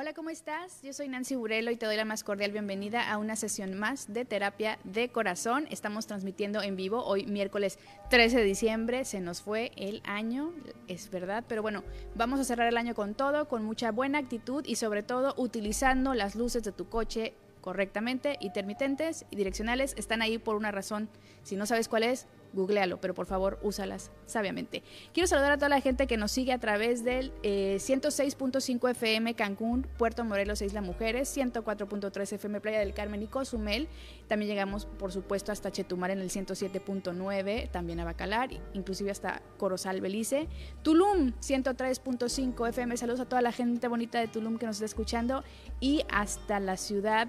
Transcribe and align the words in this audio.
Hola, 0.00 0.14
¿cómo 0.14 0.30
estás? 0.30 0.80
Yo 0.84 0.92
soy 0.92 1.08
Nancy 1.08 1.34
Burelo 1.34 1.72
y 1.72 1.76
te 1.76 1.84
doy 1.84 1.96
la 1.96 2.04
más 2.04 2.22
cordial 2.22 2.52
bienvenida 2.52 3.10
a 3.10 3.18
una 3.18 3.34
sesión 3.34 3.76
más 3.76 4.12
de 4.12 4.24
terapia 4.24 4.78
de 4.84 5.08
corazón. 5.08 5.66
Estamos 5.70 6.06
transmitiendo 6.06 6.62
en 6.62 6.76
vivo 6.76 7.02
hoy 7.04 7.26
miércoles 7.26 7.80
13 8.08 8.36
de 8.36 8.44
diciembre. 8.44 9.04
Se 9.04 9.18
nos 9.18 9.42
fue 9.42 9.72
el 9.74 10.00
año, 10.04 10.52
es 10.86 11.10
verdad, 11.10 11.42
pero 11.48 11.62
bueno, 11.62 11.82
vamos 12.14 12.38
a 12.38 12.44
cerrar 12.44 12.68
el 12.68 12.76
año 12.76 12.94
con 12.94 13.14
todo, 13.14 13.48
con 13.48 13.64
mucha 13.64 13.90
buena 13.90 14.20
actitud 14.20 14.64
y 14.64 14.76
sobre 14.76 15.02
todo 15.02 15.34
utilizando 15.36 16.14
las 16.14 16.36
luces 16.36 16.62
de 16.62 16.70
tu 16.70 16.88
coche 16.88 17.34
correctamente, 17.60 18.36
intermitentes 18.38 19.26
y 19.32 19.36
direccionales 19.36 19.94
están 19.98 20.22
ahí 20.22 20.38
por 20.38 20.54
una 20.54 20.70
razón. 20.70 21.08
Si 21.42 21.56
no 21.56 21.66
sabes 21.66 21.88
cuál 21.88 22.04
es, 22.04 22.28
googlealo, 22.52 23.00
pero 23.00 23.14
por 23.14 23.26
favor 23.26 23.58
úsalas 23.62 24.10
sabiamente. 24.26 24.82
Quiero 25.12 25.26
saludar 25.26 25.52
a 25.52 25.56
toda 25.56 25.68
la 25.68 25.80
gente 25.80 26.06
que 26.06 26.16
nos 26.16 26.32
sigue 26.32 26.52
a 26.52 26.58
través 26.58 27.04
del 27.04 27.32
106.5 27.42 28.90
FM 28.90 29.34
Cancún, 29.34 29.86
Puerto 29.96 30.24
Morelos, 30.24 30.62
Isla 30.62 30.80
Mujeres, 30.80 31.36
104.3 31.36 32.32
FM 32.32 32.60
Playa 32.60 32.78
del 32.80 32.94
Carmen 32.94 33.22
y 33.22 33.26
Cozumel. 33.26 33.88
También 34.26 34.50
llegamos, 34.50 34.86
por 34.86 35.12
supuesto, 35.12 35.52
hasta 35.52 35.70
Chetumal 35.70 36.10
en 36.10 36.20
el 36.20 36.30
107.9, 36.30 37.70
también 37.70 38.00
a 38.00 38.04
Bacalar, 38.04 38.50
inclusive 38.74 39.10
hasta 39.10 39.42
Corozal, 39.56 40.00
Belice. 40.00 40.48
Tulum, 40.82 41.32
103.5 41.40 42.68
FM. 42.68 42.96
Saludos 42.96 43.20
a 43.20 43.28
toda 43.28 43.42
la 43.42 43.52
gente 43.52 43.88
bonita 43.88 44.18
de 44.20 44.28
Tulum 44.28 44.58
que 44.58 44.66
nos 44.66 44.76
está 44.76 44.86
escuchando 44.86 45.44
y 45.80 46.04
hasta 46.10 46.60
la 46.60 46.76
ciudad 46.76 47.28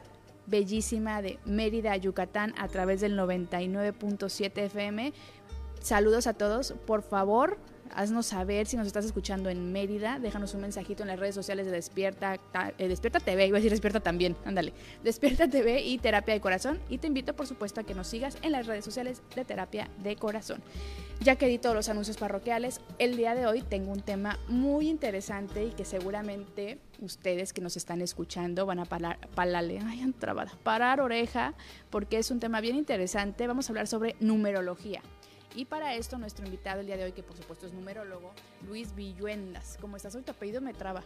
bellísima 0.49 1.21
de 1.21 1.39
Mérida, 1.45 1.95
Yucatán, 1.97 2.53
a 2.57 2.67
través 2.67 3.01
del 3.01 3.17
99.7 3.17 4.57
FM. 4.57 5.13
Saludos 5.81 6.27
a 6.27 6.33
todos. 6.33 6.73
Por 6.85 7.01
favor, 7.01 7.57
haznos 7.93 8.27
saber 8.27 8.67
si 8.67 8.77
nos 8.77 8.87
estás 8.87 9.05
escuchando 9.05 9.49
en 9.49 9.71
Mérida. 9.71 10.19
Déjanos 10.19 10.53
un 10.53 10.61
mensajito 10.61 11.03
en 11.03 11.07
las 11.09 11.19
redes 11.19 11.35
sociales 11.35 11.65
de 11.65 11.71
Despierta, 11.71 12.39
eh, 12.77 12.87
Despierta 12.87 13.19
TV, 13.19 13.47
iba 13.47 13.57
a 13.57 13.59
decir 13.59 13.71
Despierta 13.71 13.99
también, 13.99 14.35
ándale. 14.45 14.73
Despierta 15.03 15.47
TV 15.47 15.81
y 15.81 15.97
Terapia 15.97 16.33
de 16.33 16.41
Corazón. 16.41 16.79
Y 16.89 16.97
te 16.97 17.07
invito, 17.07 17.35
por 17.35 17.47
supuesto, 17.47 17.81
a 17.81 17.83
que 17.83 17.93
nos 17.93 18.07
sigas 18.07 18.37
en 18.41 18.51
las 18.51 18.67
redes 18.67 18.85
sociales 18.85 19.21
de 19.35 19.45
Terapia 19.45 19.89
de 20.03 20.15
Corazón. 20.15 20.61
Ya 21.21 21.35
que 21.35 21.47
di 21.47 21.57
todos 21.57 21.75
los 21.75 21.89
anuncios 21.89 22.15
parroquiales, 22.15 22.79
el 22.97 23.17
día 23.17 23.35
de 23.35 23.45
hoy 23.45 23.61
tengo 23.61 23.91
un 23.91 24.01
tema 24.01 24.39
muy 24.47 24.89
interesante 24.89 25.65
y 25.65 25.71
que 25.71 25.83
seguramente 25.83 26.79
ustedes 27.01 27.51
que 27.51 27.61
nos 27.61 27.75
están 27.75 28.01
escuchando 28.01 28.65
van 28.65 28.79
a 28.79 28.85
parar, 28.85 29.19
palale, 29.35 29.79
ay, 29.85 30.13
trabada, 30.17 30.51
parar 30.63 31.01
oreja, 31.01 31.55
porque 31.89 32.17
es 32.17 32.31
un 32.31 32.39
tema 32.39 32.61
bien 32.61 32.77
interesante. 32.77 33.47
Vamos 33.47 33.69
a 33.69 33.71
hablar 33.71 33.87
sobre 33.87 34.15
numerología. 34.21 35.01
Y 35.55 35.65
para 35.65 35.95
esto, 35.95 36.17
nuestro 36.17 36.45
invitado 36.45 36.81
el 36.81 36.85
día 36.85 36.95
de 36.95 37.05
hoy, 37.05 37.11
que 37.11 37.23
por 37.23 37.35
supuesto 37.35 37.65
es 37.65 37.73
numerólogo, 37.73 38.31
Luis 38.67 38.93
Villuendas. 38.95 39.77
¿Cómo 39.81 39.97
estás? 39.97 40.13
Hoy 40.15 40.21
tu 40.21 40.31
apellido 40.31 40.61
me 40.61 40.73
traba. 40.73 41.03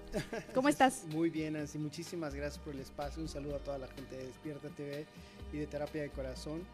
¿Cómo 0.54 0.70
estás? 0.70 1.06
Muy 1.06 1.30
bien, 1.30 1.54
Nancy. 1.54 1.78
Muchísimas 1.78 2.36
gracias 2.36 2.62
por 2.64 2.74
el 2.74 2.82
espacio. 2.82 3.22
Un 3.22 3.30
saludo 3.30 3.56
a 3.56 3.60
toda 3.60 3.78
la 3.78 3.88
gente 3.88 4.18
de 4.18 4.28
Despierta 4.28 4.68
TV 4.70 5.06
y 5.54 5.58
de 5.58 5.68
Terapia 5.68 6.02
de 6.02 6.09
Corazón. 6.09 6.66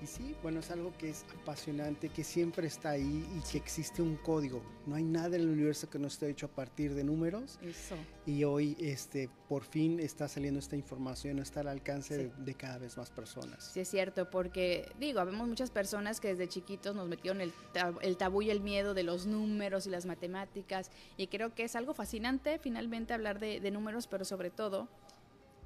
Y 0.00 0.06
sí, 0.06 0.36
bueno, 0.42 0.60
es 0.60 0.70
algo 0.70 0.92
que 0.96 1.10
es 1.10 1.24
apasionante, 1.42 2.08
que 2.08 2.22
siempre 2.22 2.68
está 2.68 2.90
ahí 2.90 3.26
y 3.36 3.50
que 3.50 3.58
existe 3.58 4.00
un 4.00 4.14
código. 4.16 4.62
No 4.86 4.94
hay 4.94 5.02
nada 5.02 5.34
en 5.34 5.42
el 5.42 5.48
universo 5.48 5.90
que 5.90 5.98
no 5.98 6.06
esté 6.06 6.30
hecho 6.30 6.46
a 6.46 6.48
partir 6.50 6.94
de 6.94 7.02
números. 7.02 7.58
Eso. 7.62 7.96
Y 8.24 8.44
hoy, 8.44 8.76
este, 8.78 9.28
por 9.48 9.64
fin 9.64 9.98
está 9.98 10.28
saliendo 10.28 10.60
esta 10.60 10.76
información, 10.76 11.40
está 11.40 11.60
al 11.60 11.68
alcance 11.68 12.30
de, 12.36 12.54
cada 12.54 12.78
vez 12.78 12.96
más 12.96 13.10
personas. 13.10 13.72
Sí, 13.72 13.80
es 13.80 13.88
cierto, 13.88 14.30
porque 14.30 14.88
digo, 15.00 15.24
vemos 15.24 15.48
muchas 15.48 15.72
personas 15.72 16.20
que 16.20 16.28
desde 16.28 16.48
chiquitos 16.48 16.94
nos 16.94 17.08
metieron 17.08 17.40
el, 17.40 17.52
el 18.00 18.16
tabú 18.16 18.42
y 18.42 18.50
el 18.50 18.60
miedo 18.60 18.94
de 18.94 19.02
los 19.02 19.26
números 19.26 19.88
y 19.88 19.90
las 19.90 20.06
matemáticas. 20.06 20.92
Y 21.16 21.26
creo 21.26 21.54
que 21.54 21.64
es 21.64 21.74
algo 21.74 21.92
fascinante 21.92 22.60
finalmente 22.60 23.14
hablar 23.14 23.40
de, 23.40 23.58
de 23.58 23.70
números, 23.72 24.06
pero 24.06 24.24
sobre 24.24 24.50
todo, 24.50 24.88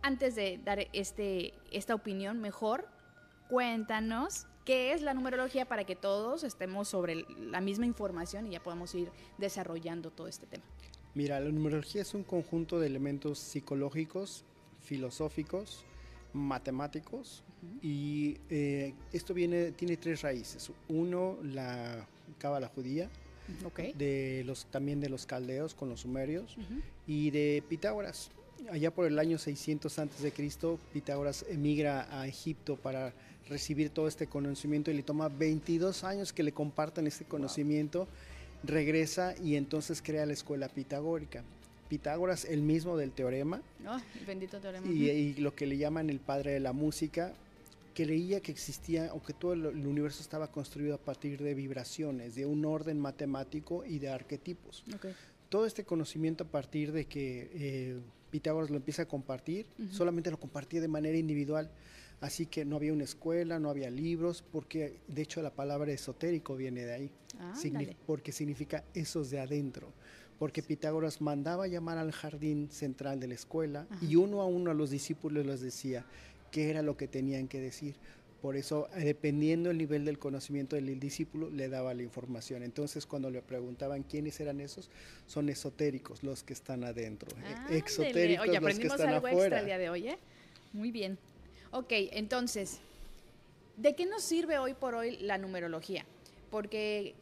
antes 0.02 0.34
de 0.34 0.60
dar 0.64 0.86
este, 0.92 1.54
esta 1.70 1.94
opinión, 1.94 2.40
mejor 2.40 2.86
cuéntanos 3.48 4.46
qué 4.64 4.92
es 4.92 5.02
la 5.02 5.14
numerología 5.14 5.66
para 5.66 5.84
que 5.84 5.96
todos 5.96 6.44
estemos 6.44 6.88
sobre 6.88 7.26
la 7.38 7.60
misma 7.60 7.86
información 7.86 8.46
y 8.46 8.50
ya 8.50 8.62
podamos 8.62 8.94
ir 8.94 9.10
desarrollando 9.38 10.10
todo 10.10 10.28
este 10.28 10.46
tema. 10.46 10.64
Mira, 11.14 11.40
la 11.40 11.50
numerología 11.50 12.02
es 12.02 12.14
un 12.14 12.24
conjunto 12.24 12.80
de 12.80 12.86
elementos 12.86 13.38
psicológicos, 13.38 14.44
filosóficos, 14.80 15.84
matemáticos 16.32 17.44
y 17.82 18.38
eh, 18.48 18.94
esto 19.12 19.34
viene 19.34 19.72
tiene 19.72 19.96
tres 19.96 20.22
raíces. 20.22 20.72
Uno, 20.88 21.38
la 21.42 22.06
cábala 22.38 22.68
judía, 22.68 23.10
de 23.94 24.42
los 24.46 24.66
también 24.66 25.00
de 25.00 25.08
los 25.08 25.26
caldeos 25.26 25.74
con 25.74 25.88
los 25.88 26.00
sumerios 26.00 26.56
y 27.06 27.30
de 27.30 27.62
Pitágoras. 27.68 28.30
Allá 28.70 28.90
por 28.90 29.06
el 29.06 29.18
año 29.18 29.38
600 29.38 29.98
antes 29.98 30.22
de 30.22 30.32
Cristo, 30.32 30.78
Pitágoras 30.92 31.44
emigra 31.48 32.06
a 32.10 32.26
Egipto 32.26 32.76
para 32.76 33.12
recibir 33.48 33.90
todo 33.90 34.08
este 34.08 34.26
conocimiento 34.26 34.90
y 34.90 34.94
le 34.94 35.02
toma 35.02 35.28
22 35.28 36.04
años 36.04 36.32
que 36.32 36.42
le 36.42 36.52
compartan 36.52 37.06
este 37.06 37.24
conocimiento, 37.24 38.06
regresa 38.62 39.34
y 39.42 39.56
entonces 39.56 40.00
crea 40.02 40.26
la 40.26 40.32
escuela 40.32 40.68
pitagórica. 40.68 41.42
Pitágoras, 41.88 42.44
el 42.44 42.62
mismo 42.62 42.96
del 42.96 43.12
teorema, 43.12 43.60
bendito 44.26 44.58
teorema. 44.58 44.86
Y, 44.86 45.34
lo 45.34 45.54
que 45.54 45.66
le 45.66 45.76
llaman 45.76 46.08
el 46.08 46.20
padre 46.20 46.52
de 46.52 46.60
la 46.60 46.72
música, 46.72 47.34
creía 47.94 48.40
que 48.40 48.52
existía 48.52 49.12
o 49.12 49.22
que 49.22 49.34
todo 49.34 49.52
el, 49.52 49.66
universo 49.66 50.22
estaba 50.22 50.50
construido 50.50 50.94
a 50.94 50.98
partir 50.98 51.42
de 51.42 51.52
vibraciones, 51.52 52.34
de 52.34 52.46
un 52.46 52.64
orden 52.64 52.98
matemático 52.98 53.84
y 53.84 53.98
de 53.98 54.08
arquetipos. 54.08 54.84
Todo 55.50 55.66
este 55.66 55.84
conocimiento 55.84 56.44
a 56.44 56.46
partir 56.46 56.92
de 56.92 57.04
que 57.04 57.50
eh, 57.52 58.00
Pitágoras 58.32 58.70
lo 58.70 58.76
empieza 58.76 59.02
a 59.02 59.06
compartir, 59.06 59.66
solamente 59.90 60.30
lo 60.30 60.40
compartía 60.40 60.80
de 60.80 60.88
manera 60.88 61.18
individual. 61.18 61.70
Así 62.22 62.46
que 62.46 62.64
no 62.64 62.76
había 62.76 62.94
una 62.94 63.04
escuela, 63.04 63.58
no 63.58 63.68
había 63.68 63.90
libros, 63.90 64.42
porque 64.50 64.96
de 65.06 65.20
hecho 65.20 65.42
la 65.42 65.50
palabra 65.50 65.92
esotérico 65.92 66.56
viene 66.56 66.84
de 66.86 66.92
ahí, 66.94 67.10
porque 68.06 68.32
significa 68.32 68.84
esos 68.94 69.28
de 69.28 69.38
adentro. 69.38 69.92
Porque 70.38 70.62
Pitágoras 70.62 71.20
mandaba 71.20 71.66
llamar 71.66 71.98
al 71.98 72.10
jardín 72.10 72.70
central 72.70 73.20
de 73.20 73.28
la 73.28 73.34
escuela 73.34 73.86
y 74.00 74.16
uno 74.16 74.40
a 74.40 74.46
uno 74.46 74.70
a 74.70 74.74
los 74.74 74.88
discípulos 74.88 75.44
les 75.44 75.60
decía 75.60 76.06
qué 76.50 76.70
era 76.70 76.80
lo 76.80 76.96
que 76.96 77.08
tenían 77.08 77.48
que 77.48 77.60
decir. 77.60 77.96
Por 78.42 78.56
eso, 78.56 78.88
eh, 78.96 79.04
dependiendo 79.04 79.68
del 79.68 79.78
nivel 79.78 80.04
del 80.04 80.18
conocimiento 80.18 80.74
del 80.74 80.98
discípulo, 80.98 81.48
le 81.48 81.68
daba 81.68 81.94
la 81.94 82.02
información. 82.02 82.64
Entonces, 82.64 83.06
cuando 83.06 83.30
le 83.30 83.40
preguntaban 83.40 84.02
quiénes 84.02 84.40
eran 84.40 84.60
esos, 84.60 84.90
son 85.28 85.48
esotéricos 85.48 86.24
los 86.24 86.42
que 86.42 86.52
están 86.52 86.82
adentro, 86.82 87.30
eh, 87.70 87.78
exotéricos 87.78 88.48
los 88.48 88.78
que 88.80 88.86
están 88.88 89.08
algo 89.10 89.28
afuera. 89.28 89.44
Extra 89.44 89.60
el 89.60 89.66
día 89.66 89.78
de 89.78 89.90
hoy, 89.90 90.08
¿eh? 90.08 90.18
Muy 90.72 90.90
bien. 90.90 91.18
Ok, 91.70 91.92
entonces, 91.92 92.80
¿de 93.76 93.94
qué 93.94 94.06
nos 94.06 94.24
sirve 94.24 94.58
hoy 94.58 94.74
por 94.74 94.96
hoy 94.96 95.18
la 95.18 95.38
numerología? 95.38 96.04
Porque 96.50 97.14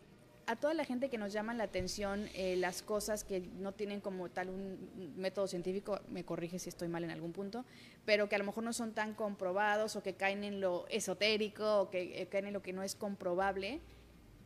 a 0.50 0.56
toda 0.56 0.74
la 0.74 0.84
gente 0.84 1.08
que 1.08 1.16
nos 1.16 1.32
llaman 1.32 1.58
la 1.58 1.64
atención 1.64 2.28
eh, 2.34 2.56
las 2.56 2.82
cosas 2.82 3.22
que 3.22 3.40
no 3.60 3.70
tienen 3.70 4.00
como 4.00 4.28
tal 4.30 4.48
un 4.48 5.14
método 5.16 5.46
científico, 5.46 6.00
me 6.10 6.24
corrige 6.24 6.58
si 6.58 6.68
estoy 6.68 6.88
mal 6.88 7.04
en 7.04 7.10
algún 7.10 7.32
punto, 7.32 7.64
pero 8.04 8.28
que 8.28 8.34
a 8.34 8.38
lo 8.38 8.44
mejor 8.44 8.64
no 8.64 8.72
son 8.72 8.92
tan 8.92 9.14
comprobados 9.14 9.94
o 9.94 10.02
que 10.02 10.14
caen 10.14 10.42
en 10.42 10.60
lo 10.60 10.88
esotérico 10.88 11.82
o 11.82 11.90
que 11.90 12.20
eh, 12.20 12.26
caen 12.26 12.48
en 12.48 12.52
lo 12.52 12.62
que 12.62 12.72
no 12.72 12.82
es 12.82 12.96
comprobable, 12.96 13.80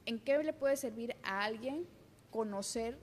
¿en 0.04 0.18
qué 0.18 0.36
le 0.42 0.52
puede 0.52 0.76
servir 0.76 1.16
a 1.22 1.42
alguien 1.42 1.86
conocer, 2.30 2.98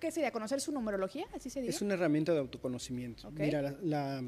qué 0.00 0.10
sería, 0.10 0.32
conocer 0.32 0.62
su 0.62 0.72
numerología? 0.72 1.26
Así 1.34 1.50
se 1.50 1.60
dice. 1.60 1.76
Es 1.76 1.82
una 1.82 1.92
herramienta 1.92 2.32
de 2.32 2.38
autoconocimiento. 2.38 3.30
Mira, 3.32 3.76
la 3.82 4.24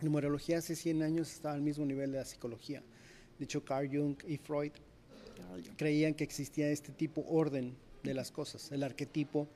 numerología 0.00 0.58
hace 0.58 0.74
100 0.74 1.04
años 1.04 1.30
estaba 1.30 1.54
al 1.54 1.62
mismo 1.62 1.86
nivel 1.86 2.10
de 2.10 2.18
la 2.18 2.24
psicología. 2.24 2.82
De 3.38 3.44
hecho, 3.44 3.64
Carl 3.64 3.88
Jung 3.88 4.16
y 4.26 4.36
Freud 4.36 4.72
creían 5.76 6.14
que 6.14 6.24
existía 6.24 6.70
este 6.70 6.92
tipo 6.92 7.24
orden 7.28 7.74
de 8.02 8.14
las 8.14 8.30
cosas, 8.30 8.72
el 8.72 8.82
arquetipo 8.82 9.48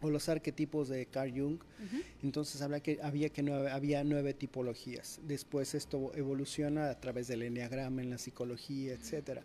o 0.00 0.10
los 0.10 0.28
arquetipos 0.28 0.88
de 0.88 1.06
Carl 1.06 1.32
Jung. 1.32 1.58
Entonces 2.22 2.62
habla 2.62 2.80
que 2.80 2.98
había 3.02 3.30
que 3.30 3.42
nueve, 3.42 3.70
había 3.70 4.04
nueve 4.04 4.34
tipologías. 4.34 5.20
Después 5.26 5.74
esto 5.74 6.12
evoluciona 6.14 6.90
a 6.90 7.00
través 7.00 7.28
del 7.28 7.42
enneagrama 7.42 8.02
en 8.02 8.10
la 8.10 8.18
psicología, 8.18 8.92
etcétera. 8.92 9.42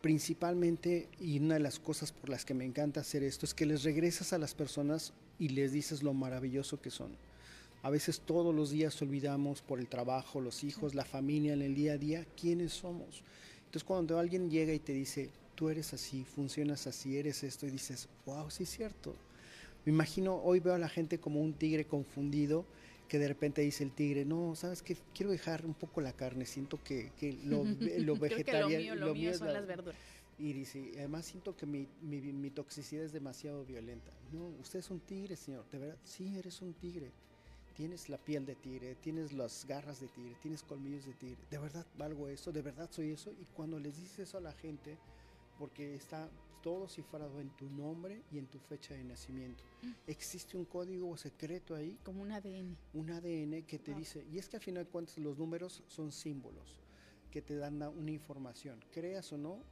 Principalmente, 0.00 1.08
y 1.18 1.38
una 1.38 1.54
de 1.54 1.60
las 1.60 1.78
cosas 1.78 2.12
por 2.12 2.28
las 2.28 2.44
que 2.44 2.54
me 2.54 2.64
encanta 2.64 3.00
hacer 3.00 3.22
esto 3.22 3.46
es 3.46 3.54
que 3.54 3.66
les 3.66 3.84
regresas 3.84 4.32
a 4.32 4.38
las 4.38 4.54
personas 4.54 5.12
y 5.38 5.48
les 5.48 5.72
dices 5.72 6.02
lo 6.02 6.12
maravilloso 6.12 6.80
que 6.80 6.90
son. 6.90 7.16
A 7.82 7.90
veces 7.90 8.20
todos 8.20 8.54
los 8.54 8.70
días 8.70 9.00
olvidamos 9.02 9.60
por 9.60 9.78
el 9.78 9.88
trabajo, 9.88 10.40
los 10.40 10.64
hijos, 10.64 10.94
la 10.94 11.04
familia, 11.04 11.52
en 11.52 11.62
el 11.62 11.74
día 11.74 11.94
a 11.94 11.98
día, 11.98 12.26
quiénes 12.38 12.72
somos. 12.72 13.22
Entonces 13.74 13.88
cuando 13.88 14.20
alguien 14.20 14.52
llega 14.52 14.72
y 14.72 14.78
te 14.78 14.92
dice, 14.92 15.30
tú 15.56 15.68
eres 15.68 15.92
así, 15.94 16.22
funcionas 16.22 16.86
así, 16.86 17.18
eres 17.18 17.42
esto, 17.42 17.66
y 17.66 17.70
dices, 17.70 18.08
wow, 18.24 18.48
sí 18.48 18.62
es 18.62 18.68
cierto. 18.68 19.16
Me 19.84 19.90
imagino, 19.90 20.36
hoy 20.36 20.60
veo 20.60 20.74
a 20.74 20.78
la 20.78 20.88
gente 20.88 21.18
como 21.18 21.40
un 21.40 21.54
tigre 21.54 21.84
confundido, 21.84 22.66
que 23.08 23.18
de 23.18 23.26
repente 23.26 23.62
dice 23.62 23.82
el 23.82 23.90
tigre, 23.90 24.24
no, 24.24 24.54
sabes 24.54 24.80
que 24.80 24.96
quiero 25.12 25.32
dejar 25.32 25.66
un 25.66 25.74
poco 25.74 26.00
la 26.00 26.12
carne, 26.12 26.46
siento 26.46 26.78
que, 26.84 27.10
que 27.18 27.32
lo, 27.46 27.64
lo 27.98 28.14
vegetariano, 28.14 28.94
lo 28.94 29.12
mío, 29.12 29.34
son 29.34 29.52
las 29.52 29.66
verduras. 29.66 29.98
Y 30.38 30.52
dice, 30.52 30.92
además 30.94 31.26
siento 31.26 31.56
que 31.56 31.66
mi, 31.66 31.88
mi, 32.00 32.20
mi, 32.20 32.50
toxicidad 32.50 33.04
es 33.04 33.12
demasiado 33.12 33.64
violenta. 33.64 34.12
No, 34.32 34.50
usted 34.60 34.78
es 34.78 34.90
un 34.92 35.00
tigre, 35.00 35.34
señor. 35.34 35.68
De 35.72 35.78
verdad, 35.78 35.98
sí, 36.04 36.38
eres 36.38 36.62
un 36.62 36.74
tigre. 36.74 37.10
Tienes 37.74 38.08
la 38.08 38.18
piel 38.18 38.46
de 38.46 38.54
tigre, 38.54 38.94
tienes 38.96 39.32
las 39.32 39.66
garras 39.66 40.00
de 40.00 40.08
tigre, 40.08 40.36
tienes 40.40 40.62
colmillos 40.62 41.06
de 41.06 41.14
tigre. 41.14 41.44
De 41.50 41.58
verdad 41.58 41.86
valgo 41.98 42.28
eso, 42.28 42.52
de 42.52 42.62
verdad 42.62 42.88
soy 42.90 43.10
eso. 43.10 43.32
Y 43.32 43.44
cuando 43.54 43.78
les 43.80 43.96
dices 43.96 44.20
eso 44.20 44.38
a 44.38 44.40
la 44.40 44.52
gente, 44.52 44.96
porque 45.58 45.94
está 45.94 46.30
todo 46.62 46.88
cifrado 46.88 47.40
en 47.40 47.50
tu 47.50 47.68
nombre 47.68 48.22
y 48.32 48.38
en 48.38 48.46
tu 48.46 48.58
fecha 48.58 48.94
de 48.94 49.04
nacimiento. 49.04 49.62
Mm. 49.82 49.90
Existe 50.06 50.56
un 50.56 50.64
código 50.64 51.14
secreto 51.18 51.74
ahí. 51.74 51.98
Como 52.02 52.22
un 52.22 52.32
ADN. 52.32 52.76
Un 52.94 53.10
ADN 53.10 53.64
que 53.66 53.78
te 53.78 53.92
dice, 53.94 54.24
y 54.32 54.38
es 54.38 54.48
que 54.48 54.56
al 54.56 54.62
final 54.62 54.88
cuentas 54.88 55.18
los 55.18 55.36
números 55.36 55.82
son 55.88 56.10
símbolos 56.10 56.80
que 57.30 57.42
te 57.42 57.56
dan 57.56 57.82
una 57.82 58.10
información. 58.10 58.80
Creas 58.92 59.32
o 59.32 59.36
no, 59.36 59.62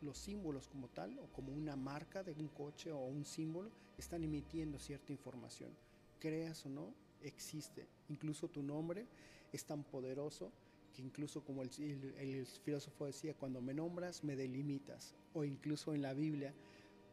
los 0.00 0.16
símbolos 0.16 0.68
como 0.68 0.88
tal, 0.88 1.18
o 1.18 1.26
como 1.32 1.52
una 1.52 1.76
marca 1.76 2.22
de 2.22 2.32
un 2.32 2.48
coche 2.48 2.92
o 2.92 3.04
un 3.04 3.24
símbolo, 3.24 3.70
están 3.98 4.24
emitiendo 4.24 4.78
cierta 4.78 5.12
información. 5.12 5.70
Creas 6.18 6.64
o 6.64 6.68
no, 6.68 6.94
existe. 7.22 7.86
Incluso 8.08 8.48
tu 8.48 8.62
nombre 8.62 9.06
es 9.52 9.64
tan 9.64 9.84
poderoso 9.84 10.52
que 10.94 11.02
incluso 11.02 11.42
como 11.44 11.62
el, 11.62 11.70
el, 12.18 12.46
filósofo 12.46 13.06
decía, 13.06 13.34
cuando 13.34 13.60
me 13.60 13.74
nombras 13.74 14.24
me 14.24 14.36
delimitas, 14.36 15.14
o 15.34 15.44
incluso 15.44 15.94
en 15.94 16.02
la 16.02 16.14
Biblia, 16.14 16.54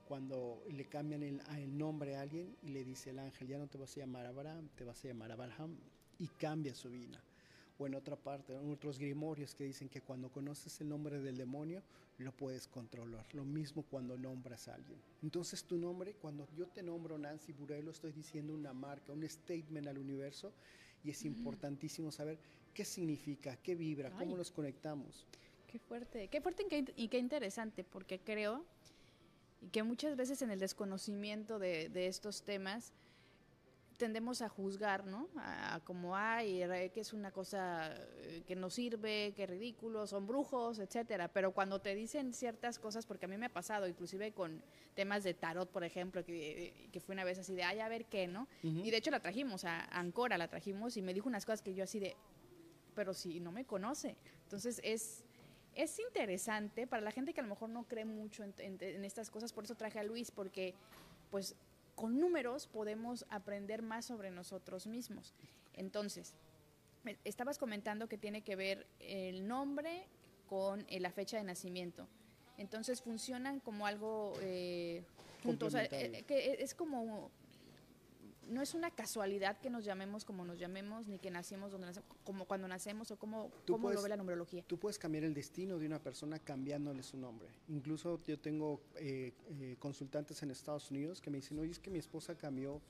cuando 0.08 0.64
le 0.70 0.86
cambian 0.86 1.24
el, 1.24 1.42
el, 1.58 1.78
nombre 1.78 2.16
a 2.16 2.22
alguien 2.22 2.56
y 2.64 2.70
le 2.70 2.84
dice 2.84 3.12
el 3.12 3.20
ángel, 3.20 3.48
ya 3.48 3.58
no 3.58 3.68
te 3.68 3.78
vas 3.78 3.96
a 3.96 4.00
llamar 4.00 4.26
Abraham, 4.26 4.70
te 4.76 4.84
vas 4.84 5.04
a 5.04 5.08
llamar 5.08 5.32
Abraham, 5.32 5.78
y 6.20 6.28
cambia 6.28 6.74
su 6.74 6.90
vida. 6.90 7.22
O 7.78 7.88
en 7.88 7.96
otra 7.96 8.16
parte, 8.16 8.54
en 8.54 8.72
otros 8.72 9.00
grimorios 9.00 9.54
que 9.54 9.66
dicen 9.66 9.90
que 9.90 10.02
cuando 10.02 10.30
conoces 10.30 10.80
el 10.80 10.90
nombre 10.90 11.20
del 11.20 11.38
demonio, 11.38 11.82
lo 12.18 12.32
puedes 12.32 12.68
controlar. 12.68 13.26
Lo 13.34 13.44
mismo 13.44 13.84
cuando 13.84 14.18
nombras 14.18 14.68
a 14.68 14.76
alguien. 14.76 14.98
Entonces 15.22 15.64
tu 15.64 15.78
nombre, 15.78 16.14
cuando 16.14 16.48
yo 16.56 16.68
te 16.68 16.82
nombro 16.82 17.18
Nancy 17.18 17.52
Burelo, 17.52 17.92
estoy 17.92 18.14
diciendo 18.14 18.54
una 18.54 18.74
marca, 18.74 19.12
un 19.12 19.28
statement 19.28 19.88
al 19.88 19.98
universo, 19.98 20.54
y 21.04 21.12
es 21.12 21.26
importantísimo 21.26 22.12
saber 22.12 22.40
qué 22.74 22.86
significa, 22.86 23.56
qué 23.58 23.76
vibra, 23.76 24.10
cómo 24.12 24.38
nos 24.38 24.52
conectamos. 24.52 25.26
Qué 25.68 25.80
fuerte, 25.80 26.30
qué 26.30 26.42
fuerte 26.42 26.66
y 26.96 27.08
qué 27.10 27.20
interesante, 27.20 27.84
porque 27.84 28.20
creo 28.20 28.66
que 29.72 29.84
muchas 29.84 30.16
veces 30.16 30.42
en 30.42 30.52
el 30.52 30.60
desconocimiento 30.60 31.60
de, 31.60 31.90
de 31.90 32.08
estos 32.08 32.44
temas 32.44 32.94
tendemos 33.98 34.42
a 34.42 34.50
juzgar, 34.50 35.06
¿no? 35.06 35.30
A, 35.38 35.80
como 35.84 36.16
hay, 36.16 36.60
que 36.92 37.00
es 37.00 37.14
una 37.14 37.32
cosa 37.32 37.94
eh, 38.18 38.44
que 38.46 38.56
no 38.56 38.70
sirve, 38.70 39.34
que 39.36 39.44
es 39.44 39.50
ridículo, 39.50 40.08
son 40.08 40.28
brujos, 40.28 40.80
etcétera. 40.80 41.28
Pero 41.28 41.52
cuando 41.52 41.80
te 41.80 41.96
dicen 41.96 42.34
ciertas 42.34 42.80
cosas, 42.80 43.06
porque 43.06 43.26
a 43.26 43.30
mí 43.30 43.38
me 43.38 43.48
ha 43.48 43.54
pasado, 43.54 43.88
inclusive 43.88 44.32
con 44.32 44.62
temas 44.94 45.24
de 45.24 45.34
tarot, 45.34 45.70
por 45.70 45.84
ejemplo, 45.84 46.24
que, 46.24 46.90
que 46.92 47.00
fue 47.00 47.14
una 47.14 47.24
vez 47.24 47.40
así 47.40 47.56
de, 47.56 47.64
ay, 47.64 47.80
a 47.80 47.90
ver 47.90 48.06
qué, 48.06 48.28
¿no? 48.28 48.48
Y 48.64 48.92
de 48.92 48.98
hecho 48.98 49.12
la 49.12 49.20
trajimos, 49.20 49.66
a 49.66 49.86
Ancora 49.98 50.38
la 50.38 50.48
trajimos 50.48 50.98
y 50.98 51.02
me 51.02 51.14
dijo 51.14 51.28
unas 51.28 51.46
cosas 51.46 51.62
que 51.62 51.74
yo 51.74 51.84
así 51.84 52.00
de, 52.00 52.16
pero 52.94 53.14
si 53.14 53.40
no 53.40 53.52
me 53.52 53.66
conoce. 53.66 54.18
Entonces 54.44 54.80
es 54.84 55.24
es 55.76 56.00
interesante 56.00 56.88
para 56.88 57.02
la 57.02 57.12
gente 57.12 57.34
que 57.34 57.42
a 57.42 57.44
lo 57.44 57.50
mejor 57.50 57.70
no 57.70 57.84
cree 57.84 58.06
mucho 58.06 58.44
en, 58.44 58.54
en, 58.58 59.04
estas 59.04 59.30
cosas, 59.30 59.52
por 59.52 59.66
eso 59.66 59.76
traje 59.76 60.00
a 60.00 60.04
Luis, 60.04 60.32
porque 60.32 60.74
pues 61.30 61.56
con 61.96 62.20
números 62.20 62.68
podemos 62.68 63.26
aprender 63.30 63.82
más 63.82 64.06
sobre 64.06 64.32
nosotros 64.32 64.86
mismos. 64.88 65.34
Entonces, 65.74 66.34
estabas 67.24 67.58
comentando 67.58 68.08
que 68.08 68.18
tiene 68.18 68.42
que 68.42 68.56
ver 68.56 68.88
el 69.00 69.48
nombre 69.48 70.08
con 70.48 70.86
eh, 70.90 71.00
la 71.00 71.12
fecha 71.12 71.38
de 71.38 71.44
nacimiento. 71.44 72.08
Entonces 72.58 73.02
funcionan 73.02 73.60
como 73.60 73.86
algo 73.86 74.34
eh, 74.42 75.04
juntos, 75.44 75.76
eh, 75.76 76.24
que 76.28 76.58
es 76.60 76.74
como 76.74 77.32
no 78.48 78.62
es 78.62 78.74
una 78.74 78.92
casualidad 78.92 79.60
que 79.60 79.70
nos 79.70 79.86
llamemos 79.86 80.26
como 80.26 80.46
nos 80.46 80.60
llamemos, 80.60 81.08
ni 81.08 81.20
que 81.20 81.32
nacimos 81.32 81.72
donde 81.72 81.88
nacemos, 81.88 82.10
como 82.24 82.46
cuando 82.46 82.68
nacemos 82.68 83.12
o 83.12 83.18
como 83.18 83.52
cómo 83.68 83.92
lo 83.92 84.02
ve 84.02 84.10
la 84.10 84.18
numerología. 84.18 84.64
Tú 84.68 84.78
puedes 84.78 84.98
cambiar 84.98 85.24
el 85.24 85.34
destino 85.34 85.78
de 85.80 85.86
una 85.86 86.00
persona 86.00 86.40
cambiándole 86.40 87.04
su 87.04 87.18
nombre. 87.18 87.50
Incluso 87.68 88.20
yo 88.26 88.40
tengo 88.40 88.82
eh, 88.98 89.34
eh, 89.50 89.76
consultantes 89.80 90.42
en 90.44 90.52
Estados 90.52 90.92
Unidos 90.92 91.22
que 91.22 91.30
me 91.30 91.38
dicen, 91.38 91.60
oye, 91.60 91.72
es 91.72 91.80
que 91.80 91.90
mi 91.90 92.00
esposa 92.00 92.36
cambió 92.36 92.82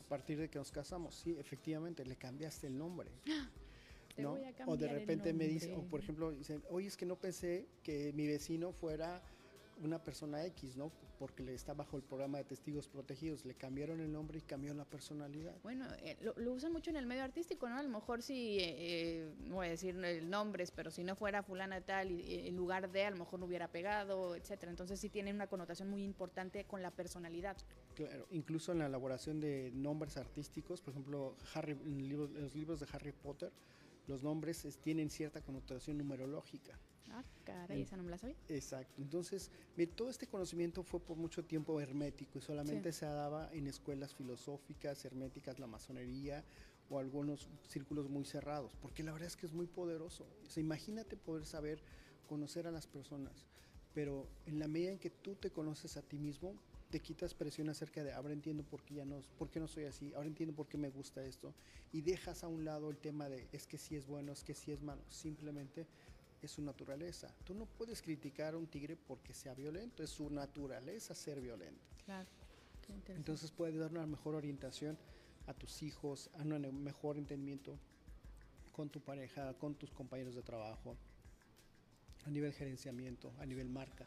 a 0.00 0.08
partir 0.08 0.38
de 0.38 0.48
que 0.48 0.58
nos 0.58 0.70
casamos. 0.70 1.14
Sí, 1.14 1.36
efectivamente, 1.38 2.04
le 2.04 2.16
cambiaste 2.16 2.66
el 2.66 2.76
nombre. 2.76 3.10
¿no? 4.18 4.36
o 4.66 4.76
de 4.76 4.88
repente 4.88 5.32
me 5.32 5.46
dicen, 5.46 5.74
o 5.74 5.82
por 5.82 6.00
ejemplo, 6.00 6.32
dicen, 6.32 6.62
oye, 6.70 6.86
es 6.86 6.96
que 6.96 7.06
no 7.06 7.16
pensé 7.16 7.66
que 7.82 8.12
mi 8.12 8.26
vecino 8.26 8.72
fuera 8.72 9.22
una 9.80 10.02
persona 10.02 10.44
X, 10.46 10.76
¿no? 10.76 10.92
Porque 11.18 11.42
le 11.42 11.54
está 11.54 11.74
bajo 11.74 11.96
el 11.96 12.02
programa 12.02 12.38
de 12.38 12.44
testigos 12.44 12.88
protegidos, 12.88 13.44
le 13.44 13.54
cambiaron 13.54 14.00
el 14.00 14.12
nombre 14.12 14.38
y 14.38 14.42
cambió 14.42 14.74
la 14.74 14.84
personalidad. 14.84 15.54
Bueno, 15.62 15.86
eh, 16.02 16.16
lo, 16.36 16.52
usan 16.52 16.72
mucho 16.72 16.90
en 16.90 16.96
el 16.96 17.06
medio 17.06 17.22
artístico, 17.22 17.68
¿no? 17.68 17.76
A 17.76 17.82
lo 17.82 17.88
mejor 17.88 18.22
si, 18.22 18.58
eh, 18.58 18.76
eh, 18.78 19.34
no 19.44 19.56
voy 19.56 19.68
a 19.68 19.70
decir 19.70 19.94
nombres, 20.24 20.70
pero 20.70 20.90
si 20.90 21.04
no 21.04 21.16
fuera 21.16 21.42
fulana 21.42 21.80
tal, 21.80 22.10
y, 22.10 22.48
en 22.48 22.56
lugar 22.56 22.90
de, 22.90 23.04
a 23.04 23.10
lo 23.10 23.16
mejor 23.16 23.40
no 23.40 23.46
hubiera 23.46 23.68
pegado, 23.68 24.34
etcétera. 24.34 24.70
Entonces 24.70 25.00
sí 25.00 25.08
tiene 25.08 25.32
una 25.32 25.46
connotación 25.46 25.88
muy 25.88 26.02
importante 26.02 26.64
con 26.64 26.82
la 26.82 26.90
personalidad. 26.90 27.56
Claro, 27.94 28.26
incluso 28.30 28.72
en 28.72 28.78
la 28.78 28.86
elaboración 28.86 29.40
de 29.40 29.70
nombres 29.74 30.16
artísticos, 30.16 30.80
por 30.80 30.92
ejemplo, 30.92 31.36
Harry, 31.54 31.72
en 31.72 32.08
los 32.08 32.54
libros 32.54 32.80
de 32.80 32.86
Harry 32.92 33.12
Potter, 33.12 33.52
los 34.06 34.22
nombres 34.22 34.66
tienen 34.82 35.10
cierta 35.10 35.40
connotación 35.40 35.98
numerológica. 35.98 36.78
Ah, 37.12 37.24
caray, 37.44 37.82
esa 37.82 37.96
no 37.96 38.02
me 38.02 38.10
la 38.10 38.18
sabía. 38.18 38.36
Exacto. 38.48 39.02
Entonces, 39.02 39.50
todo 39.94 40.08
este 40.08 40.26
conocimiento 40.26 40.82
fue 40.82 40.98
por 40.98 41.16
mucho 41.16 41.44
tiempo 41.44 41.78
hermético 41.80 42.38
y 42.38 42.42
solamente 42.42 42.92
se 42.92 43.04
daba 43.06 43.52
en 43.52 43.66
escuelas 43.66 44.14
filosóficas, 44.14 45.04
herméticas, 45.04 45.58
la 45.58 45.66
masonería 45.66 46.44
o 46.88 46.98
algunos 46.98 47.48
círculos 47.68 48.08
muy 48.08 48.24
cerrados, 48.24 48.74
porque 48.80 49.02
la 49.02 49.12
verdad 49.12 49.26
es 49.28 49.36
que 49.36 49.46
es 49.46 49.52
muy 49.52 49.66
poderoso. 49.66 50.26
O 50.44 50.60
imagínate 50.60 51.16
poder 51.16 51.46
saber, 51.46 51.82
conocer 52.26 52.66
a 52.66 52.70
las 52.70 52.86
personas, 52.86 53.46
pero 53.92 54.26
en 54.46 54.58
la 54.58 54.68
medida 54.68 54.92
en 54.92 54.98
que 54.98 55.10
tú 55.10 55.34
te 55.34 55.50
conoces 55.50 55.96
a 55.98 56.02
ti 56.02 56.18
mismo, 56.18 56.54
te 56.90 57.00
quitas 57.00 57.32
presión 57.34 57.70
acerca 57.70 58.04
de 58.04 58.12
ahora 58.12 58.34
entiendo 58.34 58.64
por 58.64 58.82
qué 58.84 58.96
ya 58.96 59.06
no, 59.06 59.20
por 59.38 59.48
qué 59.50 59.58
no 59.58 59.66
soy 59.66 59.84
así, 59.84 60.12
ahora 60.12 60.28
entiendo 60.28 60.54
por 60.54 60.68
qué 60.68 60.76
me 60.76 60.90
gusta 60.90 61.24
esto 61.24 61.54
y 61.90 62.02
dejas 62.02 62.44
a 62.44 62.48
un 62.48 62.66
lado 62.66 62.90
el 62.90 62.98
tema 62.98 63.30
de 63.30 63.48
es 63.50 63.66
que 63.66 63.78
sí 63.78 63.96
es 63.96 64.06
bueno, 64.06 64.30
es 64.30 64.44
que 64.44 64.54
sí 64.54 64.72
es 64.72 64.82
malo, 64.82 65.02
simplemente 65.08 65.86
es 66.42 66.52
su 66.52 66.62
naturaleza. 66.62 67.28
Tú 67.44 67.54
no 67.54 67.66
puedes 67.66 68.02
criticar 68.02 68.54
a 68.54 68.58
un 68.58 68.66
tigre 68.66 68.96
porque 68.96 69.32
sea 69.32 69.54
violento, 69.54 70.02
es 70.02 70.10
su 70.10 70.28
naturaleza 70.30 71.14
ser 71.14 71.40
violento. 71.40 71.84
Claro. 72.04 72.28
Entonces 73.08 73.50
puedes 73.50 73.78
dar 73.78 73.90
una 73.90 74.06
mejor 74.06 74.34
orientación 74.34 74.98
a 75.46 75.54
tus 75.54 75.82
hijos, 75.82 76.30
a 76.34 76.42
un 76.42 76.82
mejor 76.82 77.16
entendimiento 77.16 77.78
con 78.72 78.90
tu 78.90 79.00
pareja, 79.00 79.54
con 79.54 79.74
tus 79.74 79.90
compañeros 79.90 80.34
de 80.34 80.42
trabajo, 80.42 80.96
a 82.24 82.30
nivel 82.30 82.52
gerenciamiento, 82.52 83.32
a 83.38 83.46
nivel 83.46 83.68
marca. 83.68 84.06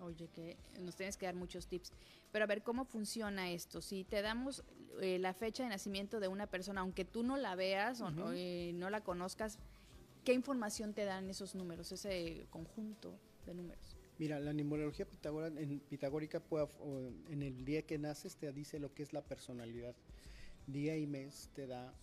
Oye, 0.00 0.28
que 0.28 0.56
nos 0.80 0.96
tienes 0.96 1.16
que 1.16 1.26
dar 1.26 1.34
muchos 1.34 1.66
tips. 1.66 1.92
Pero 2.30 2.44
a 2.44 2.46
ver, 2.46 2.62
¿cómo 2.62 2.84
funciona 2.84 3.50
esto? 3.50 3.80
Si 3.80 4.04
te 4.04 4.20
damos 4.20 4.62
eh, 5.00 5.18
la 5.18 5.32
fecha 5.32 5.62
de 5.62 5.70
nacimiento 5.70 6.20
de 6.20 6.28
una 6.28 6.46
persona, 6.46 6.82
aunque 6.82 7.04
tú 7.04 7.22
no 7.22 7.36
la 7.36 7.54
veas 7.54 8.00
o 8.00 8.10
eh, 8.32 8.72
no 8.74 8.90
la 8.90 9.02
conozcas, 9.02 9.58
¿qué 10.26 10.34
información 10.34 10.92
te 10.92 11.04
dan 11.04 11.30
esos 11.30 11.54
números, 11.54 11.92
ese 11.92 12.48
conjunto 12.50 13.16
de 13.46 13.54
números? 13.54 13.96
Mira, 14.18 14.40
la 14.40 14.52
numerología 14.52 15.06
pitagórica 15.08 16.42
en 17.30 17.42
el 17.42 17.64
día 17.64 17.82
que 17.82 17.96
naces 17.96 18.34
te 18.34 18.52
dice 18.52 18.80
lo 18.80 18.92
que 18.92 19.04
es 19.04 19.12
la 19.12 19.22
personalidad. 19.22 19.94
Día 20.66 20.96
y 20.96 21.06
mes 21.06 21.50
te 21.54 21.68
da 21.68 21.94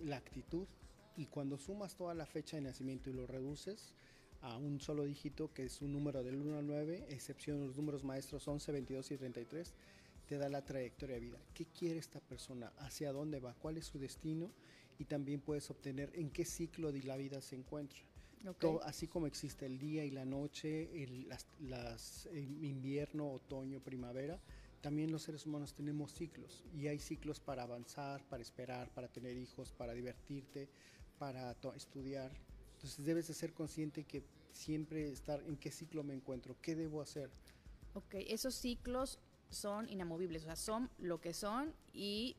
la 0.00 0.16
actitud 0.16 0.68
y 1.16 1.26
cuando 1.26 1.58
sumas 1.58 1.96
toda 1.96 2.14
la 2.14 2.24
fecha 2.24 2.56
de 2.56 2.62
nacimiento 2.62 3.10
y 3.10 3.14
lo 3.14 3.26
reduces, 3.26 3.94
a 4.42 4.56
un 4.56 4.80
solo 4.80 5.04
dígito, 5.04 5.52
que 5.52 5.64
es 5.64 5.82
un 5.82 5.92
número 5.92 6.22
del 6.22 6.36
1 6.36 6.58
al 6.58 6.66
9, 6.66 7.06
excepción 7.10 7.66
los 7.66 7.76
números 7.76 8.04
maestros 8.04 8.46
11, 8.46 8.72
22 8.72 9.10
y 9.10 9.16
33, 9.16 9.74
te 10.26 10.38
da 10.38 10.48
la 10.48 10.64
trayectoria 10.64 11.16
de 11.16 11.20
vida. 11.20 11.38
¿Qué 11.54 11.66
quiere 11.66 11.98
esta 11.98 12.20
persona? 12.20 12.72
¿Hacia 12.78 13.12
dónde 13.12 13.40
va? 13.40 13.54
¿Cuál 13.54 13.76
es 13.76 13.86
su 13.86 13.98
destino? 13.98 14.52
Y 14.98 15.04
también 15.04 15.40
puedes 15.40 15.70
obtener 15.70 16.10
en 16.14 16.30
qué 16.30 16.44
ciclo 16.44 16.92
de 16.92 17.02
la 17.02 17.16
vida 17.16 17.40
se 17.40 17.56
encuentra. 17.56 18.00
Todo, 18.58 18.82
así 18.82 19.06
como 19.06 19.28
existe 19.28 19.66
el 19.66 19.78
día 19.78 20.04
y 20.04 20.10
la 20.10 20.24
noche, 20.24 21.04
el 21.04 21.28
las, 21.60 22.28
invierno, 22.32 23.30
otoño, 23.30 23.78
primavera, 23.78 24.40
también 24.80 25.12
los 25.12 25.22
seres 25.22 25.46
humanos 25.46 25.74
tenemos 25.74 26.12
ciclos 26.12 26.64
y 26.74 26.88
hay 26.88 26.98
ciclos 26.98 27.38
para 27.38 27.62
avanzar, 27.62 28.24
para 28.24 28.42
esperar, 28.42 28.90
para 28.90 29.06
tener 29.06 29.36
hijos, 29.36 29.72
para 29.72 29.94
divertirte, 29.94 30.68
para 31.20 31.54
estudiar. 31.76 32.32
Entonces 32.74 33.04
debes 33.04 33.28
de 33.28 33.34
ser 33.34 33.52
consciente 33.52 34.02
que 34.02 34.24
siempre 34.50 35.08
estar 35.08 35.40
en 35.44 35.56
qué 35.56 35.70
ciclo 35.70 36.02
me 36.02 36.14
encuentro, 36.14 36.56
qué 36.60 36.74
debo 36.74 37.00
hacer. 37.00 37.30
Ok, 37.94 38.14
esos 38.26 38.56
ciclos 38.56 39.20
son 39.50 39.88
inamovibles, 39.88 40.42
o 40.42 40.46
sea, 40.46 40.56
son 40.56 40.90
lo 40.98 41.20
que 41.20 41.32
son 41.32 41.74
y, 41.92 42.36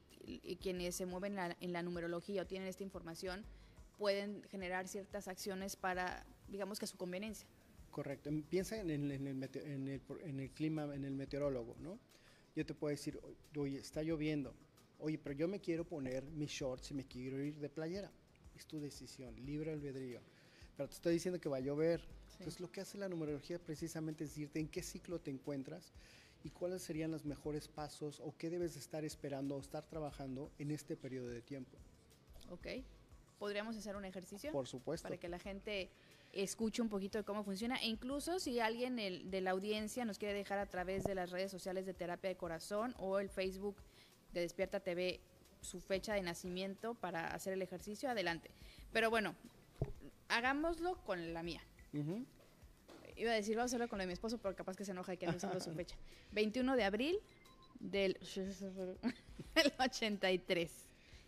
quienes 0.62 0.96
se 0.96 1.06
mueven 1.06 1.38
en 1.60 1.74
la 1.74 1.84
numerología 1.84 2.44
o 2.44 2.46
tienen 2.46 2.68
esta 2.68 2.84
información 2.84 3.44
pueden 3.98 4.44
generar 4.50 4.88
ciertas 4.88 5.28
acciones 5.28 5.76
para, 5.76 6.26
digamos 6.48 6.80
que 6.80 6.86
a 6.86 6.88
su 6.88 6.98
conveniencia. 6.98 7.48
Correcto. 7.92 8.32
Piensa 8.50 8.80
en 8.80 8.90
el, 8.90 9.12
en, 9.12 9.28
el, 9.28 9.44
en, 9.44 9.88
el, 9.88 10.02
en 10.24 10.40
el 10.40 10.50
clima, 10.52 10.94
en 10.96 11.06
el 11.06 11.14
meteorólogo, 11.14 11.76
¿no? 11.80 12.00
Yo 12.56 12.66
te 12.66 12.74
puedo 12.74 12.92
decir, 12.92 13.20
oye, 13.56 13.80
está 13.80 14.02
lloviendo. 14.02 14.54
Oye, 15.00 15.18
pero 15.18 15.36
yo 15.36 15.48
me 15.48 15.60
quiero 15.60 15.86
poner 15.86 16.24
mis 16.24 16.50
shorts 16.50 16.92
y 16.92 16.94
me 16.94 17.06
quiero 17.06 17.40
ir 17.44 17.60
de 17.60 17.70
playera. 17.70 18.12
Es 18.56 18.66
tu 18.66 18.80
decisión, 18.80 19.36
libre 19.46 19.72
albedrío. 19.72 20.22
Pero 20.76 20.90
te 20.90 20.96
estoy 20.96 21.14
diciendo 21.14 21.40
que 21.40 21.50
va 21.50 21.58
a 21.58 21.62
llover. 21.62 22.02
Entonces, 22.32 22.60
lo 22.60 22.72
que 22.72 22.82
hace 22.82 22.98
la 22.98 23.08
numerología 23.08 23.60
precisamente 23.60 24.24
es 24.24 24.32
decirte 24.32 24.60
en 24.60 24.68
qué 24.68 24.82
ciclo 24.82 25.20
te 25.20 25.30
encuentras 25.32 25.94
y 26.44 26.50
cuáles 26.50 26.82
serían 26.82 27.12
los 27.12 27.26
mejores 27.26 27.68
pasos 27.68 28.20
o 28.20 28.36
qué 28.38 28.50
debes 28.50 28.76
estar 28.76 29.06
esperando 29.06 29.56
o 29.56 29.60
estar 29.60 29.86
trabajando 29.86 30.52
en 30.60 30.72
este 30.72 30.96
periodo 30.96 31.28
de 31.28 31.42
tiempo. 31.42 31.78
Ok. 32.50 32.68
¿Podríamos 33.40 33.76
hacer 33.78 33.96
un 33.96 34.06
ejercicio? 34.06 34.52
Por 34.52 34.68
supuesto. 34.68 35.08
Para 35.08 35.18
que 35.18 35.30
la 35.30 35.40
gente 35.40 35.90
escuche 36.34 36.82
un 36.82 36.90
poquito 36.90 37.18
de 37.18 37.24
cómo 37.24 37.44
funciona. 37.44 37.78
E 37.78 37.88
incluso 37.88 38.40
si 38.40 38.60
alguien 38.60 38.96
de 38.96 39.42
la 39.42 39.52
audiencia 39.52 40.06
nos 40.06 40.18
quiere 40.18 40.34
dejar 40.34 40.60
a 40.60 40.66
través 40.66 41.04
de 41.04 41.16
las 41.16 41.32
redes 41.32 41.52
sociales 41.52 41.86
de 41.86 41.94
Terapia 41.94 42.30
de 42.30 42.36
Corazón 42.36 42.94
o 42.98 43.20
el 43.20 43.30
Facebook 43.30 43.76
de 44.34 44.42
Despierta 44.42 44.80
TV 44.80 45.20
su 45.62 45.80
fecha 45.80 46.14
de 46.14 46.22
nacimiento 46.22 46.94
para 46.96 47.28
hacer 47.34 47.54
el 47.54 47.62
ejercicio, 47.62 48.10
adelante. 48.10 48.52
Pero 48.92 49.10
bueno, 49.10 49.36
hagámoslo 50.28 50.98
con 51.06 51.34
la 51.34 51.44
mía. 51.44 51.62
Iba 53.16 53.32
a 53.32 53.36
decir, 53.36 53.56
vamos 53.56 53.72
a 53.72 53.76
hacerlo 53.76 53.88
con 53.88 53.98
la 53.98 54.04
de 54.04 54.08
mi 54.08 54.14
esposo, 54.14 54.38
pero 54.38 54.56
capaz 54.56 54.76
que 54.76 54.86
se 54.86 54.92
enoja 54.92 55.14
y 55.14 55.18
que 55.18 55.28
no 55.28 55.36
usando 55.36 55.60
su 55.60 55.72
fecha. 55.74 55.96
21 56.32 56.76
de 56.76 56.84
abril 56.84 57.20
del 57.80 58.18
83. 59.80 60.72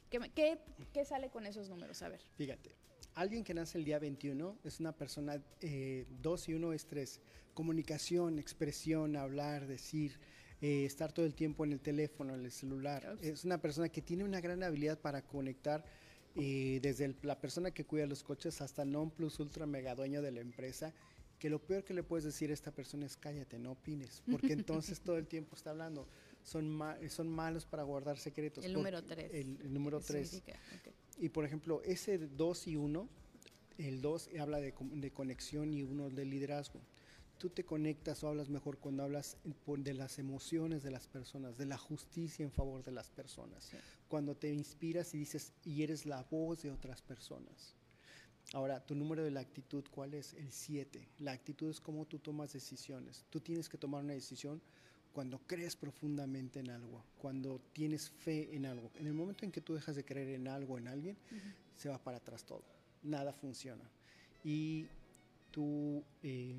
¿Qué, 0.09 0.59
¿Qué, 0.93 1.05
sale 1.05 1.29
con 1.29 1.45
esos 1.45 1.69
números? 1.69 2.01
A 2.01 2.09
ver. 2.09 2.21
Fíjate, 2.37 2.71
alguien 3.15 3.43
que 3.43 3.53
nace 3.53 3.77
el 3.77 3.85
día 3.85 3.99
21 3.99 4.59
es 4.63 4.79
una 4.79 4.93
persona, 4.93 5.41
eh, 5.61 6.05
2 6.21 6.49
y 6.49 6.53
1 6.53 6.73
es 6.73 6.85
3. 6.85 7.21
Comunicación, 7.53 8.39
expresión, 8.39 9.15
hablar, 9.15 9.67
decir, 9.67 10.19
eh, 10.61 10.85
estar 10.85 11.11
todo 11.11 11.25
el 11.25 11.33
tiempo 11.35 11.65
en 11.65 11.73
el 11.73 11.79
teléfono, 11.81 12.33
en 12.35 12.45
el 12.45 12.51
celular. 12.51 13.17
Es 13.21 13.43
una 13.45 13.61
persona 13.61 13.89
que 13.89 14.01
tiene 14.01 14.23
una 14.23 14.41
gran 14.41 14.63
habilidad 14.63 14.99
para 14.99 15.21
conectar 15.21 15.83
eh, 16.35 16.79
desde 16.81 17.15
la 17.23 17.39
persona 17.39 17.71
que 17.71 17.85
cuida 17.85 18.05
los 18.05 18.23
coches 18.23 18.59
hasta 18.61 18.83
non 18.83 19.09
plus 19.09 19.39
ultra 19.39 19.65
mega 19.65 19.95
dueño 19.95 20.21
de 20.21 20.31
la 20.31 20.41
empresa 20.41 20.91
que 21.39 21.49
lo 21.49 21.59
peor 21.59 21.83
que 21.83 21.93
le 21.93 22.03
puedes 22.03 22.23
decir 22.23 22.49
a 22.51 22.53
esta 22.53 22.71
persona 22.71 23.05
es 23.05 23.17
cállate, 23.17 23.59
no 23.59 23.73
opines, 23.73 24.23
porque 24.29 24.53
entonces 24.53 25.01
todo 25.01 25.17
el 25.17 25.27
tiempo 25.27 25.55
está 25.55 25.71
hablando. 25.71 26.07
Son, 26.43 26.79
son 27.09 27.27
malos 27.27 27.65
para 27.65 27.83
guardar 27.83 28.17
secretos. 28.17 28.63
El 28.63 28.73
número 28.73 29.03
3. 29.03 29.31
El, 29.33 29.73
número 29.73 29.99
3. 29.99 30.43
Y 31.17 31.29
por 31.29 31.45
ejemplo, 31.45 31.81
ese 31.83 32.17
2 32.17 32.67
y 32.67 32.75
1, 32.75 33.09
el 33.79 34.01
2 34.01 34.29
habla 34.39 34.59
de, 34.59 34.73
de 34.79 35.11
conexión 35.11 35.73
y 35.73 35.81
uno 35.81 36.09
de 36.09 36.25
liderazgo. 36.25 36.79
Tú 37.37 37.49
te 37.49 37.65
conectas 37.65 38.23
o 38.23 38.29
hablas 38.29 38.49
mejor 38.49 38.77
cuando 38.77 39.03
hablas 39.03 39.37
de 39.43 39.93
las 39.93 40.19
emociones 40.19 40.83
de 40.83 40.91
las 40.91 41.07
personas, 41.07 41.57
de 41.57 41.65
la 41.65 41.77
justicia 41.77 42.43
en 42.43 42.51
favor 42.51 42.83
de 42.83 42.91
las 42.91 43.09
personas. 43.09 43.71
Cuando 44.07 44.35
te 44.35 44.53
inspiras 44.53 45.13
y 45.13 45.17
dices, 45.17 45.51
y 45.65 45.83
eres 45.83 46.05
la 46.05 46.23
voz 46.31 46.61
de 46.61 46.71
otras 46.71 47.01
personas. 47.01 47.75
Ahora, 48.53 48.79
tu 48.79 48.95
número 48.95 49.23
de 49.23 49.31
la 49.31 49.39
actitud, 49.39 49.83
¿cuál 49.91 50.13
es? 50.13 50.33
El 50.33 50.51
7. 50.51 51.07
La 51.19 51.31
actitud 51.31 51.69
es 51.69 51.79
cómo 51.79 52.05
tú 52.05 52.19
tomas 52.19 52.53
decisiones. 52.53 53.25
Tú 53.29 53.39
tienes 53.39 53.67
que 53.67 53.77
tomar 53.77 54.03
una 54.03 54.13
decisión 54.13 54.61
cuando 55.13 55.39
crees 55.47 55.75
profundamente 55.75 56.59
en 56.59 56.69
algo, 56.69 57.03
cuando 57.17 57.61
tienes 57.73 58.09
fe 58.09 58.53
en 58.55 58.65
algo. 58.65 58.91
En 58.95 59.07
el 59.07 59.13
momento 59.13 59.45
en 59.45 59.51
que 59.51 59.61
tú 59.61 59.73
dejas 59.73 59.95
de 59.95 60.03
creer 60.03 60.29
en 60.29 60.47
algo, 60.47 60.77
en 60.77 60.87
alguien, 60.87 61.17
se 61.77 61.89
va 61.89 61.97
para 61.97 62.17
atrás 62.17 62.43
todo. 62.43 62.63
Nada 63.01 63.31
funciona. 63.33 63.89
Y 64.43 64.87
tu 65.51 66.03
eh, 66.21 66.53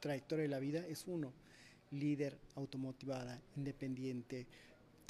trayectoria 0.00 0.44
de 0.44 0.48
la 0.48 0.60
vida 0.60 0.86
es 0.86 1.04
uno, 1.08 1.32
líder, 1.90 2.38
automotivada, 2.54 3.40
independiente, 3.56 4.46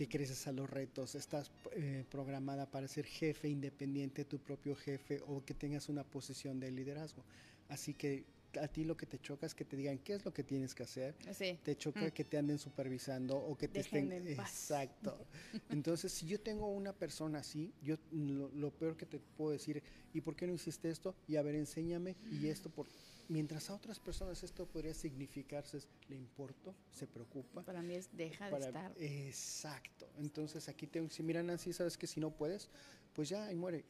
te 0.02 0.08
creces 0.08 0.48
a 0.48 0.52
los 0.52 0.68
retos, 0.68 1.14
estás 1.14 1.52
eh, 1.76 2.04
programada 2.10 2.66
para 2.68 2.88
ser 2.88 3.04
jefe 3.06 3.48
independiente, 3.48 4.24
tu 4.24 4.40
propio 4.40 4.74
jefe 4.74 5.20
o 5.28 5.44
que 5.44 5.54
tengas 5.54 5.88
una 5.88 6.02
posición 6.02 6.58
de 6.58 6.72
liderazgo. 6.72 7.22
Así 7.68 7.94
que 7.94 8.24
a 8.60 8.66
ti 8.66 8.84
lo 8.84 8.96
que 8.96 9.06
te 9.06 9.20
choca 9.20 9.46
es 9.46 9.54
que 9.54 9.64
te 9.64 9.76
digan 9.76 9.98
qué 9.98 10.14
es 10.14 10.24
lo 10.24 10.34
que 10.34 10.42
tienes 10.42 10.74
que 10.74 10.82
hacer. 10.82 11.14
Te 11.62 11.76
choca 11.76 12.00
mm. 12.00 12.10
que 12.10 12.24
te 12.24 12.36
anden 12.36 12.58
supervisando 12.58 13.36
o 13.36 13.56
que 13.56 13.68
te 13.68 13.78
estén... 13.78 14.10
Exacto. 14.26 15.16
Entonces, 15.70 16.10
si 16.10 16.26
yo 16.26 16.40
tengo 16.40 16.66
una 16.66 16.92
persona 16.92 17.38
así, 17.38 17.72
yo 17.80 17.96
lo, 18.10 18.72
peor 18.72 18.96
que 18.96 19.06
te 19.06 19.20
puedo 19.20 19.52
decir, 19.52 19.84
¿y 20.12 20.20
por 20.20 20.34
qué 20.34 20.48
no 20.48 20.52
hiciste 20.52 20.90
esto? 20.90 21.14
Y 21.28 21.36
a 21.36 21.42
ver, 21.42 21.54
enséñame. 21.54 22.16
Y 22.28 22.48
esto 22.48 22.70
por 22.70 22.88
Mientras 23.32 23.70
a 23.70 23.74
otras 23.74 23.98
personas 23.98 24.42
esto 24.42 24.66
podría 24.66 24.92
significarse, 24.92 25.78
le 26.10 26.16
importo, 26.16 26.74
se 26.90 27.06
preocupa. 27.06 27.62
Para 27.62 27.80
mí 27.80 27.94
es 27.94 28.14
deja 28.14 28.50
de 28.50 28.58
estar. 28.58 28.92
Exacto. 28.98 30.06
Entonces 30.18 30.68
aquí 30.68 30.86
tengo, 30.86 31.08
si 31.08 31.22
miran 31.22 31.48
así, 31.48 31.72
sabes 31.72 31.96
que 31.96 32.06
si 32.06 32.20
no 32.20 32.30
puedes, 32.30 32.68
pues 33.14 33.30
ya 33.30 33.46
ahí 33.46 33.56
muere. 33.56 33.86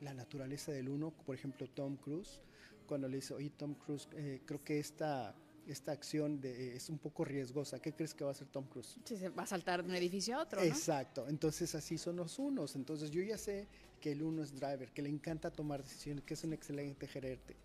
La 0.00 0.14
naturaleza 0.14 0.72
del 0.72 0.88
uno, 0.88 1.10
por 1.10 1.34
ejemplo, 1.34 1.68
Tom 1.68 1.96
Cruise, 1.96 2.40
cuando 2.86 3.06
le 3.06 3.16
dice, 3.16 3.34
oye, 3.34 3.50
Tom 3.50 3.74
Cruise, 3.74 4.08
eh, 4.14 4.40
creo 4.46 4.64
que 4.64 4.78
esta, 4.78 5.34
esta 5.66 5.92
acción 5.92 6.40
de, 6.40 6.74
es 6.74 6.88
un 6.88 6.96
poco 6.96 7.22
riesgosa. 7.22 7.78
¿Qué 7.78 7.92
crees 7.92 8.14
que 8.14 8.24
va 8.24 8.30
a 8.30 8.32
hacer 8.32 8.48
Tom 8.48 8.64
Cruise? 8.64 8.98
Sí, 9.04 9.18
se 9.18 9.28
va 9.28 9.42
a 9.42 9.46
saltar 9.46 9.82
de 9.82 9.90
un 9.90 9.94
edificio 9.94 10.38
a 10.38 10.42
otro. 10.42 10.62
Exacto. 10.62 11.28
Entonces 11.28 11.74
así 11.74 11.98
son 11.98 12.16
los 12.16 12.38
unos. 12.38 12.76
Entonces 12.76 13.10
yo 13.10 13.20
ya 13.20 13.36
sé 13.36 13.68
que 14.00 14.12
el 14.12 14.22
uno 14.22 14.42
es 14.42 14.54
driver, 14.54 14.90
que 14.90 15.02
le 15.02 15.10
encanta 15.10 15.50
tomar 15.50 15.82
decisiones, 15.82 16.24
que 16.24 16.32
es 16.32 16.44
un 16.44 16.54
excelente 16.54 17.06
gerente. 17.06 17.56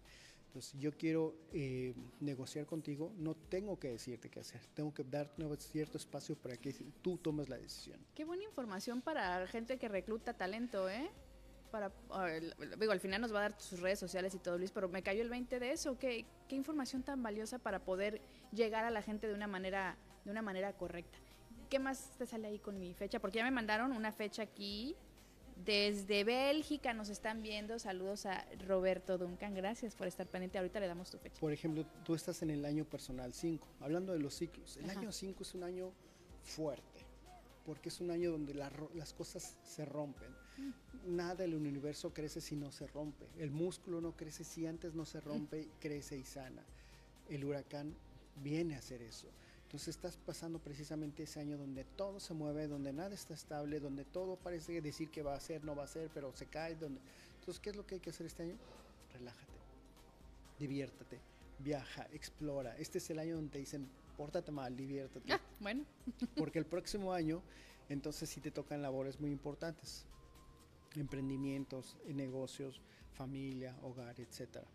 Entonces, 0.51 0.77
yo 0.77 0.91
quiero 0.91 1.33
eh, 1.53 1.93
negociar 2.19 2.65
contigo, 2.65 3.13
no 3.15 3.35
tengo 3.35 3.79
que 3.79 3.87
decirte 3.87 4.29
qué 4.29 4.41
hacer, 4.41 4.59
tengo 4.73 4.93
que 4.93 5.05
darte 5.05 5.41
cierto 5.59 5.97
espacio 5.97 6.35
para 6.35 6.57
que 6.57 6.73
tú 7.01 7.17
tomes 7.17 7.47
la 7.47 7.57
decisión. 7.57 8.05
Qué 8.13 8.25
buena 8.25 8.43
información 8.43 9.01
para 9.01 9.47
gente 9.47 9.77
que 9.77 9.87
recluta 9.87 10.33
talento, 10.33 10.89
¿eh? 10.89 11.09
Para, 11.71 11.89
digo, 12.77 12.91
al 12.91 12.99
final 12.99 13.21
nos 13.21 13.33
va 13.33 13.39
a 13.39 13.41
dar 13.43 13.61
sus 13.61 13.79
redes 13.79 13.97
sociales 13.97 14.35
y 14.35 14.39
todo, 14.39 14.57
Luis, 14.57 14.73
pero 14.73 14.89
me 14.89 15.01
cayó 15.01 15.21
el 15.21 15.29
20 15.29 15.57
de 15.57 15.71
eso. 15.71 15.97
¿Qué, 15.97 16.25
qué 16.49 16.57
información 16.57 17.01
tan 17.01 17.23
valiosa 17.23 17.57
para 17.57 17.85
poder 17.85 18.21
llegar 18.51 18.83
a 18.83 18.89
la 18.91 19.01
gente 19.01 19.29
de 19.29 19.33
una 19.33 19.47
manera, 19.47 19.95
de 20.25 20.31
una 20.31 20.41
manera 20.41 20.73
correcta. 20.73 21.17
¿Qué 21.69 21.79
más 21.79 22.11
te 22.17 22.25
sale 22.25 22.49
ahí 22.49 22.59
con 22.59 22.77
mi 22.77 22.93
fecha? 22.93 23.21
Porque 23.21 23.37
ya 23.37 23.45
me 23.45 23.51
mandaron 23.51 23.93
una 23.93 24.11
fecha 24.11 24.43
aquí 24.43 24.97
desde 25.65 26.23
Bélgica 26.23 26.93
nos 26.93 27.09
están 27.09 27.41
viendo. 27.41 27.77
Saludos 27.79 28.25
a 28.25 28.45
Roberto 28.67 29.17
Duncan. 29.17 29.53
Gracias 29.53 29.95
por 29.95 30.07
estar 30.07 30.27
pendiente. 30.27 30.57
Ahorita 30.57 30.79
le 30.79 30.87
damos 30.87 31.09
tu 31.09 31.17
fecha. 31.17 31.39
Por 31.39 31.53
ejemplo, 31.53 31.85
tú 32.03 32.15
estás 32.15 32.41
en 32.41 32.49
el 32.49 32.65
año 32.65 32.85
personal 32.85 33.33
5. 33.33 33.67
Hablando 33.79 34.13
de 34.13 34.19
los 34.19 34.33
ciclos. 34.33 34.77
El 34.77 34.89
año 34.89 35.11
5 35.11 35.43
es 35.43 35.53
un 35.53 35.63
año 35.63 35.91
fuerte. 36.43 37.05
Porque 37.65 37.89
es 37.89 38.01
un 38.01 38.09
año 38.09 38.31
donde 38.31 38.53
las 38.53 39.13
cosas 39.13 39.57
se 39.63 39.85
rompen. 39.85 40.31
Mm. 40.57 41.15
Nada 41.15 41.35
del 41.35 41.55
universo 41.55 42.13
crece 42.13 42.41
si 42.41 42.55
no 42.55 42.71
se 42.71 42.87
rompe. 42.87 43.27
El 43.37 43.51
músculo 43.51 44.01
no 44.01 44.15
crece 44.15 44.43
si 44.43 44.65
antes 44.65 44.93
no 44.93 45.05
se 45.05 45.21
rompe, 45.21 45.67
crece 45.79 46.17
y 46.17 46.23
sana. 46.23 46.63
El 47.29 47.45
huracán 47.45 47.95
viene 48.37 48.75
a 48.75 48.79
hacer 48.79 49.01
eso. 49.01 49.27
Entonces 49.71 49.95
estás 49.95 50.17
pasando 50.17 50.59
precisamente 50.59 51.23
ese 51.23 51.39
año 51.39 51.57
donde 51.57 51.85
todo 51.85 52.19
se 52.19 52.33
mueve, 52.33 52.67
donde 52.67 52.91
nada 52.91 53.15
está 53.15 53.33
estable, 53.33 53.79
donde 53.79 54.03
todo 54.03 54.35
parece 54.35 54.81
decir 54.81 55.09
que 55.09 55.23
va 55.23 55.33
a 55.33 55.39
ser, 55.39 55.63
no 55.63 55.77
va 55.77 55.85
a 55.85 55.87
ser, 55.87 56.09
pero 56.13 56.35
se 56.35 56.45
cae. 56.47 56.75
Donde... 56.75 56.99
Entonces, 57.39 57.61
¿qué 57.61 57.69
es 57.69 57.77
lo 57.77 57.87
que 57.87 57.95
hay 57.95 58.01
que 58.01 58.09
hacer 58.09 58.25
este 58.25 58.43
año? 58.43 58.57
Relájate, 59.13 59.53
diviértate, 60.59 61.21
viaja, 61.59 62.05
explora. 62.11 62.75
Este 62.79 62.97
es 62.97 63.09
el 63.11 63.19
año 63.19 63.35
donde 63.35 63.51
te 63.51 63.59
dicen, 63.59 63.87
pórtate 64.17 64.51
mal, 64.51 64.75
diviértate. 64.75 65.31
Ah, 65.31 65.39
bueno. 65.61 65.85
Porque 66.35 66.59
el 66.59 66.65
próximo 66.65 67.13
año, 67.13 67.41
entonces 67.87 68.29
sí 68.29 68.41
te 68.41 68.51
tocan 68.51 68.81
labores 68.81 69.21
muy 69.21 69.31
importantes. 69.31 70.05
Emprendimientos, 70.95 71.95
negocios, 72.07 72.81
familia, 73.13 73.73
hogar, 73.83 74.19
etc. 74.19 74.65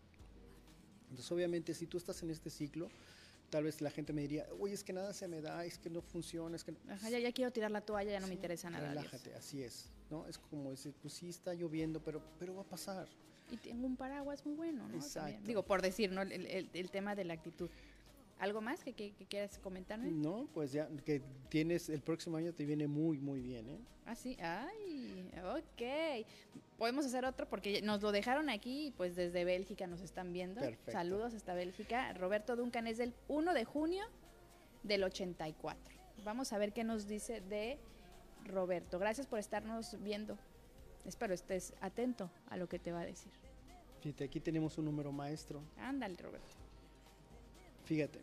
Entonces, 1.11 1.31
obviamente, 1.31 1.75
si 1.75 1.87
tú 1.87 1.99
estás 1.99 2.23
en 2.23 2.31
este 2.31 2.49
ciclo, 2.49 2.89
tal 3.51 3.65
vez 3.65 3.81
la 3.81 3.91
gente 3.91 4.13
me 4.13 4.23
diría, 4.23 4.47
oye, 4.59 4.75
es 4.75 4.85
que 4.85 4.93
nada 4.93 5.13
se 5.13 5.29
me 5.29 5.41
da, 5.41 5.65
es 5.65 5.79
que 5.79 5.91
no 5.91 6.03
funciona, 6.03 6.57
es 6.57 6.65
que... 6.65 6.75
Ajá, 6.89 7.11
ya, 7.11 7.19
ya, 7.19 7.33
quiero 7.33 7.53
tirar 7.53 7.71
la 7.71 7.81
toalla, 7.81 8.11
ya 8.11 8.21
no 8.21 8.27
me 8.27 8.35
interesa 8.35 8.71
nada. 8.71 8.89
Relájate, 8.89 9.35
así 9.35 9.63
es, 9.63 9.91
¿no? 10.11 10.27
Es 10.27 10.39
como 10.39 10.71
decir, 10.71 10.95
pues 11.01 11.15
sí 11.15 11.29
está 11.29 11.55
lloviendo, 11.55 12.01
pero, 12.03 12.23
pero 12.39 12.55
va 12.55 12.63
a 12.63 12.69
pasar. 12.69 13.09
Y 13.51 13.57
tengo 13.57 13.87
un 13.87 13.97
paraguas 13.97 14.45
muy 14.45 14.55
bueno, 14.55 14.89
¿no? 14.89 14.97
Exacto. 14.97 15.41
Digo, 15.45 15.63
por 15.63 15.81
decir, 15.83 16.11
¿no? 16.11 16.23
El, 16.23 16.33
el, 16.33 16.71
el, 16.73 16.91
tema 16.91 17.15
de 17.15 17.25
la 17.25 17.35
actitud. 17.35 17.71
¿Algo 18.39 18.61
más 18.61 18.83
que, 18.85 18.93
que, 18.93 19.13
quieras 19.29 19.59
comentarme? 19.59 20.11
No, 20.11 20.49
pues 20.53 20.73
ya 20.73 20.89
que 21.05 21.23
tienes, 21.49 21.89
el 21.89 22.03
próximo 22.03 22.37
año 22.37 22.53
te 22.53 22.67
viene 22.67 22.87
muy, 22.87 23.19
muy 23.19 23.41
bien, 23.41 23.71
¿eh? 23.71 23.79
Ah, 24.05 24.15
sí, 24.15 24.37
ay, 24.41 25.31
ok. 25.57 26.27
Podemos 26.79 27.07
hacer 27.07 27.25
otro 27.25 27.49
porque 27.49 27.81
nos 27.81 28.03
lo 28.03 28.13
dejaron 28.13 28.51
aquí, 28.51 28.93
pues 28.97 29.17
desde 29.17 29.45
Bélgica 29.45 29.87
nos 29.87 30.03
están 30.03 30.33
viendo. 30.33 30.61
Perfecto. 30.61 30.93
Saludos 30.93 31.33
hasta 31.35 31.55
Bélgica. 31.55 32.13
Roberto 32.13 32.55
Duncan 32.55 32.87
es 32.87 32.99
del 32.99 33.15
1 33.29 33.55
de 33.55 33.65
junio 33.65 34.05
del 34.83 35.05
84. 35.05 35.97
Vamos 36.25 36.53
a 36.53 36.59
ver 36.59 36.73
qué 36.73 36.85
nos 36.85 37.07
dice 37.07 37.41
de 37.41 37.79
Roberto. 38.45 38.99
Gracias 38.99 39.27
por 39.27 39.39
estarnos 39.39 39.97
viendo. 40.03 40.39
Espero 41.07 41.33
estés 41.33 41.73
atento 41.81 42.31
a 42.49 42.57
lo 42.57 42.69
que 42.69 42.79
te 42.79 42.93
va 42.93 43.01
a 43.01 43.07
decir. 43.07 43.33
Fíjate, 44.01 44.25
aquí 44.25 44.41
tenemos 44.41 44.77
un 44.77 44.85
número 44.85 45.13
maestro. 45.13 45.63
Ándale, 45.79 46.17
Roberto. 46.17 46.47
Fíjate, 47.85 48.21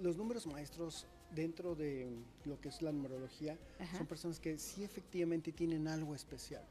los 0.00 0.16
números 0.16 0.46
maestros 0.46 1.06
dentro 1.34 1.74
de 1.74 2.08
lo 2.44 2.60
que 2.60 2.68
es 2.68 2.80
la 2.82 2.92
numerología 2.92 3.56
son 3.96 4.06
personas 4.06 4.40
que 4.40 4.58
sí 4.58 4.84
efectivamente 4.84 5.52
tienen 5.52 5.86
algo 5.86 6.14
especial. 6.14 6.64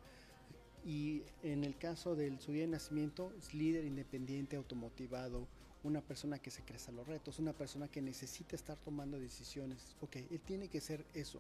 Y 0.86 1.24
en 1.44 1.64
el 1.64 1.78
caso 1.78 2.16
del 2.16 2.40
su 2.40 2.52
día 2.52 2.62
de 2.62 2.70
nacimiento, 2.70 3.32
es 3.38 3.54
líder 3.54 3.86
independiente, 3.86 4.56
automotivado, 4.56 5.48
una 5.84 6.02
persona 6.02 6.40
que 6.40 6.52
se 6.52 6.62
crece 6.64 6.92
a 6.92 6.94
los 6.94 7.08
retos, 7.08 7.40
una 7.40 7.54
persona 7.54 7.88
que 7.88 8.02
necesita 8.02 8.56
estar 8.56 8.78
tomando 8.78 9.20
decisiones. 9.20 9.96
Ok, 10.02 10.18
él 10.18 10.42
tiene 10.46 10.68
que 10.68 10.82
ser 10.82 11.06
eso. 11.14 11.40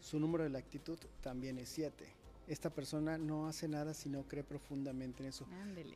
Su 0.00 0.18
número 0.18 0.44
de 0.44 0.50
la 0.50 0.58
actitud 0.58 0.98
también 1.22 1.58
es 1.58 1.68
7. 1.70 2.04
Esta 2.48 2.70
persona 2.70 3.18
no 3.18 3.46
hace 3.46 3.68
nada 3.68 3.94
si 3.94 4.08
no 4.08 4.24
cree 4.24 4.42
profundamente 4.42 5.22
en 5.22 5.28
eso. 5.28 5.46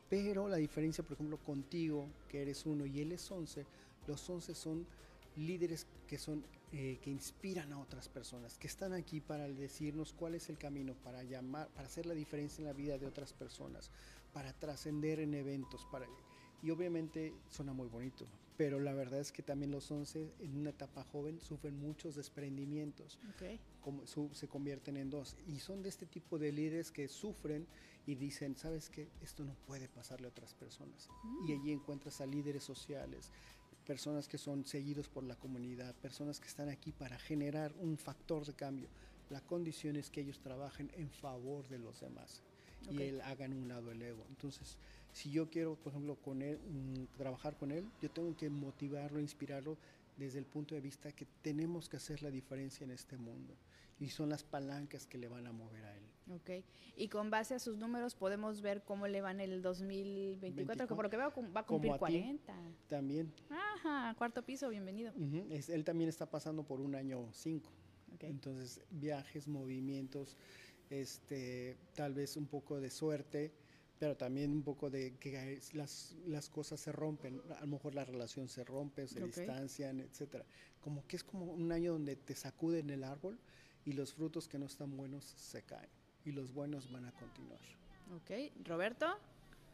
Pero 0.09 0.47
la 0.47 0.55
diferencia, 0.55 1.03
por 1.03 1.13
ejemplo, 1.13 1.37
contigo, 1.37 2.07
que 2.29 2.41
eres 2.41 2.65
uno 2.65 2.85
y 2.85 3.01
él 3.01 3.11
es 3.11 3.29
11, 3.29 3.65
los 4.07 4.29
11 4.29 4.55
son 4.55 4.87
líderes 5.35 5.85
que 6.07 6.17
son 6.17 6.43
eh, 6.71 6.99
que 7.01 7.09
inspiran 7.09 7.71
a 7.73 7.79
otras 7.79 8.09
personas, 8.09 8.57
que 8.57 8.67
están 8.67 8.93
aquí 8.93 9.21
para 9.21 9.47
decirnos 9.47 10.13
cuál 10.13 10.35
es 10.35 10.49
el 10.49 10.57
camino, 10.57 10.95
para 10.95 11.23
llamar, 11.23 11.69
para 11.69 11.87
hacer 11.87 12.05
la 12.05 12.13
diferencia 12.13 12.61
en 12.61 12.67
la 12.67 12.73
vida 12.73 12.97
de 12.97 13.07
otras 13.07 13.33
personas, 13.33 13.89
para 14.33 14.53
trascender 14.53 15.19
en 15.19 15.33
eventos, 15.33 15.87
para 15.91 16.07
y 16.61 16.71
obviamente 16.71 17.33
suena 17.49 17.71
muy 17.71 17.87
bonito, 17.87 18.25
pero 18.57 18.79
la 18.79 18.93
verdad 18.93 19.19
es 19.19 19.31
que 19.31 19.43
también 19.43 19.71
los 19.71 19.91
11 19.91 20.33
en 20.39 20.57
una 20.57 20.71
etapa 20.71 21.03
joven 21.03 21.39
sufren 21.39 21.79
muchos 21.79 22.15
desprendimientos, 22.15 23.19
como 23.81 24.05
se 24.05 24.47
convierten 24.47 24.97
en 24.97 25.11
dos. 25.11 25.37
Y 25.47 25.59
son 25.59 25.83
de 25.83 25.89
este 25.89 26.07
tipo 26.07 26.39
de 26.39 26.51
líderes 26.51 26.91
que 26.91 27.07
sufren 27.07 27.67
y 28.07 28.15
dicen, 28.15 28.57
¿sabes 28.57 28.89
qué? 28.89 29.09
Esto 29.21 29.43
no 29.43 29.53
puede 29.67 29.87
pasarle 29.87 30.27
a 30.27 30.31
otras 30.31 30.55
personas. 30.55 31.07
Y 31.47 31.53
mm. 31.53 31.59
allí 31.59 31.71
encuentras 31.71 32.19
a 32.19 32.25
líderes 32.25 32.63
sociales, 32.63 33.31
personas 33.87 34.27
que 34.27 34.37
son 34.37 34.65
seguidos 34.65 35.07
por 35.07 35.23
la 35.23 35.35
comunidad, 35.35 35.95
personas 35.95 36.39
que 36.41 36.47
están 36.47 36.67
aquí 36.67 36.91
para 36.91 37.17
generar 37.17 37.73
un 37.79 37.97
factor 37.97 38.45
de 38.45 38.53
cambio. 38.53 38.89
La 39.29 39.39
condición 39.41 39.95
es 39.95 40.09
que 40.09 40.21
ellos 40.21 40.39
trabajen 40.39 40.91
en 40.97 41.09
favor 41.09 41.67
de 41.69 41.79
los 41.79 42.01
demás 42.01 42.43
y 42.91 43.01
él 43.01 43.21
hagan 43.21 43.53
un 43.53 43.67
lado 43.69 43.91
el 43.91 44.01
ego. 44.01 44.25
Entonces, 44.29 44.77
si 45.13 45.31
yo 45.31 45.49
quiero, 45.49 45.75
por 45.75 45.93
ejemplo, 45.93 46.15
con 46.15 46.41
él, 46.41 46.59
mm, 46.59 47.17
trabajar 47.17 47.55
con 47.55 47.71
él, 47.71 47.85
yo 48.01 48.11
tengo 48.11 48.35
que 48.35 48.49
motivarlo, 48.49 49.19
inspirarlo 49.19 49.77
desde 50.17 50.39
el 50.39 50.45
punto 50.45 50.75
de 50.75 50.81
vista 50.81 51.11
que 51.11 51.25
tenemos 51.41 51.87
que 51.87 51.97
hacer 51.97 52.21
la 52.21 52.31
diferencia 52.31 52.83
en 52.83 52.91
este 52.91 53.17
mundo. 53.17 53.55
Y 53.99 54.09
son 54.09 54.29
las 54.29 54.43
palancas 54.43 55.07
que 55.07 55.17
le 55.17 55.27
van 55.27 55.47
a 55.47 55.51
mover 55.51 55.85
a 55.85 55.95
él. 55.95 56.03
Ok. 56.29 56.63
Y 56.97 57.07
con 57.07 57.31
base 57.31 57.55
a 57.55 57.59
sus 57.59 57.77
números 57.77 58.13
podemos 58.13 58.61
ver 58.61 58.83
cómo 58.83 59.07
le 59.07 59.21
van 59.21 59.39
el 59.39 59.61
2024, 59.61 60.87
que 60.87 60.95
por 60.95 61.05
lo 61.05 61.09
que 61.09 61.17
veo 61.17 61.33
va 61.55 61.61
a 61.61 61.65
cumplir 61.65 61.93
40. 61.97 62.53
también. 62.87 63.31
Ajá, 63.49 64.13
cuarto 64.17 64.43
piso, 64.43 64.69
bienvenido. 64.69 65.13
es, 65.49 65.69
él 65.69 65.83
también 65.83 66.09
está 66.09 66.29
pasando 66.29 66.63
por 66.63 66.79
un 66.79 66.95
año 66.95 67.29
5. 67.31 67.71
Entonces, 68.19 68.81
viajes, 68.89 69.47
movimientos, 69.47 70.37
este, 70.89 71.77
tal 71.93 72.13
vez 72.13 72.37
un 72.37 72.47
poco 72.47 72.79
de 72.79 72.89
suerte, 72.89 73.53
pero 73.99 74.15
también 74.15 74.51
un 74.51 74.63
poco 74.63 74.89
de 74.89 75.15
que 75.17 75.59
las, 75.73 76.15
las 76.25 76.49
cosas 76.49 76.79
se 76.79 76.91
rompen, 76.91 77.41
a 77.57 77.61
lo 77.61 77.67
mejor 77.67 77.95
la 77.95 78.05
relación 78.05 78.47
se 78.47 78.63
rompe, 78.63 79.07
se 79.07 79.21
distancian, 79.21 79.99
etcétera. 79.99 80.45
Como 80.81 81.05
que 81.07 81.15
es 81.15 81.23
como 81.23 81.45
un 81.45 81.71
año 81.71 81.93
donde 81.93 82.15
te 82.15 82.35
sacuden 82.35 82.89
el 82.89 83.03
árbol 83.03 83.39
y 83.85 83.93
los 83.93 84.13
frutos 84.13 84.47
que 84.47 84.59
no 84.59 84.65
están 84.65 84.95
buenos 84.95 85.25
se 85.25 85.63
caen 85.63 85.89
y 86.25 86.31
los 86.31 86.53
buenos 86.53 86.91
van 86.91 87.05
a 87.05 87.11
continuar. 87.13 87.61
Ok, 88.15 88.53
Roberto. 88.65 89.17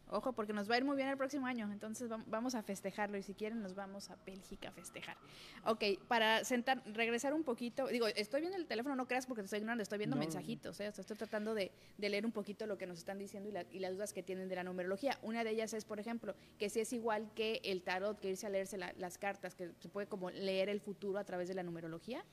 Ojo, 0.10 0.34
porque 0.34 0.54
nos 0.54 0.70
va 0.70 0.76
a 0.76 0.78
ir 0.78 0.86
muy 0.86 0.96
bien 0.96 1.08
el 1.08 1.18
próximo 1.18 1.48
año, 1.48 1.72
entonces 1.72 2.10
vamos 2.28 2.56
a 2.56 2.62
festejarlo 2.62 3.18
y 3.18 3.24
si 3.24 3.34
quieren 3.34 3.62
nos 3.62 3.74
vamos 3.74 4.12
a 4.12 4.18
Bélgica 4.26 4.70
a 4.70 4.72
festejar. 4.72 5.18
Ok, 5.66 5.84
para 6.08 6.44
sentar, 6.44 6.84
regresar 6.94 7.34
un 7.34 7.44
poquito, 7.44 7.88
digo, 7.88 8.08
estoy 8.08 8.42
viendo 8.42 8.58
el 8.58 8.68
teléfono, 8.68 8.96
no 8.96 9.08
creas 9.08 9.26
porque 9.26 9.42
te 9.42 9.46
estoy 9.46 9.60
ignorando, 9.60 9.82
estoy 9.82 9.98
viendo 9.98 10.16
mensajitos, 10.16 10.80
¿eh? 10.82 10.88
estoy 10.88 11.18
tratando 11.18 11.56
de, 11.56 11.72
leer 11.98 12.26
un 12.26 12.32
poquito 12.32 12.68
lo 12.68 12.78
que 12.78 12.86
nos 12.86 13.00
están 13.00 13.18
diciendo 13.18 13.50
y, 13.72 13.80
las 13.80 13.94
dudas 13.94 14.14
que 14.14 14.22
tienen 14.22 14.50
de 14.50 14.56
la 14.56 14.64
numerología. 14.64 15.18
Una 15.24 15.44
de 15.44 15.52
ellas 15.52 15.74
es, 15.74 15.86
por 15.86 16.00
ejemplo, 16.00 16.36
que 16.60 16.70
si 16.70 16.82
es 16.82 16.94
igual 16.94 17.32
que 17.34 17.62
el 17.64 17.82
tarot, 17.82 18.20
que 18.20 18.30
irse 18.30 18.46
a 18.46 18.50
leerse 18.50 18.78
las 18.78 19.18
cartas, 19.18 19.56
que 19.56 19.72
se 19.80 19.90
puede 19.90 20.08
como 20.08 20.30
leer 20.30 20.70
el 20.70 20.80
futuro 20.80 21.18
a 21.18 21.24
través 21.24 21.48
de 21.48 21.56
la 21.56 21.64
numerología. 21.64 22.24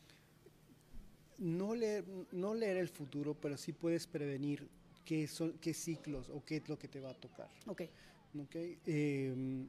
No 1.38 1.74
leer, 1.74 2.04
no 2.32 2.54
leer 2.54 2.76
el 2.76 2.88
futuro, 2.88 3.34
pero 3.34 3.56
sí 3.56 3.72
puedes 3.72 4.06
prevenir 4.06 4.68
qué, 5.10 5.26
son, 5.26 5.54
qué 5.54 5.74
ciclos 5.74 6.28
o 6.28 6.44
qué 6.44 6.58
es 6.58 6.68
lo 6.68 6.78
que 6.78 6.86
te 6.86 7.00
va 7.00 7.10
a 7.10 7.14
tocar. 7.14 7.50
Ok. 7.66 7.82
okay? 8.44 8.78
Em, 8.86 9.68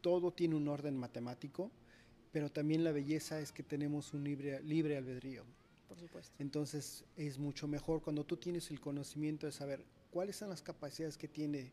todo 0.00 0.32
tiene 0.32 0.54
un 0.54 0.68
orden 0.68 0.96
matemático, 0.96 1.72
pero 2.30 2.48
también 2.48 2.84
la 2.84 2.92
belleza 2.92 3.40
es 3.40 3.50
que 3.50 3.64
tenemos 3.64 4.14
un 4.14 4.22
libre, 4.22 4.62
libre 4.62 4.96
albedrío. 4.96 5.42
Por 5.88 5.98
supuesto. 5.98 6.32
Entonces 6.38 7.04
es 7.16 7.38
mucho 7.40 7.66
mejor 7.66 8.02
cuando 8.02 8.22
tú 8.22 8.36
tienes 8.36 8.70
el 8.70 8.78
conocimiento 8.78 9.46
de 9.46 9.52
saber 9.52 9.84
cuáles 10.12 10.36
son 10.36 10.50
las 10.50 10.62
capacidades 10.62 11.18
que 11.18 11.26
tiene 11.26 11.72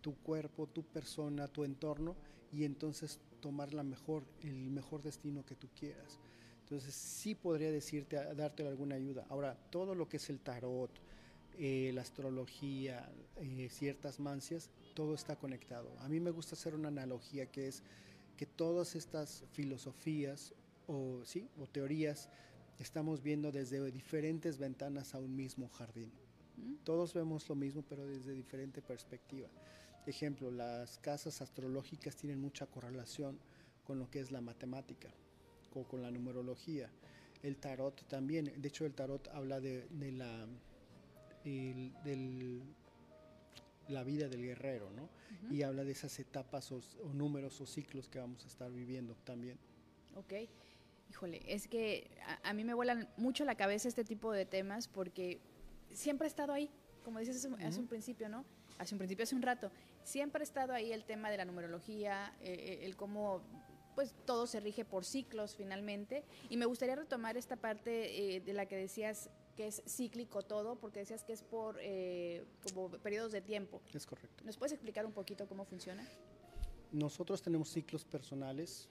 tu 0.00 0.14
cuerpo, 0.14 0.68
tu 0.68 0.84
persona, 0.84 1.48
tu 1.48 1.64
entorno 1.64 2.14
y 2.52 2.62
entonces 2.62 3.18
tomar 3.40 3.74
la 3.74 3.82
mejor, 3.82 4.22
el 4.42 4.70
mejor 4.70 5.02
destino 5.02 5.44
que 5.44 5.56
tú 5.56 5.66
quieras. 5.76 6.20
Entonces 6.60 6.94
sí 6.94 7.34
podría 7.34 7.72
decirte, 7.72 8.14
darte 8.36 8.64
alguna 8.68 8.94
ayuda. 8.94 9.26
Ahora, 9.30 9.56
todo 9.70 9.96
lo 9.96 10.08
que 10.08 10.18
es 10.18 10.30
el 10.30 10.38
tarot, 10.38 10.92
eh, 11.58 11.92
la 11.94 12.02
astrología, 12.02 13.08
eh, 13.36 13.68
ciertas 13.70 14.18
mancias, 14.18 14.70
todo 14.94 15.14
está 15.14 15.36
conectado. 15.36 15.88
A 16.00 16.08
mí 16.08 16.20
me 16.20 16.30
gusta 16.30 16.54
hacer 16.54 16.74
una 16.74 16.88
analogía 16.88 17.46
que 17.46 17.68
es 17.68 17.82
que 18.36 18.46
todas 18.46 18.96
estas 18.96 19.44
filosofías 19.52 20.52
o, 20.88 21.24
¿sí? 21.24 21.48
o 21.60 21.66
teorías 21.66 22.28
estamos 22.78 23.22
viendo 23.22 23.52
desde 23.52 23.90
diferentes 23.92 24.58
ventanas 24.58 25.14
a 25.14 25.20
un 25.20 25.36
mismo 25.36 25.68
jardín. 25.68 26.10
Mm. 26.56 26.74
Todos 26.84 27.14
vemos 27.14 27.48
lo 27.48 27.54
mismo, 27.54 27.82
pero 27.82 28.06
desde 28.06 28.32
diferente 28.32 28.82
perspectiva. 28.82 29.48
Ejemplo, 30.06 30.50
las 30.50 30.98
casas 30.98 31.40
astrológicas 31.40 32.16
tienen 32.16 32.40
mucha 32.40 32.66
correlación 32.66 33.38
con 33.84 33.98
lo 33.98 34.10
que 34.10 34.20
es 34.20 34.32
la 34.32 34.40
matemática 34.40 35.08
o 35.74 35.84
con 35.84 36.02
la 36.02 36.10
numerología. 36.10 36.90
El 37.42 37.56
tarot 37.56 38.06
también, 38.08 38.52
de 38.56 38.68
hecho 38.68 38.86
el 38.86 38.94
tarot 38.94 39.28
habla 39.28 39.60
de 39.60 39.86
la 40.12 40.46
del, 41.44 42.62
la 43.88 44.02
vida 44.02 44.28
del 44.28 44.42
guerrero, 44.42 44.90
¿no? 44.90 45.08
Y 45.50 45.62
habla 45.62 45.84
de 45.84 45.92
esas 45.92 46.18
etapas 46.18 46.72
o, 46.72 46.80
números 47.12 47.60
o 47.60 47.66
ciclos 47.66 48.08
que 48.08 48.18
vamos 48.18 48.44
a 48.44 48.48
estar 48.48 48.70
viviendo 48.70 49.14
también. 49.24 49.58
Ok. 50.16 50.32
Híjole, 51.10 51.42
es 51.46 51.68
que 51.68 52.10
a, 52.42 52.52
mí 52.54 52.64
me 52.64 52.74
vuelan 52.74 53.08
mucho 53.16 53.44
la 53.44 53.54
cabeza 53.54 53.88
este 53.88 54.04
tipo 54.04 54.32
de 54.32 54.46
temas 54.46 54.88
porque 54.88 55.38
siempre 55.92 56.26
ha 56.26 56.28
estado 56.28 56.52
ahí, 56.52 56.70
como 57.04 57.18
dices 57.18 57.36
hace, 57.36 57.78
un 57.78 57.86
principio, 57.86 58.28
¿no? 58.28 58.44
Hace 58.78 58.94
un 58.94 58.98
principio, 58.98 59.22
hace 59.22 59.36
un 59.36 59.42
rato, 59.42 59.70
siempre 60.02 60.40
ha 60.40 60.44
estado 60.44 60.72
ahí 60.72 60.92
el 60.92 61.04
tema 61.04 61.30
de 61.30 61.36
la 61.36 61.44
numerología, 61.44 62.32
eh, 62.40 62.80
eh, 62.80 62.86
el 62.86 62.96
cómo 62.96 63.42
pues 63.94 64.14
todo 64.24 64.46
se 64.46 64.60
rige 64.60 64.84
por 64.84 65.04
ciclos 65.04 65.54
finalmente. 65.54 66.24
Y 66.48 66.56
me 66.56 66.66
gustaría 66.66 66.96
retomar 66.96 67.36
esta 67.36 67.56
parte 67.56 68.36
eh, 68.36 68.40
de 68.40 68.52
la 68.52 68.66
que 68.66 68.76
decías 68.76 69.30
que 69.54 69.66
es 69.66 69.82
cíclico 69.86 70.42
todo, 70.42 70.76
porque 70.76 71.00
decías 71.00 71.24
que 71.24 71.32
es 71.32 71.42
por 71.42 71.78
eh, 71.80 72.44
como 72.62 72.90
periodos 72.90 73.32
de 73.32 73.40
tiempo. 73.40 73.80
Es 73.92 74.06
correcto. 74.06 74.44
¿Nos 74.44 74.56
puedes 74.56 74.72
explicar 74.72 75.06
un 75.06 75.12
poquito 75.12 75.46
cómo 75.46 75.64
funciona? 75.64 76.06
Nosotros 76.92 77.42
tenemos 77.42 77.70
ciclos 77.70 78.04
personales 78.04 78.88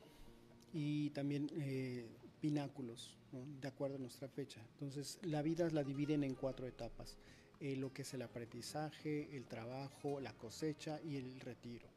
y 0.73 1.09
también 1.11 1.49
eh, 1.55 2.05
pináculos, 2.41 3.17
de 3.31 3.67
acuerdo 3.67 3.95
a 3.95 3.99
nuestra 3.99 4.27
fecha. 4.27 4.61
Entonces, 4.73 5.19
la 5.21 5.41
vida 5.41 5.69
la 5.69 5.83
dividen 5.83 6.23
en 6.23 6.35
cuatro 6.35 6.67
etapas. 6.67 7.17
Eh, 7.59 7.77
lo 7.77 7.93
que 7.93 8.01
es 8.01 8.13
el 8.13 8.21
aprendizaje, 8.21 9.33
el 9.37 9.45
trabajo, 9.45 10.19
la 10.19 10.33
cosecha 10.33 10.99
y 11.01 11.15
el 11.15 11.39
retiro. 11.39 11.87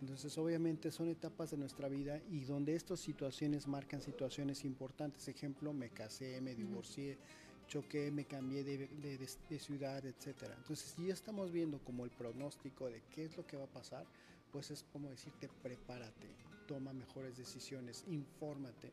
Entonces, 0.00 0.36
obviamente 0.38 0.90
son 0.90 1.08
etapas 1.08 1.50
de 1.50 1.56
nuestra 1.56 1.88
vida 1.88 2.20
y 2.30 2.44
donde 2.44 2.76
estas 2.76 3.00
situaciones 3.00 3.66
marcan 3.66 4.00
situaciones 4.00 4.64
importantes. 4.64 5.26
Ejemplo, 5.26 5.72
me 5.72 5.90
casé, 5.90 6.40
me 6.40 6.54
divorcié, 6.54 7.18
choqué, 7.66 8.10
me 8.10 8.24
cambié 8.24 8.64
de, 8.64 9.58
ciudad, 9.58 10.04
etcétera. 10.04 10.54
Entonces, 10.56 10.94
si 10.96 11.06
ya 11.06 11.14
estamos 11.14 11.52
viendo 11.52 11.78
como 11.80 12.04
el 12.04 12.10
pronóstico 12.10 12.88
de 12.90 13.02
qué 13.14 13.24
es 13.24 13.36
lo 13.36 13.46
que 13.46 13.56
va 13.56 13.64
a 13.64 13.68
pasar, 13.68 14.06
pues 14.52 14.70
es 14.70 14.84
como 14.92 15.10
decirte, 15.10 15.48
prepárate, 15.62 16.28
toma 16.66 16.92
mejores 16.92 17.36
decisiones, 17.36 18.04
infórmate. 18.08 18.92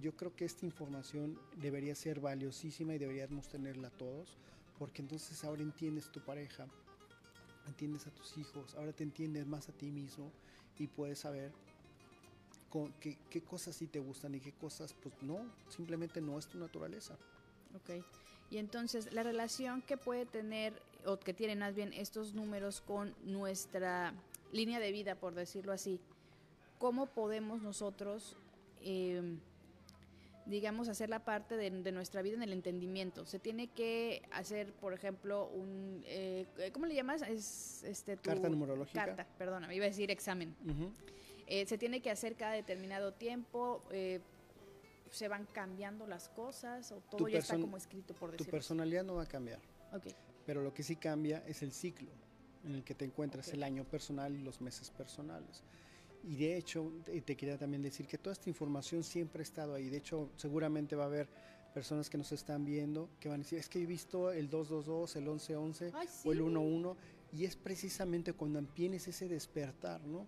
Yo 0.00 0.16
creo 0.16 0.34
que 0.34 0.44
esta 0.44 0.64
información 0.64 1.38
debería 1.60 1.94
ser 1.94 2.20
valiosísima 2.20 2.94
y 2.94 2.98
deberíamos 2.98 3.48
tenerla 3.48 3.90
todos, 3.90 4.36
porque 4.78 5.02
entonces 5.02 5.42
ahora 5.44 5.62
entiendes 5.62 6.10
tu 6.10 6.20
pareja, 6.20 6.66
entiendes 7.66 8.06
a 8.06 8.10
tus 8.10 8.36
hijos, 8.38 8.74
ahora 8.76 8.92
te 8.92 9.04
entiendes 9.04 9.46
más 9.46 9.68
a 9.68 9.72
ti 9.72 9.90
mismo 9.90 10.30
y 10.78 10.86
puedes 10.86 11.18
saber 11.18 11.52
qué, 13.00 13.18
qué 13.28 13.42
cosas 13.42 13.76
sí 13.76 13.86
te 13.86 13.98
gustan 13.98 14.34
y 14.34 14.40
qué 14.40 14.52
cosas 14.52 14.94
pues 14.94 15.14
no, 15.22 15.40
simplemente 15.68 16.20
no 16.20 16.38
es 16.38 16.46
tu 16.46 16.58
naturaleza. 16.58 17.18
Ok. 17.76 18.04
Y 18.50 18.58
entonces, 18.58 19.12
la 19.12 19.22
relación 19.22 19.80
que 19.82 19.96
puede 19.96 20.26
tener, 20.26 20.74
o 21.06 21.18
que 21.18 21.32
tienen 21.32 21.60
más 21.60 21.74
bien 21.74 21.92
estos 21.92 22.34
números 22.34 22.80
con 22.80 23.14
nuestra 23.24 24.12
línea 24.52 24.80
de 24.80 24.90
vida, 24.90 25.14
por 25.14 25.34
decirlo 25.34 25.72
así, 25.72 26.00
¿cómo 26.78 27.06
podemos 27.06 27.62
nosotros, 27.62 28.36
em, 28.82 29.38
digamos, 30.46 30.88
hacer 30.88 31.10
la 31.10 31.24
parte 31.24 31.56
de, 31.56 31.70
nuestra 31.92 32.22
vida 32.22 32.34
en 32.34 32.42
el 32.42 32.52
entendimiento? 32.52 33.24
Se 33.24 33.38
tiene 33.38 33.68
que 33.68 34.22
hacer, 34.32 34.72
por 34.72 34.94
ejemplo, 34.94 35.46
un, 35.46 36.02
eh, 36.06 36.46
¿cómo 36.72 36.86
le 36.86 36.96
llamas? 36.96 37.22
Es, 37.22 37.84
este, 37.84 38.16
tu, 38.16 38.30
carta 38.30 38.48
numerológica. 38.48 39.04
Carta, 39.04 39.26
perdona, 39.38 39.72
iba 39.72 39.84
a 39.84 39.88
decir 39.88 40.10
examen. 40.10 40.56
Eh, 41.46 41.66
se 41.66 41.78
tiene 41.78 42.00
que 42.02 42.10
hacer 42.10 42.34
cada 42.34 42.52
determinado 42.52 43.12
tiempo. 43.12 43.84
Se 45.10 45.28
van 45.28 45.46
cambiando 45.46 46.06
las 46.06 46.28
cosas 46.28 46.92
o 46.92 47.00
todo 47.10 47.28
ya 47.28 47.38
está 47.38 47.58
como 47.58 47.76
escrito 47.76 48.14
por 48.14 48.30
decirlo. 48.30 48.46
Tu 48.46 48.50
personalidad 48.50 49.04
no 49.04 49.16
va 49.16 49.24
a 49.24 49.28
cambiar. 49.28 49.60
Okay. 49.92 50.14
Pero 50.46 50.62
lo 50.62 50.72
que 50.72 50.82
sí 50.82 50.96
cambia 50.96 51.42
es 51.46 51.62
el 51.62 51.72
ciclo 51.72 52.10
en 52.64 52.74
el 52.74 52.84
que 52.84 52.94
te 52.94 53.04
encuentras, 53.04 53.48
el 53.48 53.62
año 53.62 53.84
personal 53.84 54.34
y 54.34 54.42
los 54.42 54.60
meses 54.60 54.90
personales. 54.90 55.62
Y 56.22 56.36
de 56.36 56.56
hecho, 56.56 56.92
te 57.24 57.36
quería 57.36 57.56
también 57.56 57.82
decir 57.82 58.06
que 58.06 58.18
toda 58.18 58.34
esta 58.34 58.50
información 58.50 59.02
siempre 59.02 59.40
ha 59.40 59.42
estado 59.42 59.74
ahí. 59.74 59.88
De 59.88 59.96
hecho, 59.96 60.30
seguramente 60.36 60.94
va 60.94 61.04
a 61.04 61.06
haber 61.06 61.28
personas 61.72 62.10
que 62.10 62.18
nos 62.18 62.32
están 62.32 62.64
viendo 62.64 63.08
que 63.20 63.28
van 63.28 63.40
a 63.40 63.44
decir, 63.44 63.58
es 63.58 63.68
que 63.68 63.80
he 63.80 63.86
visto 63.86 64.32
el 64.32 64.50
222, 64.50 65.16
el 65.16 65.24
1111 65.24 65.92
o 66.24 66.32
el 66.32 66.40
11 66.40 67.00
y 67.32 67.44
es 67.44 67.56
precisamente 67.56 68.32
cuando 68.32 68.58
empieces 68.58 69.08
ese 69.08 69.28
despertar, 69.28 70.00
¿no? 70.02 70.26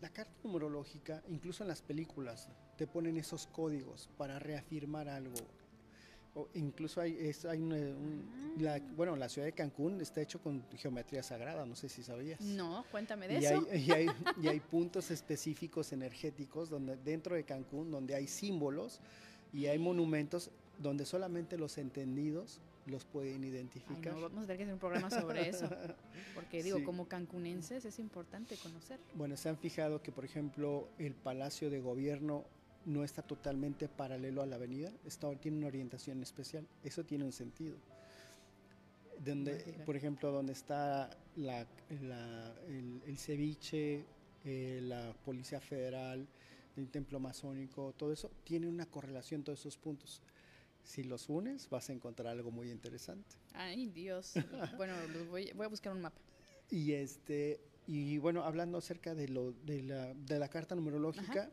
La 0.00 0.10
carta 0.10 0.32
numerológica, 0.44 1.22
incluso 1.28 1.64
en 1.64 1.68
las 1.68 1.82
películas, 1.82 2.48
te 2.76 2.86
ponen 2.86 3.16
esos 3.16 3.46
códigos 3.46 4.08
para 4.18 4.38
reafirmar 4.38 5.08
algo. 5.08 5.34
O 6.34 6.48
incluso 6.52 7.00
hay, 7.00 7.16
es, 7.18 7.46
hay 7.46 7.58
la, 8.58 8.78
bueno, 8.94 9.16
la 9.16 9.28
ciudad 9.30 9.46
de 9.46 9.52
Cancún 9.52 10.02
está 10.02 10.20
hecho 10.20 10.38
con 10.38 10.62
geometría 10.76 11.22
sagrada, 11.22 11.64
no 11.64 11.74
sé 11.74 11.88
si 11.88 12.02
sabías. 12.02 12.38
No, 12.42 12.84
cuéntame 12.90 13.26
de 13.26 13.38
eso. 13.38 13.66
y, 13.74 13.90
hay, 13.90 14.06
y 14.42 14.48
hay 14.48 14.60
puntos 14.60 15.10
específicos 15.10 15.92
energéticos 15.92 16.68
donde 16.68 16.98
dentro 16.98 17.34
de 17.34 17.44
Cancún 17.44 17.90
donde 17.90 18.14
hay 18.14 18.26
símbolos 18.26 19.00
y 19.54 19.64
hay 19.66 19.78
monumentos 19.78 20.50
donde 20.78 21.06
solamente 21.06 21.56
los 21.56 21.78
entendidos 21.78 22.60
los 22.86 23.04
pueden 23.04 23.44
identificar. 23.44 24.14
vamos 24.14 24.44
a 24.44 24.46
tener 24.46 24.56
que 24.56 24.62
hacer 24.62 24.74
un 24.74 24.80
programa 24.80 25.10
sobre 25.10 25.48
eso, 25.48 25.68
porque 26.34 26.62
digo, 26.62 26.82
como 26.84 27.06
cancunenses 27.08 27.84
es 27.84 27.98
importante 27.98 28.56
conocer. 28.56 29.00
Bueno, 29.14 29.36
se 29.36 29.48
han 29.48 29.58
fijado 29.58 30.02
que, 30.02 30.12
por 30.12 30.24
ejemplo, 30.24 30.88
el 30.98 31.14
Palacio 31.14 31.70
de 31.70 31.80
Gobierno 31.80 32.44
no 32.84 33.02
está 33.02 33.22
totalmente 33.22 33.88
paralelo 33.88 34.42
a 34.42 34.46
la 34.46 34.56
avenida, 34.56 34.92
está, 35.04 35.34
tiene 35.36 35.58
una 35.58 35.66
orientación 35.66 36.22
especial, 36.22 36.66
eso 36.84 37.04
tiene 37.04 37.24
un 37.24 37.32
sentido. 37.32 37.76
Donde, 39.18 39.56
por 39.84 39.96
ejemplo, 39.96 40.30
donde 40.30 40.52
está 40.52 41.10
la, 41.36 41.66
el, 41.88 43.18
ceviche, 43.18 44.04
eh, 44.44 44.80
la 44.82 45.14
Policía 45.24 45.58
Federal, 45.58 46.26
el 46.76 46.88
Templo 46.90 47.18
Masónico, 47.18 47.94
todo 47.96 48.12
eso, 48.12 48.30
tiene 48.44 48.68
una 48.68 48.86
correlación 48.86 49.42
todos 49.42 49.60
esos 49.60 49.78
puntos 49.78 50.22
si 50.86 51.02
los 51.02 51.28
unes 51.28 51.68
vas 51.68 51.90
a 51.90 51.92
encontrar 51.92 52.28
algo 52.28 52.50
muy 52.50 52.70
interesante. 52.70 53.36
Ay, 53.52 53.86
Dios. 53.88 54.34
bueno, 54.76 54.94
voy, 55.28 55.50
a 55.50 55.68
buscar 55.68 55.92
un 55.92 56.00
mapa. 56.00 56.20
Y 56.70 56.92
este 56.92 57.60
y 57.86 58.18
bueno, 58.18 58.42
hablando 58.42 58.78
acerca 58.78 59.14
de 59.14 59.28
lo 59.28 59.52
de 59.52 59.82
la, 59.82 60.14
de 60.14 60.38
la 60.38 60.48
carta 60.48 60.74
numerológica, 60.74 61.50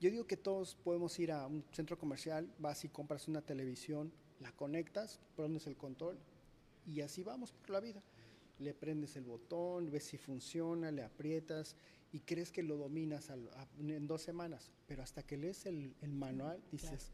yo 0.00 0.10
digo 0.10 0.26
que 0.26 0.36
todos 0.36 0.74
podemos 0.74 1.18
ir 1.18 1.32
a 1.32 1.46
un 1.46 1.64
centro 1.72 1.98
comercial, 1.98 2.52
vas 2.58 2.84
y 2.84 2.88
compras 2.88 3.28
una 3.28 3.40
televisión, 3.40 4.12
la 4.40 4.52
conectas, 4.52 5.20
pones 5.36 5.66
el 5.66 5.76
control 5.76 6.18
y 6.86 7.00
así 7.00 7.22
vamos 7.22 7.52
por 7.52 7.70
la 7.70 7.80
vida. 7.80 8.02
Le 8.58 8.74
prendes 8.74 9.16
el 9.16 9.24
botón, 9.24 9.90
ves 9.90 10.04
si 10.04 10.18
funciona, 10.18 10.90
le 10.90 11.02
aprietas 11.02 11.76
y 12.12 12.20
crees 12.20 12.52
que 12.52 12.62
lo 12.62 12.76
dominas 12.76 13.30
en 13.78 14.06
dos 14.06 14.22
semanas, 14.22 14.70
pero 14.86 15.02
hasta 15.02 15.22
que 15.22 15.36
lees 15.36 15.64
el, 15.66 15.94
manual 16.02 16.62
dices, 16.70 17.12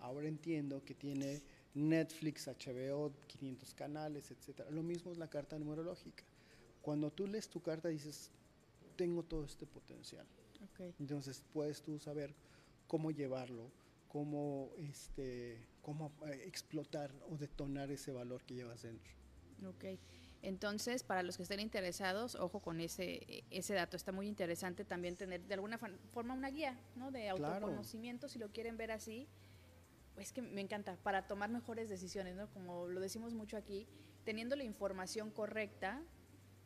Ahora 0.00 0.28
entiendo 0.28 0.82
que 0.84 0.94
tiene 0.94 1.42
Netflix, 1.74 2.48
HBO, 2.48 3.12
500 3.26 3.74
canales, 3.74 4.30
etcétera. 4.30 4.70
Lo 4.70 4.82
mismo 4.82 5.12
es 5.12 5.18
la 5.18 5.28
carta 5.28 5.58
numerológica. 5.58 6.24
Cuando 6.82 7.10
tú 7.10 7.26
lees 7.26 7.48
tu 7.48 7.60
carta 7.60 7.88
dices, 7.88 8.30
tengo 8.96 9.22
todo 9.22 9.44
este 9.44 9.66
potencial. 9.66 10.26
Entonces 10.98 11.42
puedes 11.52 11.80
tú 11.82 11.98
saber 11.98 12.34
cómo 12.86 13.10
llevarlo, 13.10 13.70
cómo, 14.08 14.70
este, 14.78 15.58
cómo 15.82 16.12
eh, 16.26 16.42
explotar 16.46 17.10
o 17.30 17.36
detonar 17.36 17.90
ese 17.90 18.12
valor 18.12 18.42
que 18.44 18.54
llevas 18.54 18.82
dentro. 18.82 19.12
Ok. 19.66 19.98
Entonces, 20.42 21.02
para 21.02 21.22
los 21.22 21.36
que 21.36 21.42
estén 21.42 21.60
interesados, 21.60 22.34
ojo 22.34 22.60
con 22.60 22.80
ese, 22.80 23.44
ese 23.50 23.74
dato. 23.74 23.96
Está 23.96 24.10
muy 24.10 24.26
interesante 24.26 24.84
también 24.86 25.16
tener 25.16 25.42
de 25.42 25.54
alguna 25.54 25.78
forma 25.78 26.34
una 26.34 26.50
guía 26.50 26.78
¿no? 26.96 27.10
de 27.10 27.28
autoconocimiento, 27.28 28.28
si 28.28 28.38
lo 28.38 28.48
quieren 28.50 28.78
ver 28.78 28.90
así 28.90 29.28
es 30.22 30.32
que 30.32 30.42
me 30.42 30.60
encanta, 30.60 30.96
para 31.02 31.26
tomar 31.26 31.50
mejores 31.50 31.88
decisiones, 31.88 32.36
¿no? 32.36 32.48
Como 32.50 32.86
lo 32.86 33.00
decimos 33.00 33.34
mucho 33.34 33.56
aquí, 33.56 33.86
teniendo 34.24 34.56
la 34.56 34.64
información 34.64 35.30
correcta, 35.30 36.02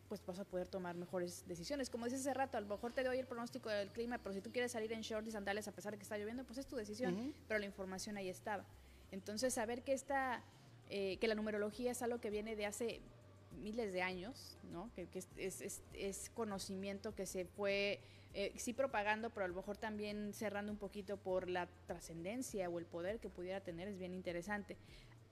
pues 0.09 0.25
vas 0.27 0.39
a 0.39 0.45
poder 0.45 0.69
tomar 0.69 0.97
mejores 0.97 1.45
decisiones. 1.47 1.91
Como 1.91 2.05
dices 2.05 2.21
hace 2.21 2.35
rato, 2.35 2.59
a 2.59 2.61
lo 2.61 2.67
mejor 2.69 2.93
te 2.93 3.03
doy 3.03 3.19
el 3.19 3.27
pronóstico 3.27 3.69
del 3.69 3.91
clima, 3.91 4.19
pero 4.19 4.35
si 4.35 4.41
tú 4.41 4.53
quieres 4.53 4.73
salir 4.73 4.93
en 4.93 5.01
shorts 5.01 5.29
y 5.29 5.31
sandales 5.33 5.67
a 5.69 5.73
pesar 5.73 5.93
de 5.93 5.99
que 5.99 6.03
está 6.03 6.19
lloviendo, 6.19 6.45
pues 6.45 6.59
es 6.59 6.67
tu 6.67 6.77
decisión, 6.77 7.35
pero 7.49 7.59
la 7.59 7.67
información 7.67 8.17
ahí 8.17 8.29
estaba. 8.29 8.65
Entonces, 9.11 9.55
saber 9.55 9.83
que 9.83 9.93
esta, 9.93 10.43
eh, 10.91 11.17
que 11.19 11.29
la 11.29 11.35
numerología 11.35 11.93
es 11.93 12.03
algo 12.03 12.21
que 12.21 12.31
viene 12.31 12.57
de 12.57 12.67
hace 12.67 13.01
miles 13.63 13.93
de 13.93 14.03
años, 14.03 14.59
¿no? 14.73 14.91
que, 14.95 15.09
es, 15.37 16.31
conocimiento 16.35 17.15
que 17.15 17.27
se 17.27 17.45
fue, 17.45 18.01
eh, 18.35 18.53
sí 18.57 18.73
propagando, 18.73 19.31
pero 19.31 19.45
a 19.45 19.49
lo 19.49 19.55
mejor 19.55 19.77
también 19.77 20.33
cerrando 20.33 20.73
un 20.73 20.79
poquito 20.79 21.17
por 21.17 21.49
la 21.49 21.69
trascendencia 21.87 22.69
o 22.69 22.79
el 22.79 22.87
poder 22.87 23.21
que 23.21 23.29
pudiera 23.29 23.61
tener, 23.61 23.89
es 23.89 23.99
bien 23.99 24.15
interesante. 24.15 24.77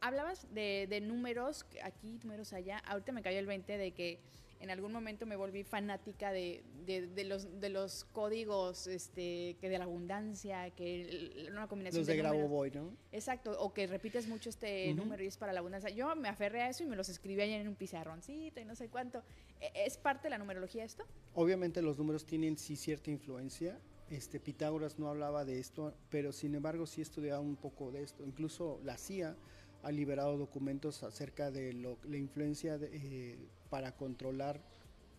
Hablabas 0.01 0.53
de, 0.53 0.87
de 0.89 1.01
números, 1.01 1.65
aquí, 1.83 2.19
números 2.23 2.53
allá, 2.53 2.79
ahorita 2.79 3.13
me 3.13 3.23
cayó 3.23 3.39
el 3.39 3.47
20 3.47 3.79
de 3.79 3.91
que 3.93 4.19
en 4.63 4.71
algún 4.71 4.93
momento 4.93 5.27
me 5.27 5.35
volví 5.35 5.65
fanática 5.65 6.31
de, 6.31 6.63
de, 6.87 7.25
los, 7.25 7.61
de 7.61 7.69
los 7.69 8.05
códigos 8.05 8.87
este, 8.87 9.57
que 9.61 9.69
de 9.69 9.77
la 9.77 9.85
abundancia, 9.85 10.71
que 10.71 11.49
una 11.51 11.67
combinación 11.67 12.01
los 12.01 12.07
de, 12.07 12.23
de 12.23 12.47
Boy, 12.47 12.71
¿no? 12.71 12.97
Exacto, 13.11 13.57
o 13.59 13.75
que 13.75 13.89
repites 13.89 14.29
mucho 14.29 14.51
este 14.51 14.95
número 14.95 15.25
y 15.25 15.27
es 15.27 15.37
para 15.37 15.53
la 15.53 15.59
abundancia. 15.59 15.91
Yo 15.91 16.15
me 16.15 16.29
aferré 16.29 16.63
a 16.63 16.69
eso 16.69 16.85
y 16.85 16.87
me 16.87 16.95
los 16.95 17.09
escribí 17.09 17.43
ahí 17.43 17.53
en 17.55 17.67
un 17.67 17.75
pizarroncito 17.75 18.61
y 18.61 18.65
no 18.65 18.77
sé 18.77 18.89
cuánto. 18.89 19.25
¿E, 19.61 19.85
¿Es 19.85 19.97
parte 19.97 20.25
de 20.25 20.31
la 20.31 20.39
numerología 20.39 20.85
esto? 20.85 21.05
Obviamente 21.35 21.83
los 21.83 21.99
números 21.99 22.25
tienen 22.25 22.57
sí 22.57 22.77
cierta 22.77 23.11
influencia. 23.11 23.81
Este, 24.11 24.39
Pitágoras 24.39 24.97
no 24.97 25.09
hablaba 25.09 25.45
de 25.45 25.59
esto, 25.59 25.93
pero 26.09 26.33
sin 26.33 26.55
embargo 26.55 26.87
sí 26.87 27.03
estudiaba 27.03 27.41
un 27.41 27.57
poco 27.57 27.91
de 27.91 28.05
esto. 28.05 28.25
Incluso 28.25 28.79
la 28.85 28.97
CIA 28.97 29.35
ha 29.83 29.91
liberado 29.91 30.37
documentos 30.39 31.03
acerca 31.03 31.51
de 31.51 31.73
la 31.73 32.17
influencia 32.17 32.79
eh, 32.81 33.37
para 33.69 33.97
controlar, 33.97 34.61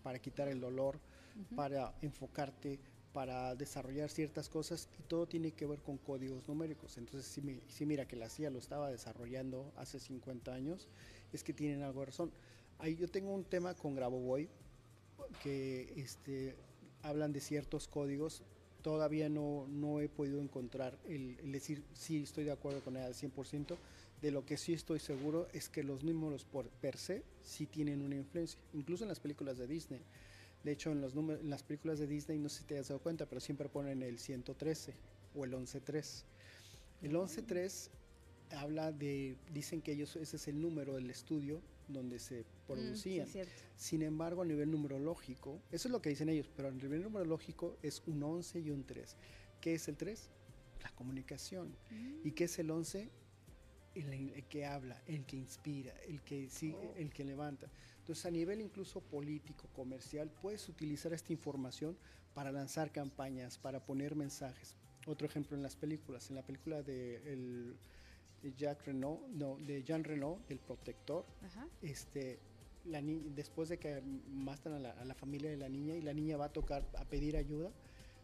para 0.03 0.19
quitar 0.19 0.47
el 0.47 0.59
dolor, 0.59 0.99
para 1.55 1.93
enfocarte, 2.01 2.79
para 3.13 3.55
desarrollar 3.55 4.09
ciertas 4.09 4.49
cosas 4.49 4.89
y 4.99 5.03
todo 5.03 5.27
tiene 5.27 5.51
que 5.51 5.67
ver 5.67 5.79
con 5.79 5.97
códigos 5.97 6.47
numéricos. 6.47 6.97
Entonces, 6.97 7.27
si, 7.67 7.85
mira 7.85 8.07
que 8.07 8.15
la 8.15 8.29
CIA 8.29 8.49
lo 8.49 8.59
estaba 8.59 8.89
desarrollando 8.89 9.71
hace 9.77 9.99
50 9.99 10.53
años, 10.53 10.87
es 11.31 11.43
que 11.43 11.53
tienen 11.53 11.83
algo 11.83 12.01
de 12.01 12.07
razón. 12.07 12.31
Ahí 12.79 12.95
yo 12.95 13.07
tengo 13.07 13.31
un 13.31 13.43
tema 13.43 13.75
con 13.75 13.95
Grabovoi 13.95 14.49
que 15.41 15.93
este, 15.95 16.55
hablan 17.03 17.31
de 17.33 17.39
ciertos 17.39 17.87
códigos. 17.87 18.41
Todavía 18.81 19.29
no, 19.29 19.67
no 19.69 20.01
he 20.01 20.09
podido 20.09 20.41
encontrar 20.41 20.97
el, 21.05 21.37
el 21.39 21.51
decir 21.51 21.83
sí 21.93 22.23
estoy 22.23 22.43
de 22.43 22.51
acuerdo 22.51 22.81
con 22.81 22.97
él 22.97 23.03
al 23.03 23.13
100%, 23.13 23.77
de 24.23 24.31
lo 24.31 24.45
que 24.45 24.55
sí 24.55 24.71
estoy 24.71 24.99
seguro 24.99 25.49
es 25.51 25.67
que 25.67 25.83
los 25.83 26.01
números 26.01 26.45
por 26.45 26.69
per 26.69 26.97
se 26.97 27.25
sí 27.43 27.65
tienen 27.65 28.01
una 28.01 28.15
influencia, 28.15 28.57
incluso 28.71 29.03
en 29.03 29.09
las 29.09 29.19
películas 29.19 29.57
de 29.57 29.67
Disney. 29.67 30.01
De 30.63 30.71
hecho, 30.71 30.93
en, 30.93 31.01
los 31.01 31.13
números, 31.13 31.41
en 31.41 31.49
las 31.49 31.61
películas 31.61 31.99
de 31.99 32.07
Disney, 32.07 32.39
no 32.39 32.47
sé 32.47 32.59
si 32.59 32.63
te 32.63 32.77
has 32.79 32.87
dado 32.87 33.01
cuenta, 33.01 33.25
pero 33.27 33.41
siempre 33.41 33.67
ponen 33.67 34.01
el 34.01 34.17
113 34.17 34.93
o 35.35 35.43
el 35.43 35.51
113. 35.51 36.23
El 37.01 37.11
113 37.11 37.91
habla 38.51 38.93
de, 38.93 39.35
dicen 39.51 39.81
que 39.81 39.91
ellos, 39.91 40.15
ese 40.15 40.37
es 40.37 40.47
el 40.47 40.61
número 40.61 40.95
del 40.95 41.09
estudio 41.09 41.61
donde 41.89 42.17
se 42.17 42.43
mm, 42.43 42.45
producían. 42.65 43.27
Sin 43.75 44.03
embargo, 44.03 44.43
a 44.43 44.45
nivel 44.45 44.71
numerológico, 44.71 45.59
eso 45.69 45.89
es 45.89 45.91
lo 45.91 46.01
que 46.01 46.11
dicen 46.11 46.29
ellos, 46.29 46.49
pero 46.55 46.69
a 46.69 46.71
nivel 46.71 47.03
numerológico 47.03 47.75
es 47.83 48.01
un 48.07 48.23
11 48.23 48.61
y 48.61 48.69
un 48.69 48.85
3. 48.85 49.17
¿Qué 49.59 49.73
es 49.73 49.89
el 49.89 49.97
3? 49.97 50.29
La 50.81 50.91
comunicación. 50.95 51.75
¿Y 52.23 52.31
qué 52.31 52.45
es 52.45 52.57
el 52.57 52.71
11? 52.71 53.09
El, 53.95 54.43
que 54.49 54.65
habla, 54.65 55.01
el 55.07 55.25
que 55.25 55.37
inspira, 55.37 55.93
el 56.07 56.21
que 56.21 56.49
sigue, 56.49 56.93
el 56.95 57.11
que 57.11 57.23
levanta. 57.23 57.67
Entonces, 57.99 58.25
a 58.25 58.31
nivel 58.31 58.61
incluso 58.61 59.01
político, 59.01 59.67
comercial, 59.73 60.29
puedes 60.41 60.67
utilizar 60.67 61.13
esta 61.13 61.31
información 61.31 61.97
para 62.33 62.51
lanzar 62.51 62.91
campañas, 62.91 63.57
para 63.57 63.85
poner 63.85 64.15
mensajes. 64.15 64.75
Otro 65.05 65.27
ejemplo 65.27 65.55
en 65.55 65.63
las 65.63 65.75
películas, 65.75 66.29
en 66.29 66.35
la 66.35 66.41
película 66.43 66.81
de, 66.81 67.15
el, 67.31 67.75
Jack 68.57 68.85
Renault, 68.85 69.21
no, 69.29 69.57
de 69.57 69.83
Jean 69.83 70.03
Renault, 70.03 70.39
El 70.51 70.59
Protector, 70.59 71.25
este, 71.81 72.39
la 72.85 73.01
después 73.01 73.69
de 73.69 73.77
que 73.77 74.01
matan 74.27 74.73
a 74.73 74.79
la, 74.79 74.91
a 74.91 75.05
la, 75.05 75.13
familia 75.13 75.49
de 75.49 75.55
la 75.55 75.69
niña 75.69 75.95
y 75.95 76.01
la 76.01 76.13
niña 76.13 76.35
va 76.35 76.45
a 76.45 76.51
tocar, 76.51 76.85
a 76.97 77.05
pedir 77.05 77.37
ayuda 77.37 77.71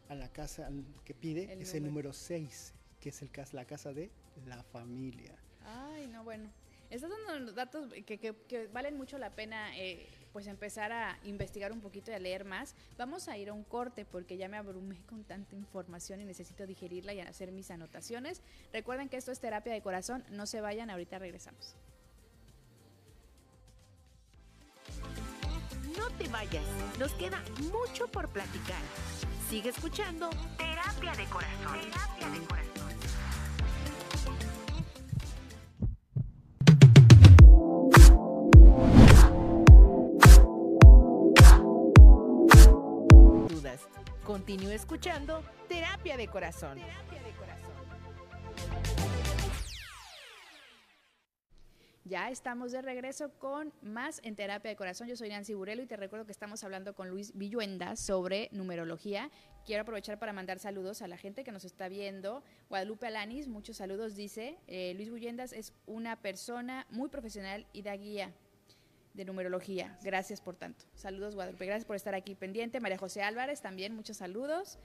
a 0.09 0.15
la 0.15 0.27
casa 0.29 0.69
que 1.05 1.13
pide, 1.13 1.53
es 1.61 1.73
el 1.75 1.85
número 1.85 2.11
6, 2.11 2.73
que 2.99 3.09
es 3.09 3.21
el, 3.21 3.29
la 3.53 3.65
casa 3.65 3.93
de 3.93 4.11
la 4.45 4.61
familia. 4.63 5.38
Ay, 5.65 6.07
no, 6.07 6.23
bueno. 6.23 6.49
Estos 6.89 7.11
son 7.27 7.53
datos 7.53 7.93
que, 8.05 8.17
que, 8.17 8.67
valen 8.73 8.97
mucho 8.97 9.19
la 9.19 9.29
pena 9.29 9.77
eh, 9.77 10.07
pues 10.33 10.47
empezar 10.47 10.91
a 10.91 11.19
investigar 11.23 11.71
un 11.71 11.81
poquito 11.81 12.09
y 12.09 12.15
a 12.15 12.19
leer 12.19 12.45
más. 12.45 12.73
Vamos 12.97 13.27
a 13.27 13.37
ir 13.37 13.49
a 13.49 13.53
un 13.53 13.63
corte 13.63 14.05
porque 14.05 14.37
ya 14.37 14.47
me 14.47 14.57
abrumé 14.57 14.97
con 15.07 15.23
tanta 15.23 15.55
información 15.55 16.19
y 16.21 16.25
necesito 16.25 16.65
digerirla 16.65 17.13
y 17.13 17.19
hacer 17.19 17.51
mis 17.51 17.69
anotaciones. 17.69 18.41
Recuerden 18.73 19.07
que 19.07 19.17
esto 19.17 19.31
es 19.31 19.39
terapia 19.39 19.71
de 19.71 19.81
corazón, 19.81 20.23
no 20.31 20.47
se 20.47 20.61
vayan, 20.61 20.89
ahorita 20.89 21.19
regresamos. 21.19 21.75
No 25.97 26.09
te 26.17 26.27
vayas, 26.29 26.63
nos 26.97 27.11
queda 27.13 27.43
mucho 27.71 28.07
por 28.07 28.29
platicar. 28.29 28.81
Sigue 29.49 29.69
escuchando 29.69 30.29
Terapia 30.57 31.13
de 31.13 31.25
Corazón. 31.25 31.81
Terapia 31.81 32.29
de 32.29 32.45
Corazón. 32.45 32.88
Continúe 44.49 44.71
escuchando 44.73 45.43
Terapia 45.67 46.17
de 46.17 46.27
Corazón. 46.27 46.79
Terapia 46.79 47.21
de 47.21 47.31
Corazón. 47.33 47.71
Ya 52.03 52.31
estamos 52.31 52.71
de 52.71 52.81
regreso 52.81 53.29
con 53.37 53.71
más 53.83 54.19
en 54.23 54.35
Terapia 54.35 54.69
de 54.69 54.75
Corazón. 54.75 55.07
Yo 55.07 55.15
soy 55.15 55.29
Nancy 55.29 55.53
Burelo 55.53 55.83
y 55.83 55.85
te 55.85 55.97
recuerdo 55.97 56.25
que 56.25 56.31
estamos 56.31 56.63
hablando 56.63 56.95
con 56.95 57.09
Luis 57.09 57.37
Villuenda 57.37 57.95
sobre 57.95 58.49
numerología. 58.51 59.29
Quiero 59.67 59.83
aprovechar 59.83 60.17
para 60.17 60.33
mandar 60.33 60.57
saludos 60.57 61.03
a 61.03 61.07
la 61.07 61.17
gente 61.17 61.43
que 61.43 61.51
nos 61.51 61.63
está 61.63 61.87
viendo. 61.87 62.41
Guadalupe 62.69 63.05
Alanis, 63.05 63.47
muchos 63.47 63.77
saludos, 63.77 64.15
dice. 64.15 64.57
Eh, 64.65 64.93
Luis 64.95 65.11
Villuendas 65.11 65.53
es 65.53 65.73
una 65.85 66.15
persona 66.23 66.87
muy 66.89 67.09
profesional 67.09 67.67
y 67.71 67.83
da 67.83 67.95
guía 67.95 68.33
de 69.13 69.25
numerología. 69.25 69.97
Gracias 70.03 70.41
por 70.41 70.55
tanto. 70.55 70.85
Saludos, 70.95 71.35
Guadalupe. 71.35 71.65
Gracias 71.65 71.85
por 71.85 71.95
estar 71.95 72.15
aquí 72.15 72.35
pendiente. 72.35 72.79
María 72.79 72.97
José 72.97 73.21
Álvarez, 73.21 73.61
también 73.61 73.95
muchos 73.95 74.17
saludos. 74.17 74.79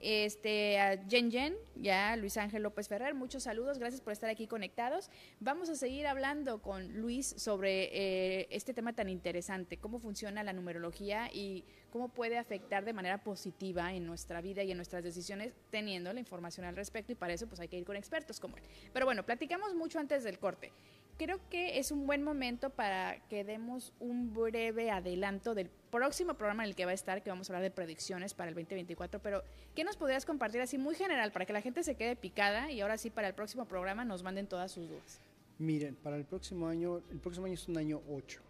Este, 0.00 0.80
a 0.80 0.96
Jen 1.08 1.30
Jen, 1.30 1.54
ya 1.76 2.16
Luis 2.16 2.38
Ángel 2.38 2.62
López 2.62 2.88
Ferrer, 2.88 3.14
muchos 3.14 3.42
saludos, 3.42 3.78
gracias 3.78 4.00
por 4.00 4.14
estar 4.14 4.30
aquí 4.30 4.46
conectados. 4.46 5.10
Vamos 5.40 5.68
a 5.68 5.76
seguir 5.76 6.06
hablando 6.06 6.62
con 6.62 6.98
Luis 6.98 7.34
sobre 7.36 7.90
eh, 7.92 8.48
este 8.50 8.72
tema 8.72 8.94
tan 8.94 9.10
interesante, 9.10 9.76
cómo 9.76 9.98
funciona 9.98 10.42
la 10.42 10.54
numerología 10.54 11.28
y 11.30 11.64
cómo 11.90 12.08
puede 12.08 12.38
afectar 12.38 12.86
de 12.86 12.94
manera 12.94 13.18
positiva 13.22 13.92
en 13.92 14.06
nuestra 14.06 14.40
vida 14.40 14.62
y 14.62 14.70
en 14.70 14.78
nuestras 14.78 15.04
decisiones 15.04 15.52
teniendo 15.68 16.10
la 16.14 16.20
información 16.20 16.64
al 16.64 16.76
respecto 16.76 17.12
y 17.12 17.14
para 17.14 17.34
eso 17.34 17.46
pues 17.46 17.60
hay 17.60 17.68
que 17.68 17.76
ir 17.76 17.84
con 17.84 17.96
expertos 17.96 18.40
como 18.40 18.56
él. 18.56 18.62
Pero 18.94 19.04
bueno, 19.04 19.26
platicamos 19.26 19.74
mucho 19.74 19.98
antes 19.98 20.24
del 20.24 20.38
corte 20.38 20.72
creo 21.20 21.38
que 21.50 21.78
es 21.78 21.92
un 21.92 22.06
buen 22.06 22.22
momento 22.22 22.70
para 22.70 23.20
que 23.28 23.44
demos 23.44 23.92
un 24.00 24.32
breve 24.32 24.90
adelanto 24.90 25.54
del 25.54 25.68
próximo 25.68 26.32
programa 26.32 26.62
en 26.62 26.70
el 26.70 26.74
que 26.74 26.86
va 26.86 26.92
a 26.92 26.94
estar, 26.94 27.22
que 27.22 27.28
vamos 27.28 27.50
a 27.50 27.52
hablar 27.52 27.62
de 27.62 27.70
predicciones 27.70 28.32
para 28.32 28.48
el 28.48 28.54
2024, 28.54 29.20
pero 29.20 29.42
¿qué 29.74 29.84
nos 29.84 29.98
podrías 29.98 30.24
compartir 30.24 30.62
así 30.62 30.78
muy 30.78 30.94
general 30.94 31.30
para 31.30 31.44
que 31.44 31.52
la 31.52 31.60
gente 31.60 31.82
se 31.82 31.94
quede 31.94 32.16
picada 32.16 32.72
y 32.72 32.80
ahora 32.80 32.96
sí 32.96 33.10
para 33.10 33.28
el 33.28 33.34
próximo 33.34 33.66
programa 33.66 34.02
nos 34.06 34.22
manden 34.22 34.46
todas 34.46 34.72
sus 34.72 34.88
dudas? 34.88 35.20
Miren, 35.58 35.94
para 35.94 36.16
el 36.16 36.24
próximo 36.24 36.68
año, 36.68 37.02
el 37.10 37.18
próximo 37.18 37.44
año 37.44 37.54
es 37.54 37.68
un 37.68 37.76
año 37.76 38.00
8 38.08 38.40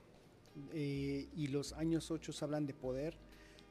eh, 0.72 1.26
y 1.34 1.48
los 1.48 1.72
años 1.72 2.08
8 2.12 2.32
hablan 2.42 2.68
de 2.68 2.74
poder, 2.74 3.16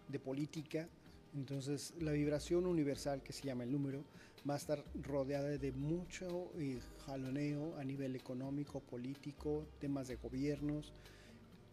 de 0.09 0.19
política, 0.19 0.89
entonces 1.33 1.93
la 2.01 2.11
vibración 2.11 2.65
universal 2.65 3.23
que 3.23 3.31
se 3.31 3.43
llama 3.43 3.63
el 3.63 3.71
número 3.71 4.03
va 4.47 4.53
a 4.55 4.57
estar 4.57 4.83
rodeada 5.01 5.49
de 5.49 5.71
mucho 5.71 6.51
eh, 6.57 6.79
jaloneo 7.05 7.75
a 7.77 7.83
nivel 7.83 8.15
económico, 8.15 8.79
político, 8.79 9.65
temas 9.79 10.07
de 10.07 10.15
gobiernos. 10.15 10.93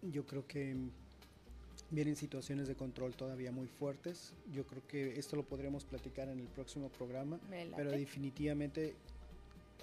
Yo 0.03 0.27
creo 0.27 0.47
que 0.47 0.77
vienen 1.91 2.17
situaciones 2.17 2.69
de 2.69 2.75
control 2.75 3.15
todavía 3.15 3.53
muy 3.53 3.69
fuertes. 3.69 4.33
Yo 4.53 4.67
creo 4.67 4.87
que 4.87 5.19
esto 5.19 5.37
lo 5.37 5.45
podremos 5.45 5.85
platicar 5.85 6.29
en 6.29 6.41
el 6.41 6.49
próximo 6.49 6.89
programa, 6.89 7.39
pero 7.77 7.91
definitivamente 7.91 8.95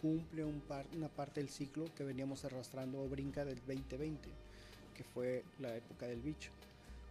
cumple 0.01 0.43
un 0.43 0.61
una 0.97 1.07
parte 1.07 1.39
del 1.39 1.49
ciclo 1.49 1.85
que 1.95 2.03
veníamos 2.03 2.43
arrastrando 2.43 3.01
o 3.01 3.07
brinca 3.07 3.45
del 3.45 3.59
2020, 3.59 4.29
que 4.95 5.03
fue 5.03 5.43
la 5.59 5.75
época 5.75 6.07
del 6.07 6.21
bicho. 6.21 6.51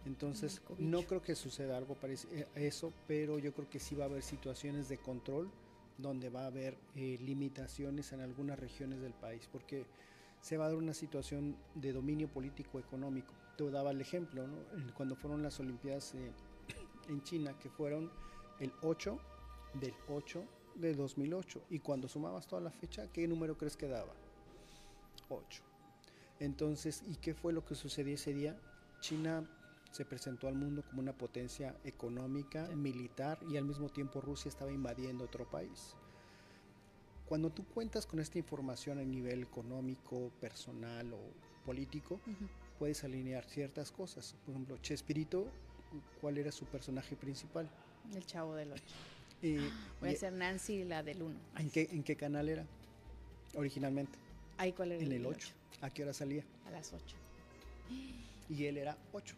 Entonces, 0.05 0.61
no 0.79 1.01
creo 1.03 1.21
que 1.21 1.33
suceda 1.33 1.77
algo 1.77 1.95
parecido 1.95 2.45
a 2.55 2.59
eso, 2.59 2.91
pero 3.07 3.39
yo 3.39 3.53
creo 3.53 3.69
que 3.69 3.79
sí 3.79 3.95
va 3.95 4.03
a 4.03 4.07
haber 4.07 4.21
situaciones 4.21 4.89
de 4.89 4.97
control 4.97 5.49
donde 5.97 6.29
va 6.29 6.43
a 6.43 6.47
haber 6.47 6.77
eh, 6.95 7.17
limitaciones 7.21 8.11
en 8.11 8.21
algunas 8.21 8.59
regiones 8.59 9.01
del 9.01 9.13
país, 9.13 9.47
porque 9.51 9.85
se 10.41 10.57
va 10.57 10.65
a 10.65 10.69
dar 10.69 10.77
una 10.77 10.93
situación 10.93 11.55
de 11.75 11.93
dominio 11.93 12.27
político 12.27 12.79
económico. 12.79 13.33
Te 13.57 13.69
daba 13.69 13.91
el 13.91 14.01
ejemplo, 14.01 14.45
cuando 14.95 15.15
fueron 15.15 15.43
las 15.43 15.59
Olimpiadas 15.59 16.15
eh, 16.15 16.31
en 17.09 17.23
China, 17.23 17.57
que 17.59 17.69
fueron 17.69 18.11
el 18.59 18.71
8 18.81 19.19
del 19.75 19.93
8 20.09 20.43
de 20.75 20.95
2008, 20.95 21.65
y 21.69 21.79
cuando 21.79 22.07
sumabas 22.07 22.47
toda 22.47 22.61
la 22.61 22.71
fecha, 22.71 23.11
¿qué 23.11 23.27
número 23.27 23.57
crees 23.57 23.77
que 23.77 23.87
daba? 23.87 24.13
8. 25.29 25.63
Entonces, 26.39 27.03
¿y 27.07 27.15
qué 27.15 27.33
fue 27.33 27.53
lo 27.53 27.63
que 27.63 27.75
sucedió 27.75 28.15
ese 28.15 28.33
día? 28.33 28.57
China 28.99 29.47
se 29.93 30.05
presentó 30.05 30.47
al 30.47 30.55
mundo 30.55 30.83
como 30.89 31.01
una 31.01 31.13
potencia 31.13 31.75
económica, 31.83 32.67
militar 32.69 33.37
y 33.47 33.57
al 33.57 33.65
mismo 33.65 33.89
tiempo 33.89 34.21
Rusia 34.21 34.49
estaba 34.49 34.71
invadiendo 34.71 35.23
otro 35.23 35.47
país. 35.47 35.93
Cuando 37.27 37.51
tú 37.51 37.63
cuentas 37.63 38.07
con 38.07 38.19
esta 38.19 38.39
información 38.39 38.97
a 38.97 39.03
nivel 39.03 39.43
económico, 39.43 40.31
personal 40.41 41.13
o 41.13 41.19
político, 41.63 42.19
puedes 42.79 43.03
alinear 43.03 43.45
ciertas 43.45 43.91
cosas. 43.91 44.35
Por 44.43 44.55
ejemplo, 44.55 44.77
Chespirito, 44.79 45.45
¿cuál 46.19 46.39
era 46.39 46.51
su 46.51 46.65
personaje 46.65 47.15
principal? 47.15 47.69
El 48.15 48.25
chavo 48.25 48.55
del 48.55 48.71
8. 48.71 48.83
Voy 50.01 50.09
a 50.09 50.15
ser 50.15 50.33
Nancy, 50.33 50.85
la 50.85 51.03
del 51.03 51.21
1. 51.21 51.35
¿En 51.59 51.69
qué, 51.69 51.87
¿En 51.91 52.01
qué 52.01 52.15
canal 52.15 52.49
era 52.49 52.65
originalmente? 53.55 54.17
Ahí, 54.57 54.73
¿cuál 54.73 54.93
era? 54.93 55.03
En 55.03 55.11
el 55.11 55.23
8. 55.27 55.49
¿A 55.81 55.91
qué 55.91 56.01
hora 56.01 56.13
salía? 56.13 56.43
A 56.65 56.71
las 56.71 56.93
8. 56.93 57.15
Y 58.49 58.65
él 58.65 58.77
era 58.77 58.97
8. 59.11 59.35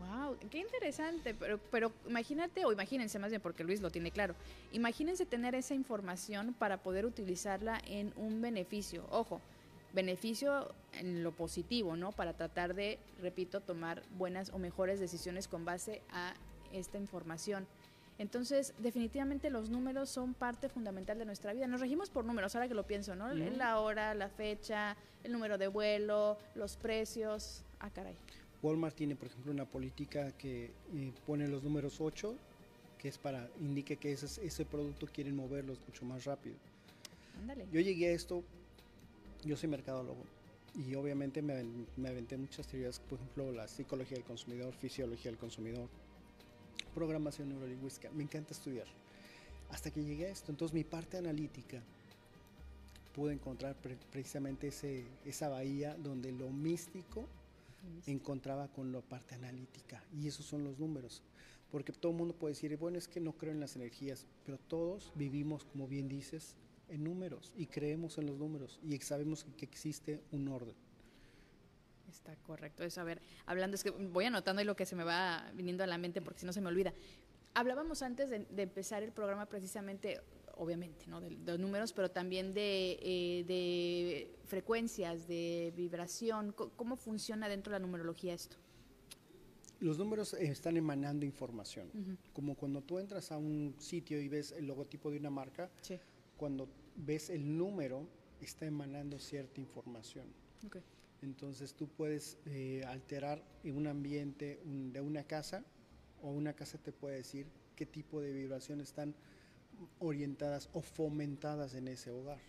Wow, 0.00 0.36
qué 0.50 0.58
interesante, 0.58 1.34
pero, 1.34 1.58
pero 1.70 1.92
imagínate, 2.08 2.64
o 2.64 2.72
imagínense 2.72 3.18
más 3.18 3.30
bien, 3.30 3.42
porque 3.42 3.64
Luis 3.64 3.80
lo 3.80 3.90
tiene 3.90 4.10
claro, 4.10 4.34
imagínense 4.72 5.26
tener 5.26 5.54
esa 5.54 5.74
información 5.74 6.54
para 6.54 6.78
poder 6.78 7.04
utilizarla 7.04 7.80
en 7.86 8.12
un 8.16 8.40
beneficio. 8.40 9.06
Ojo, 9.10 9.40
beneficio 9.92 10.72
en 10.94 11.22
lo 11.22 11.32
positivo, 11.32 11.96
¿no? 11.96 12.12
Para 12.12 12.32
tratar 12.32 12.74
de, 12.74 12.98
repito, 13.20 13.60
tomar 13.60 14.02
buenas 14.16 14.50
o 14.50 14.58
mejores 14.58 15.00
decisiones 15.00 15.48
con 15.48 15.64
base 15.64 16.02
a 16.10 16.34
esta 16.72 16.98
información. 16.98 17.66
Entonces, 18.18 18.74
definitivamente 18.78 19.48
los 19.48 19.70
números 19.70 20.10
son 20.10 20.34
parte 20.34 20.68
fundamental 20.68 21.18
de 21.18 21.24
nuestra 21.24 21.52
vida. 21.54 21.66
Nos 21.66 21.80
regimos 21.80 22.10
por 22.10 22.24
números, 22.24 22.54
ahora 22.54 22.68
que 22.68 22.74
lo 22.74 22.86
pienso, 22.86 23.14
¿no? 23.14 23.32
La 23.32 23.80
hora, 23.80 24.14
la 24.14 24.28
fecha, 24.28 24.96
el 25.24 25.32
número 25.32 25.56
de 25.56 25.68
vuelo, 25.68 26.36
los 26.54 26.76
precios. 26.76 27.64
Ah, 27.78 27.88
caray. 27.88 28.14
Walmart 28.62 28.94
tiene, 28.94 29.16
por 29.16 29.28
ejemplo, 29.28 29.52
una 29.52 29.64
política 29.64 30.32
que 30.32 30.66
eh, 30.94 31.12
pone 31.26 31.48
los 31.48 31.62
números 31.62 32.00
8, 32.00 32.34
que 32.98 33.08
es 33.08 33.18
para 33.18 33.48
indique 33.60 33.96
que 33.96 34.12
ese, 34.12 34.46
ese 34.46 34.64
producto 34.64 35.06
quieren 35.06 35.34
moverlos 35.34 35.78
mucho 35.86 36.04
más 36.04 36.24
rápido. 36.24 36.56
Yo 37.72 37.80
llegué 37.80 38.08
a 38.08 38.12
esto, 38.12 38.44
yo 39.44 39.56
soy 39.56 39.70
mercadólogo 39.70 40.22
y 40.74 40.94
obviamente 40.94 41.40
me, 41.40 41.64
me 41.96 42.10
aventé 42.10 42.36
muchas 42.36 42.66
teorías, 42.66 43.00
por 43.00 43.18
ejemplo, 43.18 43.50
la 43.50 43.66
psicología 43.66 44.16
del 44.16 44.26
consumidor, 44.26 44.74
fisiología 44.74 45.30
del 45.30 45.38
consumidor, 45.38 45.88
programación 46.94 47.48
neurolingüística. 47.48 48.10
Me 48.10 48.24
encanta 48.24 48.52
estudiar. 48.52 48.86
Hasta 49.70 49.90
que 49.90 50.04
llegué 50.04 50.26
a 50.26 50.30
esto, 50.30 50.52
entonces 50.52 50.74
mi 50.74 50.84
parte 50.84 51.16
analítica 51.16 51.80
pude 53.14 53.32
encontrar 53.32 53.74
precisamente 54.12 54.68
ese, 54.68 55.04
esa 55.24 55.48
bahía 55.48 55.96
donde 55.96 56.32
lo 56.32 56.50
místico 56.50 57.26
encontraba 58.06 58.68
con 58.68 58.92
la 58.92 59.00
parte 59.00 59.34
analítica. 59.34 60.02
Y 60.12 60.28
esos 60.28 60.46
son 60.46 60.64
los 60.64 60.78
números. 60.78 61.22
Porque 61.70 61.92
todo 61.92 62.12
el 62.12 62.18
mundo 62.18 62.34
puede 62.34 62.54
decir, 62.54 62.76
bueno, 62.76 62.98
es 62.98 63.06
que 63.06 63.20
no 63.20 63.32
creo 63.32 63.52
en 63.52 63.60
las 63.60 63.76
energías, 63.76 64.26
pero 64.44 64.58
todos 64.58 65.12
vivimos, 65.14 65.64
como 65.64 65.86
bien 65.86 66.08
dices, 66.08 66.56
en 66.90 67.04
números 67.04 67.52
y 67.56 67.66
creemos 67.66 68.18
en 68.18 68.26
los 68.26 68.36
números 68.36 68.80
y 68.82 68.98
sabemos 68.98 69.46
que 69.56 69.64
existe 69.64 70.20
un 70.32 70.48
orden. 70.48 70.74
Está 72.10 72.34
correcto. 72.36 72.82
Eso, 72.82 73.00
a 73.00 73.04
ver, 73.04 73.22
hablando, 73.46 73.76
es 73.76 73.84
que 73.84 73.90
voy 73.90 74.24
anotando 74.24 74.62
lo 74.64 74.74
que 74.74 74.84
se 74.84 74.96
me 74.96 75.04
va 75.04 75.50
viniendo 75.54 75.84
a 75.84 75.86
la 75.86 75.96
mente 75.96 76.20
porque 76.20 76.40
si 76.40 76.46
no 76.46 76.52
se 76.52 76.60
me 76.60 76.68
olvida. 76.68 76.92
Hablábamos 77.54 78.02
antes 78.02 78.30
de, 78.30 78.40
de 78.40 78.62
empezar 78.62 79.02
el 79.02 79.12
programa 79.12 79.46
precisamente 79.46 80.20
obviamente, 80.60 81.06
¿no? 81.08 81.20
De, 81.22 81.58
números, 81.58 81.92
pero 81.94 82.10
también 82.10 82.52
de, 82.52 82.98
eh, 83.00 83.44
de 83.46 84.38
frecuencias, 84.44 85.26
de 85.26 85.72
vibración. 85.74 86.52
¿Cómo 86.52 86.96
funciona 86.96 87.48
dentro 87.48 87.72
de 87.72 87.78
la 87.78 87.86
numerología 87.86 88.34
esto? 88.34 88.58
Los 89.80 89.98
números 89.98 90.34
están 90.34 90.76
emanando 90.76 91.24
información. 91.24 92.18
Como 92.34 92.54
cuando 92.54 92.82
tú 92.82 92.98
entras 92.98 93.32
a 93.32 93.38
un 93.38 93.74
sitio 93.78 94.20
y 94.20 94.28
ves 94.28 94.52
el 94.52 94.66
logotipo 94.66 95.10
de 95.10 95.16
una 95.16 95.30
marca, 95.30 95.70
cuando 96.36 96.68
ves 96.94 97.30
el 97.30 97.56
número, 97.56 98.06
está 98.42 98.66
emanando 98.66 99.18
cierta 99.18 99.60
información. 99.60 100.26
Entonces 101.22 101.72
tú 101.74 101.88
puedes 101.88 102.36
eh, 102.44 102.82
alterar 102.86 103.42
en 103.64 103.78
un 103.78 103.86
ambiente 103.86 104.60
de 104.64 105.00
una 105.00 105.24
casa 105.24 105.64
o 106.22 106.30
una 106.30 106.52
casa 106.52 106.76
te 106.76 106.92
puede 106.92 107.16
decir 107.16 107.46
qué 107.76 107.86
tipo 107.86 108.20
de 108.20 108.32
vibraciones 108.34 108.88
están 108.88 109.14
orientadas 109.98 110.68
o 110.72 110.82
fomentadas 110.82 111.74
en 111.74 111.88
ese 111.88 112.10
hogar. 112.10 112.40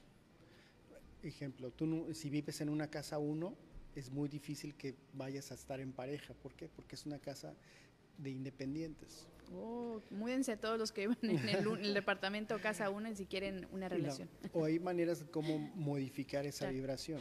Ejemplo, 1.23 1.71
tú 1.71 2.13
si 2.13 2.29
vives 2.29 2.61
en 2.61 2.69
una 2.69 2.89
casa 2.89 3.19
1, 3.19 3.53
es 3.95 4.11
muy 4.11 4.29
difícil 4.29 4.75
que 4.75 4.95
vayas 5.13 5.51
a 5.51 5.55
estar 5.55 5.79
en 5.79 5.91
pareja. 5.91 6.33
¿Por 6.33 6.53
qué? 6.53 6.67
Porque 6.67 6.95
es 6.95 7.05
una 7.05 7.19
casa 7.19 7.53
de 8.17 8.29
independientes. 8.29 9.27
Oh, 9.53 10.01
múdense 10.09 10.55
todos 10.55 10.79
los 10.79 10.91
que 10.91 11.07
viven 11.09 11.39
en 11.39 11.49
el, 11.49 11.93
departamento 11.93 12.57
Casa 12.59 12.89
1 12.89 13.15
si 13.15 13.25
quieren 13.25 13.67
una 13.73 13.89
relación. 13.89 14.29
o 14.53 14.63
hay 14.63 14.79
maneras 14.79 15.19
de 15.19 15.25
cómo 15.25 15.57
modificar 15.75 16.45
esa 16.45 16.69
vibración, 16.69 17.19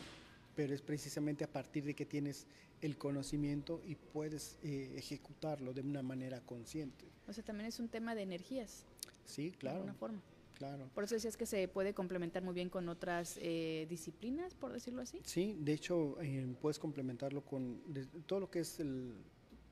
pero 0.54 0.72
es 0.72 0.80
precisamente 0.80 1.42
a 1.42 1.48
partir 1.52 1.84
de 1.84 1.94
que 1.94 2.06
tienes 2.06 2.46
el 2.82 2.96
conocimiento 2.96 3.82
y 3.84 3.96
puedes 3.96 4.58
eh, 4.62 4.94
ejecutarlo 4.96 5.74
de 5.74 5.80
una 5.80 6.02
manera 6.02 6.40
consciente. 6.40 7.04
O 7.26 7.32
sea, 7.32 7.44
también 7.44 7.66
es 7.66 7.80
un 7.80 7.88
tema 7.88 8.14
de 8.14 8.22
energías. 8.22 8.84
Sí, 9.24 9.52
claro. 9.52 9.76
De 9.76 9.80
alguna 9.80 9.94
forma. 9.94 10.22
Claro. 10.54 10.90
Por 10.94 11.04
eso 11.04 11.14
decías 11.14 11.38
que 11.38 11.46
se 11.46 11.68
puede 11.68 11.94
complementar 11.94 12.42
muy 12.42 12.52
bien 12.52 12.68
con 12.68 12.88
otras 12.90 13.38
eh, 13.40 13.86
disciplinas, 13.88 14.54
por 14.54 14.72
decirlo 14.72 15.00
así. 15.00 15.18
Sí, 15.24 15.56
de 15.58 15.72
hecho, 15.72 16.20
eh, 16.20 16.54
puedes 16.60 16.78
complementarlo 16.78 17.42
con 17.42 17.80
todo 18.26 18.40
lo 18.40 18.50
que 18.50 18.60
es 18.60 18.78
el, 18.78 19.14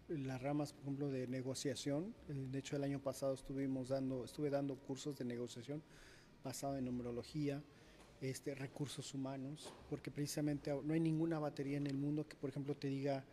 las 0.09 0.41
ramas, 0.41 0.73
por 0.73 0.83
ejemplo, 0.83 1.11
de 1.11 1.27
negociación. 1.27 2.15
Eh, 2.29 2.49
de 2.51 2.59
hecho, 2.59 2.77
el 2.77 2.85
año 2.85 3.01
pasado 3.01 3.35
estuvimos 3.35 3.89
dando, 3.89 4.25
estuve 4.25 4.51
dando 4.51 4.77
cursos 4.77 5.17
de 5.19 5.25
negociación 5.25 5.83
basado 6.43 6.77
en 6.79 6.85
numerología, 6.85 7.63
este, 8.21 8.55
recursos 8.55 9.13
humanos, 9.15 9.73
porque 9.91 10.11
precisamente 10.11 10.73
no 10.83 10.95
hay 10.95 11.01
ninguna 11.01 11.39
batería 11.39 11.77
en 11.77 11.87
el 11.87 11.97
mundo 11.97 12.27
que, 12.27 12.37
por 12.37 12.51
ejemplo, 12.51 12.75
te 12.75 12.89
diga 12.89 13.25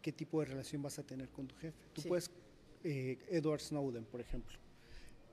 qué 0.00 0.12
tipo 0.12 0.40
de 0.40 0.46
relación 0.46 0.82
vas 0.82 0.98
a 0.98 1.02
tener 1.02 1.28
con 1.30 1.48
tu 1.48 1.56
jefe. 1.56 1.76
Tú 1.92 2.02
puedes, 2.02 2.30
eh, 2.84 3.18
Edward 3.28 3.60
Snowden, 3.60 4.04
por 4.04 4.20
ejemplo, 4.20 4.56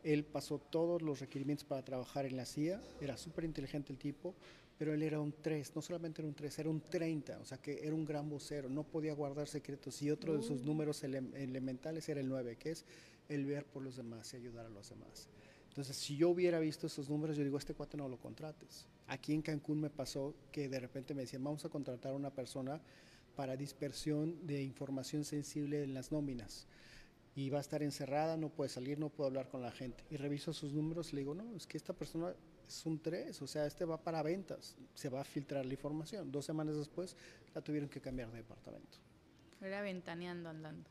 él 0.03 0.23
pasó 0.23 0.59
todos 0.59 1.01
los 1.01 1.19
requerimientos 1.19 1.65
para 1.65 1.83
trabajar 1.83 2.25
en 2.25 2.37
la 2.37 2.45
CIA, 2.45 2.81
era 3.01 3.17
súper 3.17 3.45
inteligente 3.45 3.91
el 3.91 3.99
tipo, 3.99 4.35
pero 4.77 4.93
él 4.93 5.03
era 5.03 5.19
un 5.19 5.33
3, 5.41 5.75
no 5.75 5.81
solamente 5.81 6.21
era 6.21 6.29
un 6.29 6.33
3, 6.33 6.59
era 6.59 6.69
un 6.69 6.79
30, 6.79 7.39
o 7.39 7.45
sea 7.45 7.57
que 7.57 7.85
era 7.85 7.93
un 7.93 8.05
gran 8.05 8.29
vocero, 8.29 8.69
no 8.69 8.83
podía 8.83 9.13
guardar 9.13 9.47
secretos 9.47 10.01
y 10.01 10.09
otro 10.09 10.37
de 10.37 10.41
sus 10.41 10.61
uh. 10.61 10.65
números 10.65 11.03
elementales 11.03 12.07
era 12.07 12.21
el 12.21 12.29
9, 12.29 12.55
que 12.55 12.71
es 12.71 12.85
el 13.27 13.45
ver 13.45 13.65
por 13.65 13.83
los 13.83 13.97
demás 13.97 14.33
y 14.33 14.37
ayudar 14.37 14.65
a 14.65 14.69
los 14.69 14.89
demás. 14.89 15.27
Entonces, 15.67 15.97
si 15.97 16.15
yo 16.15 16.29
hubiera 16.29 16.59
visto 16.59 16.87
esos 16.87 17.09
números, 17.09 17.37
yo 17.37 17.43
digo, 17.43 17.57
este 17.57 17.73
cuate 17.73 17.97
no 17.97 18.07
lo 18.07 18.17
contrates. 18.17 18.87
Aquí 19.07 19.33
en 19.33 19.41
Cancún 19.41 19.81
me 19.81 19.89
pasó 19.89 20.33
que 20.51 20.67
de 20.67 20.79
repente 20.79 21.13
me 21.13 21.21
decían, 21.21 21.43
vamos 21.43 21.63
a 21.65 21.69
contratar 21.69 22.13
a 22.13 22.15
una 22.15 22.31
persona 22.31 22.81
para 23.35 23.55
dispersión 23.55 24.47
de 24.47 24.63
información 24.63 25.23
sensible 25.23 25.83
en 25.83 25.93
las 25.93 26.11
nóminas 26.11 26.67
y 27.39 27.49
va 27.49 27.59
a 27.59 27.61
estar 27.61 27.81
encerrada, 27.81 28.35
no 28.35 28.49
puede 28.49 28.69
salir, 28.69 28.99
no 28.99 29.07
puede 29.07 29.29
hablar 29.29 29.47
con 29.47 29.61
la 29.61 29.71
gente. 29.71 30.03
Y 30.09 30.17
reviso 30.17 30.51
sus 30.51 30.73
números 30.73 31.13
y 31.13 31.15
le 31.15 31.21
digo, 31.21 31.33
no, 31.33 31.55
es 31.55 31.65
que 31.65 31.77
esta 31.77 31.93
persona 31.93 32.35
es 32.67 32.85
un 32.85 33.01
3, 33.01 33.41
o 33.41 33.47
sea, 33.47 33.65
este 33.65 33.85
va 33.85 34.03
para 34.03 34.21
ventas, 34.21 34.75
se 34.93 35.07
va 35.07 35.21
a 35.21 35.23
filtrar 35.23 35.65
la 35.65 35.71
información. 35.71 36.33
Dos 36.33 36.43
semanas 36.43 36.75
después 36.75 37.15
la 37.55 37.61
tuvieron 37.61 37.87
que 37.87 38.01
cambiar 38.01 38.29
de 38.31 38.39
departamento. 38.39 38.97
Era 39.61 39.81
ventaneando 39.81 40.49
andando. 40.49 40.89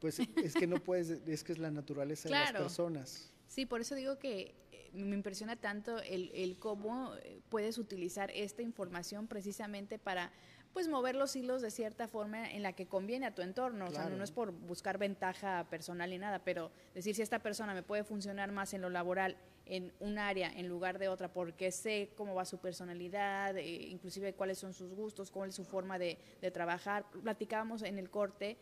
Pues 0.00 0.20
es 0.20 0.54
que 0.54 0.66
no 0.66 0.82
puedes, 0.82 1.10
es 1.10 1.44
que 1.44 1.52
es 1.52 1.58
la 1.58 1.70
naturaleza 1.70 2.30
de 2.30 2.34
las 2.34 2.52
personas. 2.52 3.34
Sí, 3.46 3.66
por 3.66 3.82
eso 3.82 3.94
digo 3.94 4.18
que 4.18 4.54
eh, 4.72 4.90
me 4.94 5.14
impresiona 5.14 5.56
tanto 5.56 5.98
el, 5.98 6.30
el 6.32 6.58
cómo 6.58 7.14
eh, 7.16 7.42
puedes 7.50 7.76
utilizar 7.76 8.30
esta 8.30 8.62
información 8.62 9.28
precisamente 9.28 9.98
para 9.98 10.32
pues 10.72 10.88
mover 10.88 11.16
los 11.16 11.34
hilos 11.34 11.62
de 11.62 11.70
cierta 11.70 12.06
forma 12.06 12.50
en 12.50 12.62
la 12.62 12.72
que 12.72 12.86
conviene 12.86 13.26
a 13.26 13.34
tu 13.34 13.42
entorno. 13.42 13.86
O 13.86 13.90
sea, 13.90 14.08
no, 14.08 14.22
es 14.22 14.30
por 14.30 14.52
buscar 14.52 14.98
ventaja 14.98 15.66
personal 15.68 16.10
ni 16.10 16.18
nada, 16.18 16.40
pero 16.44 16.70
decir 16.94 17.14
si 17.14 17.22
esta 17.22 17.40
persona 17.40 17.74
me 17.74 17.82
puede 17.82 18.04
funcionar 18.04 18.52
más 18.52 18.72
en 18.74 18.82
lo 18.82 18.90
laboral 18.90 19.36
en 19.66 19.92
un 20.00 20.18
área 20.18 20.52
en 20.52 20.68
lugar 20.68 20.98
de 20.98 21.08
otra, 21.08 21.32
porque 21.32 21.70
sé 21.70 22.10
cómo 22.16 22.34
va 22.34 22.44
su 22.44 22.58
personalidad, 22.58 23.56
eh, 23.56 23.68
inclusive 23.88 24.32
cuáles 24.34 24.58
son 24.58 24.72
sus 24.72 24.94
gustos, 24.94 25.30
cuál 25.30 25.50
es 25.50 25.54
su 25.54 25.64
forma 25.64 25.98
de, 25.98 26.18
de 26.40 26.50
trabajar. 26.50 27.04
Platicábamos 27.22 27.82
en 27.82 27.98
el 27.98 28.10
corte 28.10 28.56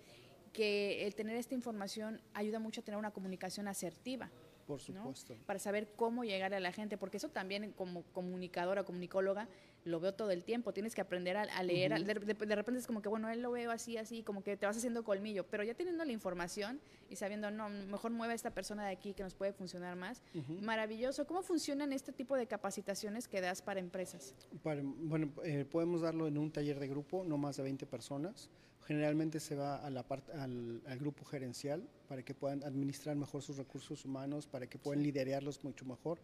que 0.52 1.06
el 1.06 1.14
tener 1.14 1.36
esta 1.36 1.54
información 1.54 2.20
ayuda 2.34 2.58
mucho 2.58 2.80
a 2.80 2.84
tener 2.84 2.98
una 2.98 3.10
comunicación 3.10 3.68
asertiva. 3.68 4.30
Por 4.68 4.80
supuesto. 4.82 5.34
Para 5.46 5.58
saber 5.58 5.88
cómo 5.96 6.24
llegar 6.24 6.52
a 6.52 6.60
la 6.60 6.72
gente, 6.72 6.98
porque 6.98 7.16
eso 7.16 7.30
también 7.30 7.72
como 7.72 8.02
comunicadora, 8.12 8.84
comunicóloga, 8.84 9.48
lo 9.86 9.98
veo 9.98 10.12
todo 10.12 10.30
el 10.30 10.44
tiempo. 10.44 10.74
Tienes 10.74 10.94
que 10.94 11.00
aprender 11.00 11.38
a, 11.38 11.62
leer. 11.62 12.04
de, 12.04 12.54
repente 12.54 12.78
es 12.78 12.86
como 12.86 13.00
que, 13.00 13.08
bueno, 13.08 13.30
él 13.30 13.40
lo 13.40 13.50
veo 13.50 13.70
así, 13.70 13.96
así, 13.96 14.22
como 14.22 14.42
que 14.42 14.58
te 14.58 14.66
vas 14.66 14.76
haciendo 14.76 15.04
colmillo. 15.04 15.46
Pero 15.46 15.64
ya 15.64 15.72
teniendo 15.72 16.04
la 16.04 16.12
información 16.12 16.80
y 17.08 17.16
sabiendo, 17.16 17.50
no, 17.50 17.70
mejor 17.70 18.10
mueve 18.10 18.34
a 18.34 18.36
esta 18.36 18.50
persona 18.50 18.84
de 18.84 18.92
aquí 18.92 19.14
que 19.14 19.22
nos 19.22 19.34
puede 19.34 19.54
funcionar 19.54 19.96
más. 19.96 20.20
Maravilloso. 20.60 21.26
¿Cómo 21.26 21.40
funcionan 21.40 21.94
este 21.94 22.12
tipo 22.12 22.36
de 22.36 22.46
capacitaciones 22.46 23.26
que 23.26 23.40
das 23.40 23.62
para 23.62 23.80
empresas? 23.80 24.34
bueno, 24.62 25.32
eh, 25.44 25.64
podemos 25.64 26.02
darlo 26.02 26.26
en 26.26 26.36
un 26.36 26.52
taller 26.52 26.78
de 26.78 26.88
grupo, 26.88 27.24
no 27.24 27.38
más 27.38 27.56
de 27.56 27.62
20 27.62 27.86
personas. 27.86 28.50
Generalmente 28.88 29.38
se 29.38 29.54
va 29.54 29.76
a 29.76 29.90
la 29.90 30.02
parte, 30.02 30.32
al, 30.32 30.80
grupo 30.98 31.22
gerencial 31.26 31.86
para 32.08 32.22
que 32.22 32.34
puedan 32.34 32.64
administrar 32.64 33.14
mejor 33.16 33.42
sus 33.42 33.58
recursos 33.58 34.06
humanos, 34.06 34.46
para 34.46 34.66
que 34.66 34.78
puedan 34.78 35.02
liderarlos 35.02 35.62
mucho 35.62 35.84
mejor. 35.84 36.18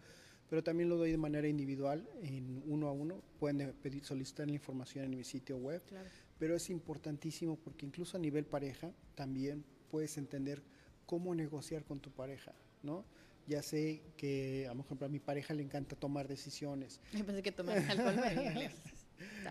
Pero 0.48 0.64
también 0.64 0.88
lo 0.88 0.96
doy 0.96 1.10
de 1.10 1.18
manera 1.18 1.46
individual, 1.46 2.08
en 2.22 2.62
uno 2.66 2.88
a 2.88 2.92
uno. 2.92 3.20
Pueden 3.38 3.74
pedir, 3.82 4.02
solicitar 4.02 4.46
la 4.46 4.54
información 4.54 5.04
en 5.04 5.10
mi 5.10 5.24
sitio 5.24 5.58
web. 5.58 5.82
Pero 6.38 6.56
es 6.56 6.70
importantísimo 6.70 7.56
porque 7.56 7.84
incluso 7.84 8.16
a 8.16 8.20
nivel 8.20 8.46
pareja 8.46 8.90
también 9.14 9.62
puedes 9.90 10.16
entender 10.16 10.62
cómo 11.04 11.34
negociar 11.34 11.84
con 11.84 12.00
tu 12.00 12.10
pareja, 12.12 12.54
¿no? 12.82 13.04
ya 13.46 13.62
sé 13.62 14.00
que 14.16 14.64
a 14.66 14.70
lo 14.70 14.76
mejor 14.76 15.04
a 15.04 15.08
mi 15.08 15.18
pareja 15.18 15.52
le 15.52 15.62
encanta 15.62 15.96
tomar 15.96 16.28
decisiones. 16.28 17.00
Me 17.12 17.24
pensé 17.24 17.42
que 17.42 17.52
tomar 17.52 17.76
alcohol 17.78 18.16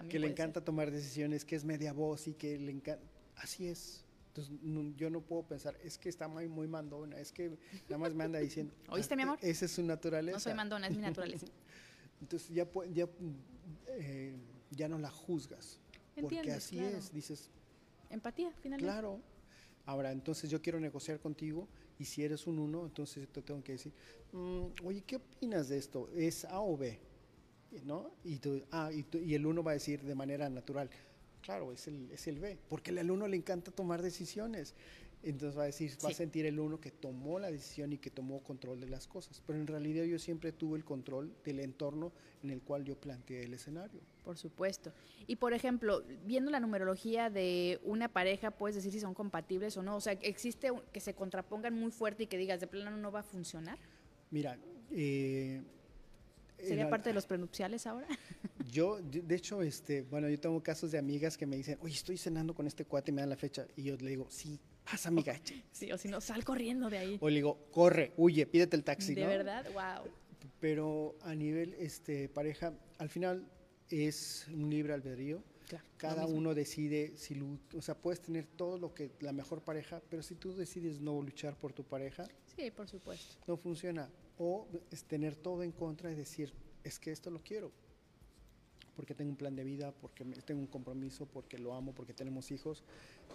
que 0.09 0.19
le 0.19 0.27
encanta 0.27 0.63
tomar 0.63 0.91
decisiones, 0.91 1.45
que 1.45 1.55
es 1.55 1.63
media 1.63 1.93
voz 1.93 2.27
y 2.27 2.33
que 2.33 2.57
le 2.57 2.71
encanta... 2.71 3.03
Así 3.37 3.67
es. 3.67 4.05
Entonces 4.27 4.55
yo 4.97 5.09
no 5.09 5.21
puedo 5.21 5.43
pensar, 5.43 5.77
es 5.83 5.97
que 5.97 6.09
está 6.09 6.27
muy, 6.27 6.47
muy 6.47 6.67
mandona, 6.67 7.19
es 7.19 7.31
que 7.31 7.57
nada 7.83 7.99
más 7.99 8.13
me 8.13 8.23
anda 8.23 8.39
diciendo... 8.39 8.73
¿Oíste, 8.89 9.15
mi 9.15 9.23
amor? 9.23 9.37
Esa 9.41 9.65
es 9.65 9.71
su 9.71 9.83
naturaleza. 9.83 10.37
No 10.37 10.39
soy 10.39 10.53
mandona, 10.55 10.87
es 10.87 10.95
mi 10.95 11.01
naturaleza. 11.01 11.45
Entonces 12.21 12.49
ya, 12.49 12.67
ya, 12.91 13.07
eh, 13.89 14.35
ya 14.71 14.87
no 14.87 14.97
la 14.97 15.11
juzgas. 15.11 15.79
porque 16.19 16.39
así 16.51 16.79
es, 16.79 17.13
dices... 17.13 17.49
Empatía, 18.09 18.51
finalmente. 18.61 18.91
Claro. 18.91 19.19
Ahora, 19.85 20.11
entonces 20.11 20.49
yo 20.49 20.61
quiero 20.61 20.79
negociar 20.79 21.19
contigo 21.19 21.67
y 21.99 22.05
si 22.05 22.23
eres 22.23 22.47
un 22.47 22.59
uno, 22.59 22.85
entonces 22.85 23.27
te 23.27 23.41
tengo 23.41 23.61
que 23.63 23.73
decir, 23.73 23.93
mm, 24.31 24.85
oye, 24.85 25.03
¿qué 25.05 25.17
opinas 25.17 25.67
de 25.67 25.77
esto? 25.77 26.09
¿Es 26.15 26.45
A 26.45 26.59
o 26.61 26.77
B? 26.77 26.99
¿No? 27.83 28.11
Y, 28.23 28.37
tú, 28.37 28.61
ah, 28.71 28.91
y, 28.91 29.05
y, 29.25 29.35
el 29.35 29.45
uno 29.45 29.63
va 29.63 29.71
a 29.71 29.73
decir 29.75 30.01
de 30.01 30.15
manera 30.15 30.49
natural, 30.49 30.89
claro, 31.41 31.71
es 31.71 31.87
el, 31.87 32.09
es 32.11 32.27
el 32.27 32.39
B, 32.39 32.57
porque 32.69 32.97
al 32.97 33.11
uno 33.11 33.27
le 33.27 33.37
encanta 33.37 33.71
tomar 33.71 34.01
decisiones. 34.01 34.73
Entonces 35.23 35.57
va 35.57 35.63
a 35.63 35.67
decir, 35.67 35.93
va 36.03 36.09
a 36.09 36.13
sentir 36.13 36.45
el 36.45 36.59
uno 36.59 36.81
que 36.81 36.91
tomó 36.91 37.39
la 37.39 37.49
decisión 37.49 37.93
y 37.93 37.97
que 37.97 38.09
tomó 38.09 38.43
control 38.43 38.81
de 38.81 38.89
las 38.89 39.07
cosas. 39.07 39.41
Pero 39.47 39.57
en 39.57 39.67
realidad 39.67 40.03
yo 40.03 40.19
siempre 40.19 40.51
tuve 40.51 40.77
el 40.77 40.83
control 40.83 41.33
del 41.45 41.61
entorno 41.61 42.11
en 42.43 42.49
el 42.49 42.61
cual 42.61 42.83
yo 42.83 42.99
planteé 42.99 43.43
el 43.43 43.53
escenario. 43.53 44.01
Por 44.25 44.37
supuesto. 44.37 44.91
Y 45.25 45.37
por 45.37 45.53
ejemplo, 45.53 46.03
viendo 46.25 46.51
la 46.51 46.59
numerología 46.59 47.29
de 47.29 47.79
una 47.85 48.09
pareja, 48.09 48.51
puedes 48.51 48.75
decir 48.75 48.91
si 48.91 48.99
son 48.99 49.13
compatibles 49.13 49.77
o 49.77 49.83
no. 49.83 49.95
O 49.95 50.01
sea, 50.01 50.11
¿existe 50.11 50.73
que 50.91 50.99
se 50.99 51.13
contrapongan 51.13 51.73
muy 51.73 51.91
fuerte 51.91 52.23
y 52.23 52.27
que 52.27 52.37
digas, 52.37 52.59
de 52.59 52.67
plano 52.67 52.97
no 52.97 53.09
va 53.09 53.21
a 53.21 53.23
funcionar? 53.23 53.79
Mira, 54.29 54.57
eh, 54.91 55.61
¿Sería 56.63 56.89
parte 56.89 57.09
de 57.09 57.13
los 57.13 57.25
prenupciales 57.25 57.85
ahora? 57.87 58.07
Yo, 58.71 58.99
de 59.01 59.35
hecho, 59.35 59.61
este, 59.61 60.01
bueno, 60.03 60.29
yo 60.29 60.39
tengo 60.39 60.63
casos 60.63 60.91
de 60.91 60.97
amigas 60.97 61.37
que 61.37 61.45
me 61.45 61.55
dicen, 61.57 61.77
oye, 61.81 61.93
estoy 61.93 62.17
cenando 62.17 62.55
con 62.55 62.65
este 62.65 62.85
cuate 62.85 63.11
y 63.11 63.13
me 63.13 63.21
dan 63.21 63.29
la 63.29 63.35
fecha. 63.35 63.67
Y 63.75 63.83
yo 63.83 63.95
le 63.97 64.09
digo, 64.09 64.25
sí, 64.29 64.59
pasa, 64.83 65.09
amiga. 65.09 65.39
Sí, 65.71 65.91
o 65.91 65.97
si 65.97 66.07
no, 66.07 66.21
sal 66.21 66.43
corriendo 66.43 66.89
de 66.89 66.97
ahí. 66.97 67.17
O 67.21 67.29
le 67.29 67.35
digo, 67.35 67.67
corre, 67.71 68.13
huye, 68.17 68.47
pídete 68.47 68.75
el 68.75 68.83
taxi. 68.83 69.13
De 69.13 69.27
verdad, 69.27 69.65
wow. 69.73 70.11
Pero 70.59 71.15
a 71.21 71.35
nivel 71.35 71.75
este, 71.75 72.29
pareja, 72.29 72.73
al 72.97 73.09
final 73.09 73.45
es 73.89 74.47
un 74.47 74.69
libre 74.69 74.93
albedrío. 74.93 75.43
Cada 75.97 76.25
uno 76.25 76.53
decide 76.53 77.13
si, 77.15 77.39
o 77.75 77.81
sea, 77.81 77.95
puedes 77.95 78.21
tener 78.21 78.45
todo 78.45 78.77
lo 78.77 78.93
que 78.93 79.11
la 79.21 79.31
mejor 79.33 79.61
pareja, 79.61 80.01
pero 80.09 80.21
si 80.21 80.35
tú 80.35 80.53
decides 80.55 80.99
no 80.99 81.21
luchar 81.21 81.57
por 81.57 81.73
tu 81.73 81.83
pareja, 81.83 82.27
sí, 82.55 82.69
por 82.71 82.87
supuesto, 82.87 83.37
no 83.47 83.57
funciona. 83.57 84.09
O 84.37 84.67
es 84.91 85.03
tener 85.03 85.35
todo 85.35 85.63
en 85.63 85.71
contra 85.71 86.11
y 86.11 86.15
decir, 86.15 86.53
es 86.83 86.99
que 86.99 87.11
esto 87.11 87.29
lo 87.29 87.41
quiero, 87.41 87.71
porque 88.95 89.13
tengo 89.13 89.31
un 89.31 89.37
plan 89.37 89.55
de 89.55 89.63
vida, 89.63 89.91
porque 89.91 90.23
tengo 90.23 90.61
un 90.61 90.67
compromiso, 90.67 91.25
porque 91.25 91.57
lo 91.57 91.73
amo, 91.73 91.93
porque 91.93 92.13
tenemos 92.13 92.51
hijos. 92.51 92.83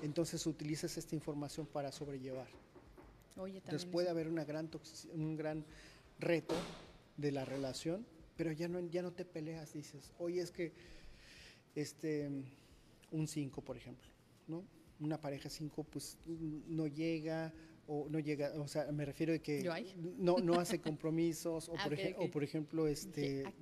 Entonces 0.02 0.46
utilizas 0.46 0.96
esta 0.96 1.14
información 1.14 1.66
para 1.66 1.92
sobrellevar. 1.92 2.48
Oye, 3.36 3.58
Entonces 3.58 3.86
puede 3.86 4.08
haber 4.08 4.28
una 4.28 4.44
gran 4.44 4.68
un 5.14 5.36
gran 5.36 5.64
reto 6.18 6.54
de 7.16 7.32
la 7.32 7.44
relación, 7.44 8.04
pero 8.36 8.52
ya 8.52 8.68
no, 8.68 8.80
ya 8.88 9.02
no 9.02 9.12
te 9.12 9.24
peleas, 9.24 9.72
dices, 9.72 10.12
oye, 10.18 10.40
es 10.40 10.50
que 10.50 10.72
este, 11.74 12.28
un 13.10 13.28
5, 13.28 13.62
por 13.62 13.76
ejemplo, 13.76 14.08
¿no? 14.46 14.64
Una 15.00 15.20
pareja 15.20 15.48
5, 15.48 15.84
pues 15.84 16.18
no 16.26 16.86
llega, 16.88 17.52
o 17.88 18.06
no 18.08 18.20
llega, 18.20 18.52
o 18.60 18.68
sea, 18.68 18.92
me 18.92 19.04
refiero 19.04 19.32
a 19.34 19.38
que 19.38 19.66
no, 20.18 20.36
no 20.38 20.60
hace 20.60 20.78
compromisos, 20.78 21.68
o, 21.70 21.74
ah, 21.78 21.84
por 21.84 21.98
o 22.18 22.30
por 22.30 22.44
ejemplo, 22.44 22.86
este, 22.86 23.44
ah, 23.46 23.52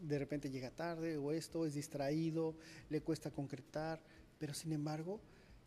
de 0.00 0.18
repente 0.18 0.50
llega 0.50 0.70
tarde, 0.70 1.18
o 1.18 1.30
esto, 1.32 1.66
es 1.66 1.74
distraído, 1.74 2.56
le 2.88 3.02
cuesta 3.02 3.30
concretar, 3.30 4.02
pero 4.38 4.54
sin 4.54 4.72
embargo, 4.72 5.20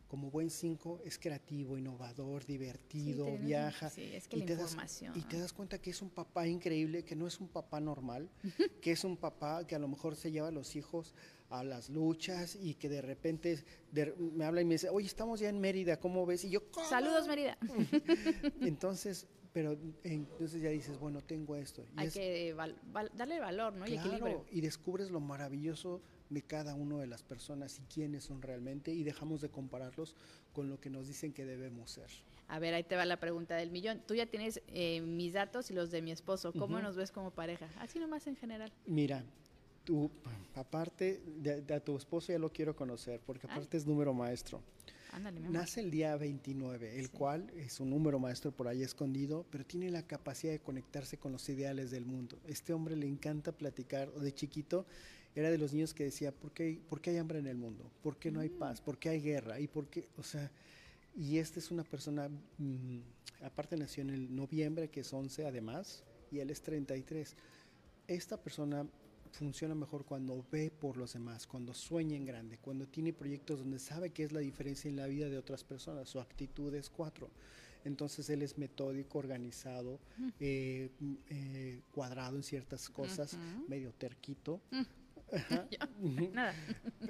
como 0.08 0.30
buen 0.30 0.50
5 0.50 1.02
es 1.04 1.18
creativo, 1.18 1.78
innovador, 1.78 2.44
divertido, 2.44 3.36
viaja. 3.38 3.88
Sí, 3.90 4.10
es 4.14 4.26
que 4.26 4.38
y, 4.38 4.42
te 4.42 4.56
Das, 4.56 4.76
y 5.14 5.20
te 5.22 5.38
das 5.38 5.52
cuenta 5.52 5.78
que 5.78 5.90
es 5.90 6.02
un 6.02 6.10
papá 6.10 6.48
increíble, 6.48 7.04
que 7.04 7.14
no 7.14 7.26
es 7.26 7.38
un 7.38 7.48
papá 7.48 7.78
normal, 7.78 8.28
que 8.82 8.92
es 8.92 9.04
un 9.04 9.16
papá 9.16 9.64
que 9.66 9.76
a 9.76 9.78
lo 9.78 9.86
mejor 9.86 10.16
se 10.16 10.32
lleva 10.32 10.48
a 10.48 10.52
los 10.52 10.74
hijos 10.74 11.14
a 11.50 11.64
las 11.64 11.88
luchas 11.88 12.56
y 12.60 12.74
que 12.74 12.88
de 12.88 13.02
repente 13.02 13.64
me 14.18 14.44
habla 14.44 14.60
y 14.60 14.64
me 14.64 14.74
dice, 14.74 14.88
oye, 14.90 15.06
estamos 15.06 15.40
ya 15.40 15.48
en 15.48 15.60
Mérida, 15.60 15.98
¿cómo 15.98 16.26
ves? 16.26 16.44
Y 16.44 16.50
yo, 16.50 16.62
Saludos 16.88 17.26
Mérida. 17.26 17.56
entonces, 18.60 19.26
pero 19.52 19.76
entonces 20.04 20.60
ya 20.60 20.70
dices, 20.70 20.98
bueno, 20.98 21.22
tengo 21.22 21.56
esto. 21.56 21.84
Hay 21.96 22.10
que 22.10 22.54
darle 23.14 23.40
valor, 23.40 23.72
¿no? 23.72 23.86
Claro, 23.86 24.44
y 24.50 24.60
descubres 24.60 25.10
lo 25.10 25.20
maravilloso 25.20 26.02
de 26.30 26.42
cada 26.42 26.74
una 26.74 26.98
de 26.98 27.06
las 27.06 27.22
personas 27.22 27.78
y 27.78 27.82
quiénes 27.84 28.24
son 28.24 28.42
realmente 28.42 28.92
y 28.92 29.02
dejamos 29.02 29.40
de 29.40 29.48
compararlos 29.48 30.14
con 30.52 30.68
lo 30.68 30.78
que 30.78 30.90
nos 30.90 31.08
dicen 31.08 31.32
que 31.32 31.46
debemos 31.46 31.90
ser. 31.90 32.10
A 32.48 32.58
ver, 32.58 32.74
ahí 32.74 32.84
te 32.84 32.96
va 32.96 33.04
la 33.04 33.18
pregunta 33.18 33.56
del 33.56 33.70
millón. 33.70 34.02
Tú 34.06 34.14
ya 34.14 34.26
tienes 34.26 34.62
eh, 34.68 35.00
mis 35.02 35.34
datos 35.34 35.70
y 35.70 35.74
los 35.74 35.90
de 35.90 36.02
mi 36.02 36.10
esposo. 36.10 36.52
¿Cómo 36.52 36.80
nos 36.80 36.96
ves 36.96 37.12
como 37.12 37.30
pareja? 37.30 37.68
Así 37.78 37.98
nomás 37.98 38.26
en 38.26 38.36
general. 38.36 38.72
Mira, 38.86 39.24
aparte 40.54 41.20
de, 41.38 41.74
a 41.74 41.80
tu 41.80 41.96
esposo 41.96 42.32
ya 42.32 42.38
lo 42.38 42.52
quiero 42.52 42.74
conocer, 42.74 43.20
porque 43.24 43.46
aparte 43.46 43.76
es 43.76 43.86
número 43.86 44.12
maestro. 44.12 44.62
Ándale, 45.12 45.40
Nace 45.40 45.80
el 45.80 45.90
día 45.90 46.16
29, 46.16 46.98
el 46.98 47.10
cual 47.10 47.50
es 47.56 47.80
un 47.80 47.90
número 47.90 48.18
maestro 48.18 48.52
por 48.52 48.68
ahí 48.68 48.82
escondido, 48.82 49.46
pero 49.50 49.64
tiene 49.64 49.90
la 49.90 50.02
capacidad 50.02 50.52
de 50.52 50.58
conectarse 50.58 51.16
con 51.16 51.32
los 51.32 51.48
ideales 51.48 51.90
del 51.90 52.04
mundo. 52.04 52.38
Este 52.46 52.74
hombre 52.74 52.94
le 52.94 53.06
encanta 53.06 53.52
platicar, 53.52 54.12
de 54.12 54.34
chiquito 54.34 54.84
era 55.34 55.50
de 55.50 55.58
los 55.58 55.72
niños 55.72 55.94
que 55.94 56.04
decía, 56.04 56.32
¿por 56.32 56.52
qué, 56.52 56.80
¿por 56.88 57.00
qué 57.00 57.10
hay 57.10 57.18
hambre 57.18 57.38
en 57.38 57.46
el 57.46 57.56
mundo? 57.56 57.90
¿Por 58.02 58.16
qué 58.16 58.30
no 58.30 58.40
hay 58.40 58.48
mm. 58.48 58.58
paz? 58.58 58.80
¿Por 58.80 58.98
qué 58.98 59.10
hay 59.10 59.20
guerra? 59.20 59.60
¿Y 59.60 59.68
por 59.68 59.86
qué? 59.86 60.08
O 60.16 60.22
sea, 60.22 60.50
y 61.16 61.38
esta 61.38 61.58
es 61.58 61.70
una 61.70 61.84
persona, 61.84 62.28
mm, 62.58 62.98
aparte 63.42 63.76
nació 63.76 64.02
en 64.02 64.10
el 64.10 64.34
noviembre, 64.34 64.88
que 64.88 65.00
es 65.00 65.12
11 65.12 65.46
además, 65.46 66.04
y 66.30 66.40
él 66.40 66.50
es 66.50 66.60
33. 66.62 67.36
Esta 68.06 68.36
persona 68.36 68.86
funciona 69.32 69.74
mejor 69.74 70.04
cuando 70.04 70.44
ve 70.50 70.70
por 70.70 70.96
los 70.96 71.12
demás, 71.12 71.46
cuando 71.46 71.74
sueña 71.74 72.16
en 72.16 72.24
grande, 72.24 72.58
cuando 72.58 72.86
tiene 72.86 73.12
proyectos 73.12 73.60
donde 73.60 73.78
sabe 73.78 74.10
qué 74.10 74.24
es 74.24 74.32
la 74.32 74.40
diferencia 74.40 74.88
en 74.88 74.96
la 74.96 75.06
vida 75.06 75.28
de 75.28 75.38
otras 75.38 75.64
personas. 75.64 76.08
Su 76.08 76.20
actitud 76.20 76.74
es 76.74 76.90
cuatro. 76.90 77.30
Entonces 77.84 78.28
él 78.30 78.42
es 78.42 78.58
metódico, 78.58 79.18
organizado, 79.18 80.00
eh, 80.40 80.90
eh, 81.30 81.80
cuadrado 81.92 82.36
en 82.36 82.42
ciertas 82.42 82.88
cosas, 82.88 83.36
medio 83.68 83.92
terquito. 83.92 84.60
Mm. 84.70 84.82
Nada. 86.32 86.54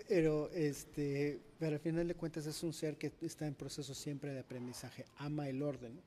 Pero 0.08 0.50
este, 0.50 1.40
pero 1.58 1.76
al 1.76 1.80
final 1.80 2.06
de 2.08 2.14
cuentas 2.14 2.46
es 2.46 2.62
un 2.62 2.72
ser 2.72 2.96
que 2.96 3.12
está 3.22 3.46
en 3.46 3.54
proceso 3.54 3.94
siempre 3.94 4.32
de 4.32 4.40
aprendizaje, 4.40 5.04
ama 5.16 5.48
el 5.48 5.62
orden 5.62 6.00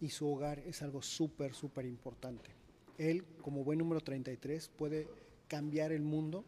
y 0.00 0.10
su 0.10 0.28
hogar 0.28 0.58
es 0.60 0.82
algo 0.82 1.02
súper, 1.02 1.54
súper 1.54 1.86
importante. 1.86 2.50
Él, 2.98 3.24
como 3.42 3.64
buen 3.64 3.78
número 3.78 4.00
33, 4.00 4.68
puede 4.68 5.08
cambiar 5.48 5.92
el 5.92 6.02
mundo, 6.02 6.44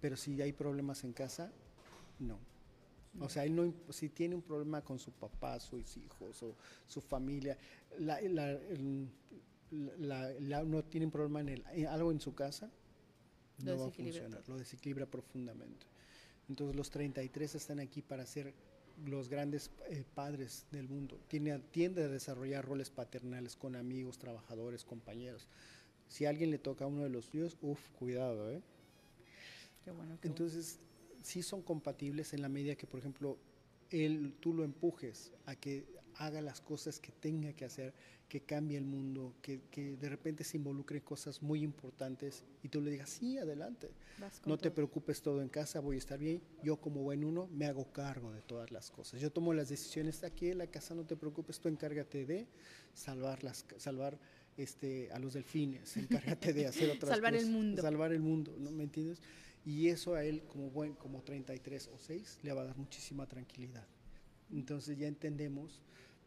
pero 0.00 0.16
si 0.16 0.40
hay 0.40 0.52
problemas 0.52 1.04
en 1.04 1.12
casa, 1.12 1.52
no. 2.18 2.38
O 3.18 3.28
sea, 3.28 3.44
él 3.44 3.56
no, 3.56 3.74
si 3.90 4.08
tiene 4.08 4.36
un 4.36 4.42
problema 4.42 4.82
con 4.82 4.98
su 4.98 5.10
papá, 5.10 5.58
sus 5.58 5.96
hijos 5.96 6.42
o 6.44 6.54
su 6.86 7.00
familia, 7.00 7.58
la, 7.98 8.20
la, 9.98 10.62
no 10.64 10.84
tiene 10.84 11.06
un 11.06 11.12
problema 11.12 11.40
en 11.40 11.86
algo 11.86 12.12
en 12.12 12.20
su 12.20 12.34
casa, 12.34 12.70
no 13.64 13.78
va 13.78 13.86
a 13.86 13.90
funcionar, 13.90 14.42
lo 14.46 14.56
desequilibra 14.56 15.06
profundamente. 15.06 15.86
Entonces 16.48 16.76
los 16.76 16.90
33 16.90 17.54
están 17.54 17.80
aquí 17.80 18.00
para 18.00 18.24
ser 18.26 18.54
los 19.06 19.28
grandes 19.28 19.70
eh, 19.88 20.04
padres 20.14 20.66
del 20.70 20.88
mundo. 20.88 21.18
Tiene, 21.28 21.58
tiende 21.70 22.04
a 22.04 22.08
desarrollar 22.08 22.64
roles 22.64 22.90
paternales 22.90 23.56
con 23.56 23.76
amigos, 23.76 24.18
trabajadores, 24.18 24.84
compañeros. 24.84 25.48
Si 26.10 26.26
a 26.26 26.28
alguien 26.28 26.50
le 26.50 26.58
toca 26.58 26.84
a 26.84 26.88
uno 26.88 27.04
de 27.04 27.08
los 27.08 27.24
suyos, 27.24 27.56
uff, 27.62 27.80
cuidado, 27.98 28.50
¿eh? 28.50 28.60
Qué 29.84 29.92
bueno, 29.92 30.18
Entonces, 30.22 30.80
sí 31.22 31.42
son 31.42 31.62
compatibles 31.62 32.34
en 32.34 32.42
la 32.42 32.48
medida 32.48 32.74
que, 32.74 32.86
por 32.86 33.00
ejemplo, 33.00 33.38
él, 33.90 34.34
tú 34.40 34.52
lo 34.52 34.64
empujes 34.64 35.32
a 35.46 35.54
que 35.54 35.86
haga 36.16 36.40
las 36.42 36.60
cosas 36.60 36.98
que 36.98 37.12
tenga 37.12 37.52
que 37.52 37.64
hacer, 37.64 37.94
que 38.28 38.40
cambie 38.40 38.76
el 38.76 38.84
mundo, 38.84 39.34
que, 39.40 39.62
que 39.70 39.96
de 39.96 40.08
repente 40.08 40.44
se 40.44 40.56
involucre 40.56 40.98
en 40.98 41.04
cosas 41.04 41.42
muy 41.42 41.62
importantes 41.62 42.44
y 42.62 42.68
tú 42.68 42.80
le 42.80 42.90
digas, 42.90 43.08
sí, 43.08 43.38
adelante, 43.38 43.90
no 44.46 44.58
te 44.58 44.70
preocupes 44.70 45.22
todo 45.22 45.40
en 45.42 45.48
casa, 45.48 45.80
voy 45.80 45.96
a 45.96 45.98
estar 45.98 46.18
bien, 46.18 46.42
yo 46.62 46.76
como 46.76 47.02
buen 47.02 47.24
uno 47.24 47.48
me 47.52 47.66
hago 47.66 47.90
cargo 47.92 48.32
de 48.32 48.42
todas 48.42 48.70
las 48.70 48.90
cosas, 48.90 49.20
yo 49.20 49.32
tomo 49.32 49.54
las 49.54 49.68
decisiones 49.68 50.22
aquí 50.22 50.48
en 50.48 50.58
la 50.58 50.66
casa, 50.66 50.94
no 50.94 51.04
te 51.04 51.16
preocupes, 51.16 51.58
tú 51.58 51.68
encárgate 51.68 52.26
de 52.26 52.46
salvar, 52.94 53.42
las, 53.42 53.64
salvar 53.78 54.18
este, 54.62 55.10
a 55.12 55.18
los 55.18 55.34
delfines, 55.34 55.96
encárgate 55.96 56.52
de 56.52 56.66
hacer 56.66 56.90
otras 56.96 57.10
salvar 57.10 57.32
cosas. 57.32 57.46
el 57.46 57.52
mundo. 57.52 57.82
Salvar 57.82 58.12
el 58.12 58.20
mundo, 58.20 58.54
¿no 58.58 58.70
me 58.70 58.84
entiendes? 58.84 59.20
Y 59.64 59.88
eso 59.88 60.14
a 60.14 60.24
él 60.24 60.42
como 60.44 60.70
buen, 60.70 60.94
como 60.94 61.22
33 61.22 61.88
o 61.88 61.98
6 61.98 62.38
le 62.42 62.52
va 62.52 62.62
a 62.62 62.64
dar 62.66 62.76
muchísima 62.76 63.26
tranquilidad. 63.26 63.86
Entonces 64.52 64.98
ya 64.98 65.06
entendemos 65.06 65.80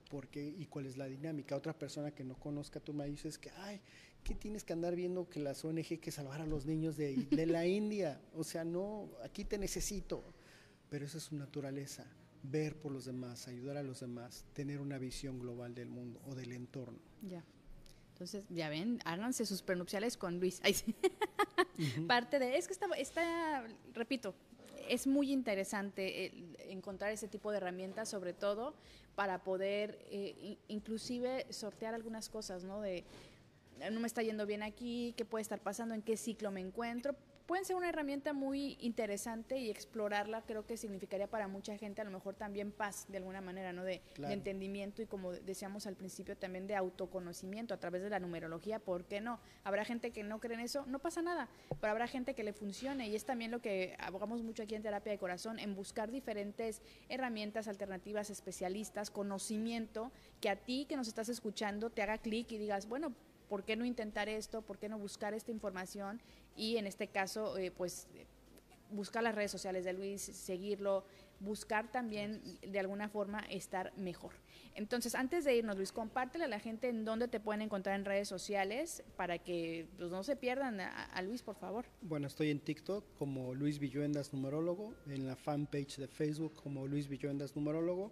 por 0.10 0.28
qué 0.28 0.48
y 0.58 0.66
cuál 0.68 0.86
es 0.86 0.98
la 0.98 1.08
dinámica. 1.08 1.56
Otra 1.56 1.78
persona 1.78 2.12
que 2.12 2.24
no 2.24 2.36
conozca 2.36 2.80
tu 2.80 2.94
maíz 2.94 3.26
es 3.26 3.38
que, 3.38 3.50
ay, 3.58 3.82
¿qué 4.24 4.36
tienes 4.36 4.64
que 4.64 4.74
andar 4.74 4.96
viendo 4.96 5.28
que 5.28 5.40
las 5.40 5.66
ONG 5.66 6.00
que 6.00 6.12
salvar 6.12 6.42
a 6.42 6.46
los 6.46 6.66
niños 6.66 6.96
de, 6.98 7.16
de 7.32 7.46
la 7.48 7.66
India? 7.82 8.22
O 8.36 8.44
sea, 8.44 8.64
no, 8.64 9.10
aquí 9.24 9.44
te 9.46 9.58
necesito. 9.58 10.24
Pero 10.90 11.06
esa 11.06 11.18
es 11.18 11.24
su 11.24 11.36
naturaleza, 11.36 12.06
ver 12.44 12.76
por 12.76 12.92
los 12.92 13.06
demás, 13.06 13.48
ayudar 13.48 13.78
a 13.78 13.84
los 13.84 14.02
demás, 14.02 14.46
tener 14.54 14.80
una 14.80 15.00
visión 15.00 15.40
global 15.40 15.74
del 15.74 15.90
mundo 15.90 16.22
o 16.28 16.36
del 16.36 16.52
entorno. 16.52 17.00
Ya. 17.28 17.44
Entonces, 18.14 18.46
ya 18.50 18.70
ven, 18.70 19.00
háganse 19.06 19.46
sus 19.46 19.64
prenupciales 19.64 20.18
con 20.18 20.40
Luis. 20.40 20.62
Parte 22.08 22.40
de, 22.40 22.58
es 22.58 22.68
que 22.68 22.74
está, 22.74 22.86
está, 22.96 23.66
repito, 23.94 24.36
es 24.88 25.08
muy 25.08 25.32
interesante 25.32 26.32
encontrar 26.72 27.12
ese 27.12 27.28
tipo 27.28 27.52
de 27.52 27.58
herramientas, 27.58 28.10
sobre 28.10 28.34
todo 28.34 28.76
para 29.16 29.44
poder 29.44 30.00
eh, 30.12 30.58
inclusive 30.68 31.48
sortear 31.50 31.94
algunas 31.96 32.30
cosas, 32.30 32.64
¿no? 32.64 32.82
De 32.82 33.04
no 33.92 34.00
me 34.00 34.08
está 34.08 34.22
yendo 34.22 34.46
bien 34.46 34.64
aquí, 34.64 35.14
qué 35.18 35.26
puede 35.26 35.42
estar 35.42 35.60
pasando, 35.60 35.96
en 35.96 36.02
qué 36.02 36.16
ciclo 36.16 36.52
me 36.52 36.62
encuentro, 36.62 37.16
pueden 37.46 37.66
ser 37.66 37.76
una 37.76 37.90
herramienta 37.90 38.34
muy 38.34 38.78
interesante 38.80 39.58
y 39.58 39.70
explorarla 39.70 40.44
creo 40.44 40.66
que 40.66 40.78
significaría 40.78 41.28
para 41.28 41.48
mucha 41.48 41.78
gente 41.78 42.02
a 42.02 42.06
lo 42.06 42.12
mejor 42.12 42.36
también 42.36 42.72
paz 42.72 43.06
de 43.10 43.18
alguna 43.18 43.42
manera, 43.42 43.74
¿no? 43.74 43.84
De, 43.84 44.02
entendimiento 44.30 45.02
y 45.02 45.06
como 45.06 45.32
decíamos 45.32 45.86
al 45.88 45.96
principio 45.96 46.38
también 46.38 46.68
de 46.68 46.76
autoconocimiento 46.76 47.74
a 47.74 47.78
través 47.78 48.02
de 48.02 48.10
la 48.10 48.20
numerología, 48.20 48.80
¿por 48.80 49.06
qué 49.06 49.22
no? 49.22 49.40
Habrá 49.64 49.86
gente 49.86 50.12
que 50.12 50.24
no 50.24 50.40
cree 50.40 50.56
en 50.56 50.62
eso, 50.62 50.86
no 50.86 51.00
pasa 51.00 51.22
nada, 51.22 51.50
pero 51.82 51.92
habrá 51.92 52.08
gente 52.08 52.34
que 52.34 52.44
le 52.44 52.54
funcione 52.54 53.08
y 53.08 53.16
es 53.16 53.26
también 53.26 53.52
lo 53.52 53.62
que 53.62 53.96
abogamos 54.00 54.42
mucho 54.42 54.64
aquí 54.64 54.76
en 54.76 54.82
Terapia 54.82 55.12
de 55.12 55.18
Corazón, 55.18 55.60
en 55.60 55.76
buscar 55.76 56.12
diferentes 56.12 56.82
herramientas 57.10 57.68
alternativas, 57.68 58.30
especialistas, 58.30 59.12
conocimiento 59.12 60.12
que 60.40 60.50
a 60.50 60.56
ti 60.56 60.86
que 60.88 60.96
nos 60.96 61.08
estás 61.08 61.30
escuchando 61.30 61.90
te 61.90 62.02
haga 62.02 62.18
clic 62.18 62.52
y 62.52 62.58
digas, 62.58 62.88
bueno, 62.88 63.14
¿por 63.54 63.64
qué 63.64 63.76
no 63.76 63.86
intentar 63.86 64.30
esto? 64.30 64.64
¿Por 64.64 64.80
qué 64.80 64.90
no 64.90 64.98
buscar 64.98 65.36
esta 65.36 65.52
información? 65.52 66.20
Y 66.58 66.78
en 66.78 66.88
este 66.88 67.10
caso, 67.10 67.56
eh, 67.56 67.70
pues 67.70 68.08
buscar 68.90 69.22
las 69.22 69.36
redes 69.36 69.52
sociales 69.52 69.86
de 69.86 69.94
Luis, 69.94 70.24
seguirlo, 70.24 71.06
buscar 71.40 71.92
también 71.92 72.42
de 72.68 72.80
alguna 72.80 73.10
forma 73.10 73.42
estar 73.52 73.96
mejor. 73.96 74.34
Entonces, 74.74 75.14
antes 75.14 75.46
de 75.46 75.56
irnos, 75.56 75.78
Luis, 75.78 75.92
compártele 75.92 76.46
a 76.46 76.48
la 76.48 76.60
gente 76.60 76.90
en 76.90 77.06
dónde 77.06 77.28
te 77.28 77.40
pueden 77.40 77.62
encontrar 77.62 77.96
en 77.96 78.06
redes 78.06 78.28
sociales 78.28 79.04
para 79.18 79.38
que 79.38 79.86
pues, 80.00 80.10
no 80.10 80.24
se 80.24 80.36
pierdan 80.36 80.80
a, 80.80 81.22
Luis, 81.22 81.44
por 81.44 81.56
favor. 81.56 81.86
Bueno, 82.02 82.26
estoy 82.26 82.50
en 82.50 82.60
TikTok 82.60 83.06
como 83.20 83.54
Luis 83.54 83.78
Villuendas 83.78 84.34
Numerólogo, 84.34 84.96
en 85.06 85.28
la 85.28 85.36
fanpage 85.36 85.98
de 85.98 86.08
Facebook 86.08 86.56
como 86.56 86.88
Luis 86.88 87.08
Villuendas 87.08 87.56
Numerólogo 87.56 88.12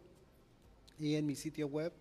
y 1.00 1.16
en 1.16 1.26
mi 1.26 1.36
sitio 1.36 1.66
web 1.66 1.92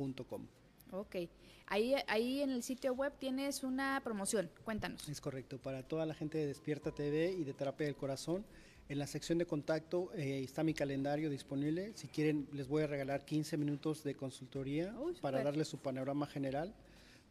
www.luisvilluendas.com. 0.00 0.46
Ok. 0.92 1.16
Ahí, 1.66 1.94
ahí 2.08 2.42
en 2.42 2.50
el 2.50 2.62
sitio 2.62 2.94
web 2.94 3.12
tienes 3.18 3.62
una 3.62 4.00
promoción, 4.02 4.50
cuéntanos. 4.64 5.08
Es 5.08 5.20
correcto, 5.20 5.58
para 5.58 5.84
toda 5.84 6.04
la 6.04 6.14
gente 6.14 6.38
de 6.38 6.46
Despierta 6.46 6.90
TV 6.90 7.32
y 7.32 7.44
de 7.44 7.52
Terapia 7.52 7.86
del 7.86 7.96
Corazón. 7.96 8.44
En 8.88 8.98
la 8.98 9.06
sección 9.06 9.38
de 9.38 9.46
contacto 9.46 10.10
eh, 10.14 10.42
está 10.42 10.64
mi 10.64 10.74
calendario 10.74 11.30
disponible. 11.30 11.92
Si 11.94 12.08
quieren, 12.08 12.48
les 12.52 12.66
voy 12.66 12.82
a 12.82 12.88
regalar 12.88 13.24
15 13.24 13.56
minutos 13.56 14.02
de 14.02 14.16
consultoría 14.16 14.92
para 15.20 15.44
darles 15.44 15.68
su 15.68 15.78
panorama 15.78 16.26
general 16.26 16.74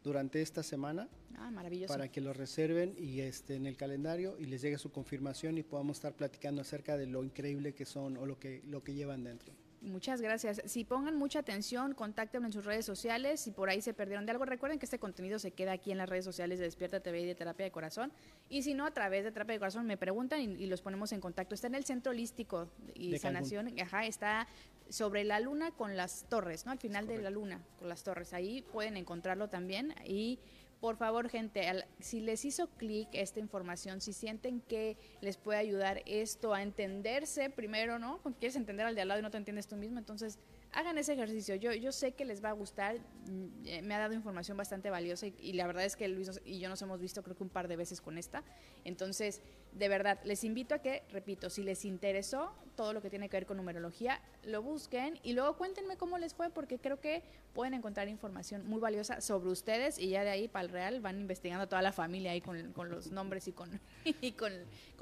durante 0.02 0.40
esta 0.40 0.62
semana. 0.62 1.06
Ah, 1.36 1.50
maravilloso. 1.50 1.92
Para 1.92 2.10
que 2.10 2.22
lo 2.22 2.32
reserven 2.32 2.94
y 2.96 3.20
este, 3.20 3.56
en 3.56 3.66
el 3.66 3.76
calendario 3.76 4.38
y 4.38 4.46
les 4.46 4.62
llegue 4.62 4.78
su 4.78 4.90
confirmación 4.90 5.58
y 5.58 5.62
podamos 5.62 5.98
estar 5.98 6.14
platicando 6.14 6.62
acerca 6.62 6.96
de 6.96 7.06
lo 7.06 7.22
increíble 7.24 7.74
que 7.74 7.84
son 7.84 8.16
o 8.16 8.24
lo 8.24 8.38
que, 8.38 8.62
lo 8.66 8.82
que 8.82 8.94
llevan 8.94 9.22
dentro. 9.22 9.52
Muchas 9.80 10.20
gracias. 10.20 10.60
Si 10.66 10.84
pongan 10.84 11.16
mucha 11.16 11.38
atención, 11.38 11.94
contáctenme 11.94 12.46
en 12.46 12.52
sus 12.52 12.66
redes 12.66 12.84
sociales. 12.84 13.40
Si 13.40 13.50
por 13.50 13.70
ahí 13.70 13.80
se 13.80 13.94
perdieron 13.94 14.26
de 14.26 14.32
algo, 14.32 14.44
recuerden 14.44 14.78
que 14.78 14.84
este 14.84 14.98
contenido 14.98 15.38
se 15.38 15.52
queda 15.52 15.72
aquí 15.72 15.90
en 15.90 15.96
las 15.96 16.08
redes 16.08 16.24
sociales 16.24 16.58
de 16.58 16.66
Despierta 16.66 17.00
TV 17.00 17.22
y 17.22 17.26
de 17.26 17.34
Terapia 17.34 17.64
de 17.64 17.70
Corazón. 17.70 18.12
Y 18.50 18.62
si 18.62 18.74
no, 18.74 18.84
a 18.84 18.90
través 18.90 19.24
de 19.24 19.32
Terapia 19.32 19.54
de 19.54 19.58
Corazón 19.58 19.86
me 19.86 19.96
preguntan 19.96 20.40
y, 20.40 20.66
los 20.66 20.82
ponemos 20.82 21.12
en 21.12 21.20
contacto. 21.20 21.54
Está 21.54 21.68
en 21.68 21.76
el 21.76 21.84
Centro 21.84 22.12
Holístico 22.12 22.68
y 22.94 23.16
Sanación. 23.18 23.74
Ajá, 23.80 24.04
está 24.04 24.46
sobre 24.90 25.24
la 25.24 25.40
luna 25.40 25.70
con 25.70 25.96
las 25.96 26.24
torres, 26.28 26.66
¿no? 26.66 26.72
Al 26.72 26.78
final 26.78 27.06
de 27.06 27.18
la 27.18 27.30
luna 27.30 27.60
con 27.78 27.88
las 27.88 28.02
torres. 28.02 28.34
Ahí 28.34 28.62
pueden 28.72 28.98
encontrarlo 28.98 29.48
también. 29.48 29.94
Y 30.04 30.38
por 30.80 30.96
favor, 30.96 31.28
gente, 31.28 31.62
si 31.98 32.20
les 32.20 32.44
hizo 32.44 32.68
clic 32.70 33.08
esta 33.12 33.38
información, 33.38 34.00
si 34.00 34.12
sienten 34.12 34.60
que 34.62 34.96
les 35.20 35.36
puede 35.36 35.58
ayudar 35.58 36.02
esto 36.06 36.54
a 36.54 36.62
entenderse 36.62 37.50
primero, 37.50 37.98
¿no? 37.98 38.18
Porque 38.22 38.38
quieres 38.38 38.56
entender 38.56 38.86
al 38.86 38.94
de 38.94 39.02
al 39.02 39.08
lado 39.08 39.20
y 39.20 39.22
no 39.22 39.30
te 39.30 39.36
entiendes 39.36 39.68
tú 39.68 39.76
mismo, 39.76 39.98
entonces 39.98 40.38
hagan 40.72 40.98
ese 40.98 41.14
ejercicio. 41.14 41.54
Yo, 41.56 41.72
yo 41.72 41.92
sé 41.92 42.12
que 42.12 42.24
les 42.24 42.44
va 42.44 42.50
a 42.50 42.52
gustar, 42.52 42.96
mm, 42.98 43.66
eh, 43.66 43.82
me 43.82 43.94
ha 43.94 43.98
dado 43.98 44.14
información 44.14 44.56
bastante 44.56 44.90
valiosa 44.90 45.26
y, 45.26 45.52
la 45.52 45.66
verdad 45.66 45.84
es 45.84 45.96
que 45.96 46.08
Luis 46.08 46.40
y 46.44 46.58
yo 46.58 46.68
nos 46.68 46.80
hemos 46.82 47.00
visto 47.00 47.22
creo 47.22 47.36
que 47.36 47.42
un 47.42 47.48
par 47.48 47.68
de 47.68 47.76
veces 47.76 48.00
con 48.00 48.18
esta. 48.18 48.42
Entonces, 48.84 49.42
de 49.72 49.88
verdad, 49.88 50.20
les 50.24 50.44
invito 50.44 50.74
a 50.74 50.78
que, 50.78 51.02
repito, 51.10 51.50
si 51.50 51.62
les 51.62 51.84
interesó 51.84 52.52
todo 52.76 52.92
lo 52.92 53.02
que 53.02 53.10
tiene 53.10 53.28
que 53.28 53.36
ver 53.36 53.46
con 53.46 53.56
numerología, 53.56 54.20
lo 54.44 54.62
busquen 54.62 55.18
y 55.22 55.32
luego 55.32 55.56
cuéntenme 55.56 55.96
cómo 55.96 56.18
les 56.18 56.34
fue 56.34 56.50
porque 56.50 56.78
creo 56.78 57.00
que 57.00 57.22
pueden 57.52 57.74
encontrar 57.74 58.08
información 58.08 58.66
muy 58.66 58.80
valiosa 58.80 59.20
sobre 59.20 59.50
ustedes 59.50 59.98
y 59.98 60.08
ya 60.08 60.24
de 60.24 60.30
ahí 60.30 60.48
para 60.48 60.64
el 60.64 60.70
real 60.70 61.00
van 61.00 61.20
investigando 61.20 61.68
toda 61.68 61.82
la 61.82 61.92
familia 61.92 62.32
ahí 62.32 62.40
con, 62.40 62.72
los 62.90 63.10
nombres 63.10 63.48
y 63.48 63.52
con, 63.52 63.80
y 64.20 64.32
con, 64.32 64.52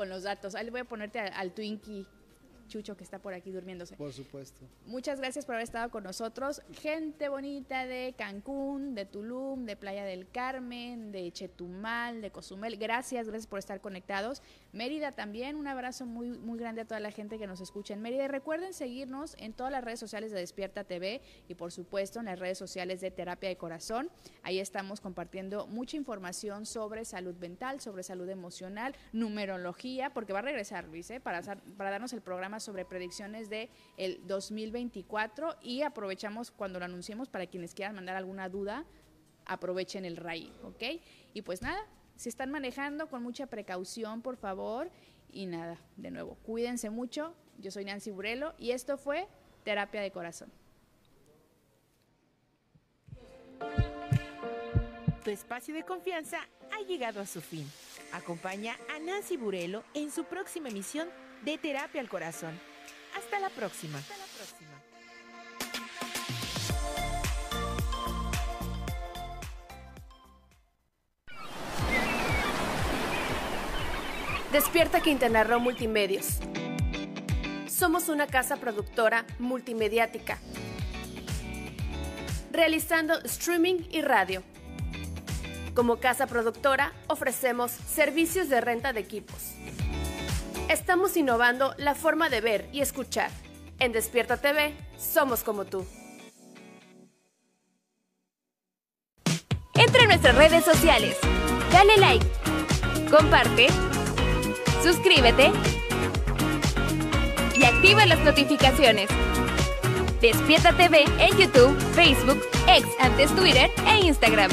los 0.08 0.22
datos. 0.22 0.54
Ahí 0.54 0.64
le 0.64 0.70
voy 0.70 0.80
a 0.80 0.84
ponerte 0.84 1.20
al, 1.20 1.32
al 1.34 1.52
Twinkie 1.52 2.06
Chucho 2.68 2.96
que 2.96 3.04
está 3.04 3.18
por 3.18 3.34
aquí 3.34 3.50
durmiéndose. 3.50 3.96
Por 3.96 4.12
supuesto. 4.12 4.66
Muchas 4.86 5.18
gracias 5.18 5.44
por 5.44 5.54
haber 5.54 5.64
estado 5.64 5.90
con 5.90 6.04
nosotros. 6.04 6.62
Gente 6.72 7.28
bonita 7.28 7.86
de 7.86 8.14
Cancún, 8.16 8.94
de 8.94 9.04
Tulum, 9.04 9.64
de 9.64 9.76
Playa 9.76 10.04
del 10.04 10.28
Carmen, 10.30 11.12
de 11.12 11.32
Chetumal, 11.32 12.20
de 12.20 12.30
Cozumel. 12.30 12.76
Gracias, 12.76 13.26
gracias 13.26 13.46
por 13.46 13.58
estar 13.58 13.80
conectados. 13.80 14.42
Mérida 14.72 15.12
también, 15.12 15.56
un 15.56 15.66
abrazo 15.66 16.06
muy, 16.06 16.30
muy 16.30 16.58
grande 16.58 16.82
a 16.82 16.84
toda 16.84 17.00
la 17.00 17.10
gente 17.10 17.38
que 17.38 17.46
nos 17.46 17.60
escucha 17.60 17.94
en 17.94 18.02
Mérida. 18.02 18.28
recuerden 18.28 18.72
seguirnos 18.72 19.34
en 19.38 19.52
todas 19.52 19.72
las 19.72 19.82
redes 19.82 19.98
sociales 19.98 20.30
de 20.32 20.38
Despierta 20.38 20.84
TV 20.84 21.22
y 21.48 21.54
por 21.54 21.72
supuesto 21.72 22.20
en 22.20 22.26
las 22.26 22.38
redes 22.38 22.58
sociales 22.58 23.00
de 23.00 23.10
Terapia 23.10 23.48
de 23.48 23.56
Corazón. 23.56 24.10
Ahí 24.42 24.58
estamos 24.58 25.00
compartiendo 25.00 25.66
mucha 25.66 25.96
información 25.96 26.66
sobre 26.66 27.04
salud 27.04 27.34
mental, 27.36 27.80
sobre 27.80 28.02
salud 28.02 28.28
emocional, 28.28 28.94
numerología, 29.12 30.10
porque 30.10 30.32
va 30.32 30.40
a 30.40 30.42
regresar 30.42 30.84
Luis, 30.84 31.10
¿eh? 31.10 31.20
para, 31.20 31.42
para 31.76 31.90
darnos 31.90 32.12
el 32.12 32.20
programa 32.20 32.57
sobre 32.60 32.84
predicciones 32.84 33.48
de 33.48 33.70
el 33.96 34.26
2024 34.26 35.56
y 35.62 35.82
aprovechamos 35.82 36.50
cuando 36.50 36.78
lo 36.78 36.84
anunciemos 36.84 37.28
para 37.28 37.46
quienes 37.46 37.74
quieran 37.74 37.94
mandar 37.94 38.16
alguna 38.16 38.48
duda, 38.48 38.84
aprovechen 39.46 40.04
el 40.04 40.16
RAI, 40.16 40.52
¿ok? 40.62 40.82
Y 41.34 41.42
pues 41.42 41.62
nada, 41.62 41.80
si 42.16 42.28
están 42.28 42.50
manejando 42.50 43.08
con 43.08 43.22
mucha 43.22 43.46
precaución, 43.46 44.22
por 44.22 44.36
favor, 44.36 44.90
y 45.30 45.46
nada, 45.46 45.80
de 45.96 46.10
nuevo, 46.10 46.36
cuídense 46.42 46.90
mucho. 46.90 47.34
Yo 47.58 47.70
soy 47.70 47.84
Nancy 47.84 48.10
Burelo 48.10 48.54
y 48.58 48.70
esto 48.70 48.96
fue 48.98 49.28
Terapia 49.64 50.00
de 50.00 50.10
Corazón. 50.10 50.50
Tu 55.24 55.30
espacio 55.30 55.74
de 55.74 55.84
confianza 55.84 56.38
ha 56.72 56.80
llegado 56.86 57.20
a 57.20 57.26
su 57.26 57.40
fin. 57.40 57.70
Acompaña 58.12 58.76
a 58.94 58.98
Nancy 58.98 59.36
Burelo 59.36 59.84
en 59.94 60.10
su 60.10 60.24
próxima 60.24 60.70
emisión 60.70 61.08
de 61.44 61.58
Terapia 61.58 62.00
al 62.00 62.08
Corazón. 62.08 62.58
Hasta 63.16 63.38
la 63.38 63.48
próxima. 63.50 63.98
Hasta 63.98 64.16
la 64.16 64.24
próxima. 64.24 64.68
Despierta 74.52 75.00
Quintana 75.00 75.44
Roo 75.44 75.60
Multimedios. 75.60 76.38
Somos 77.66 78.08
una 78.08 78.26
casa 78.26 78.56
productora 78.56 79.24
multimediática, 79.38 80.38
realizando 82.50 83.20
streaming 83.24 83.84
y 83.90 84.00
radio. 84.00 84.42
Como 85.74 86.00
casa 86.00 86.26
productora 86.26 86.92
ofrecemos 87.06 87.70
servicios 87.70 88.48
de 88.48 88.60
renta 88.60 88.92
de 88.92 89.00
equipos 89.00 89.54
Estamos 90.68 91.16
innovando 91.16 91.74
la 91.78 91.94
forma 91.94 92.28
de 92.28 92.42
ver 92.42 92.68
y 92.72 92.82
escuchar. 92.82 93.30
En 93.78 93.92
Despierta 93.92 94.36
TV, 94.36 94.74
somos 94.98 95.42
como 95.42 95.64
tú. 95.64 95.86
Entra 99.74 100.02
en 100.02 100.08
nuestras 100.08 100.34
redes 100.34 100.64
sociales. 100.66 101.16
Dale 101.72 101.96
like. 101.96 102.26
Comparte. 103.10 103.68
Suscríbete. 104.82 105.52
Y 107.56 107.64
activa 107.64 108.04
las 108.04 108.18
notificaciones. 108.20 109.08
Despierta 110.20 110.76
TV 110.76 111.04
en 111.18 111.38
YouTube, 111.38 111.78
Facebook, 111.94 112.42
X 112.66 112.86
antes 113.00 113.34
Twitter 113.34 113.70
e 113.86 114.04
Instagram. 114.04 114.50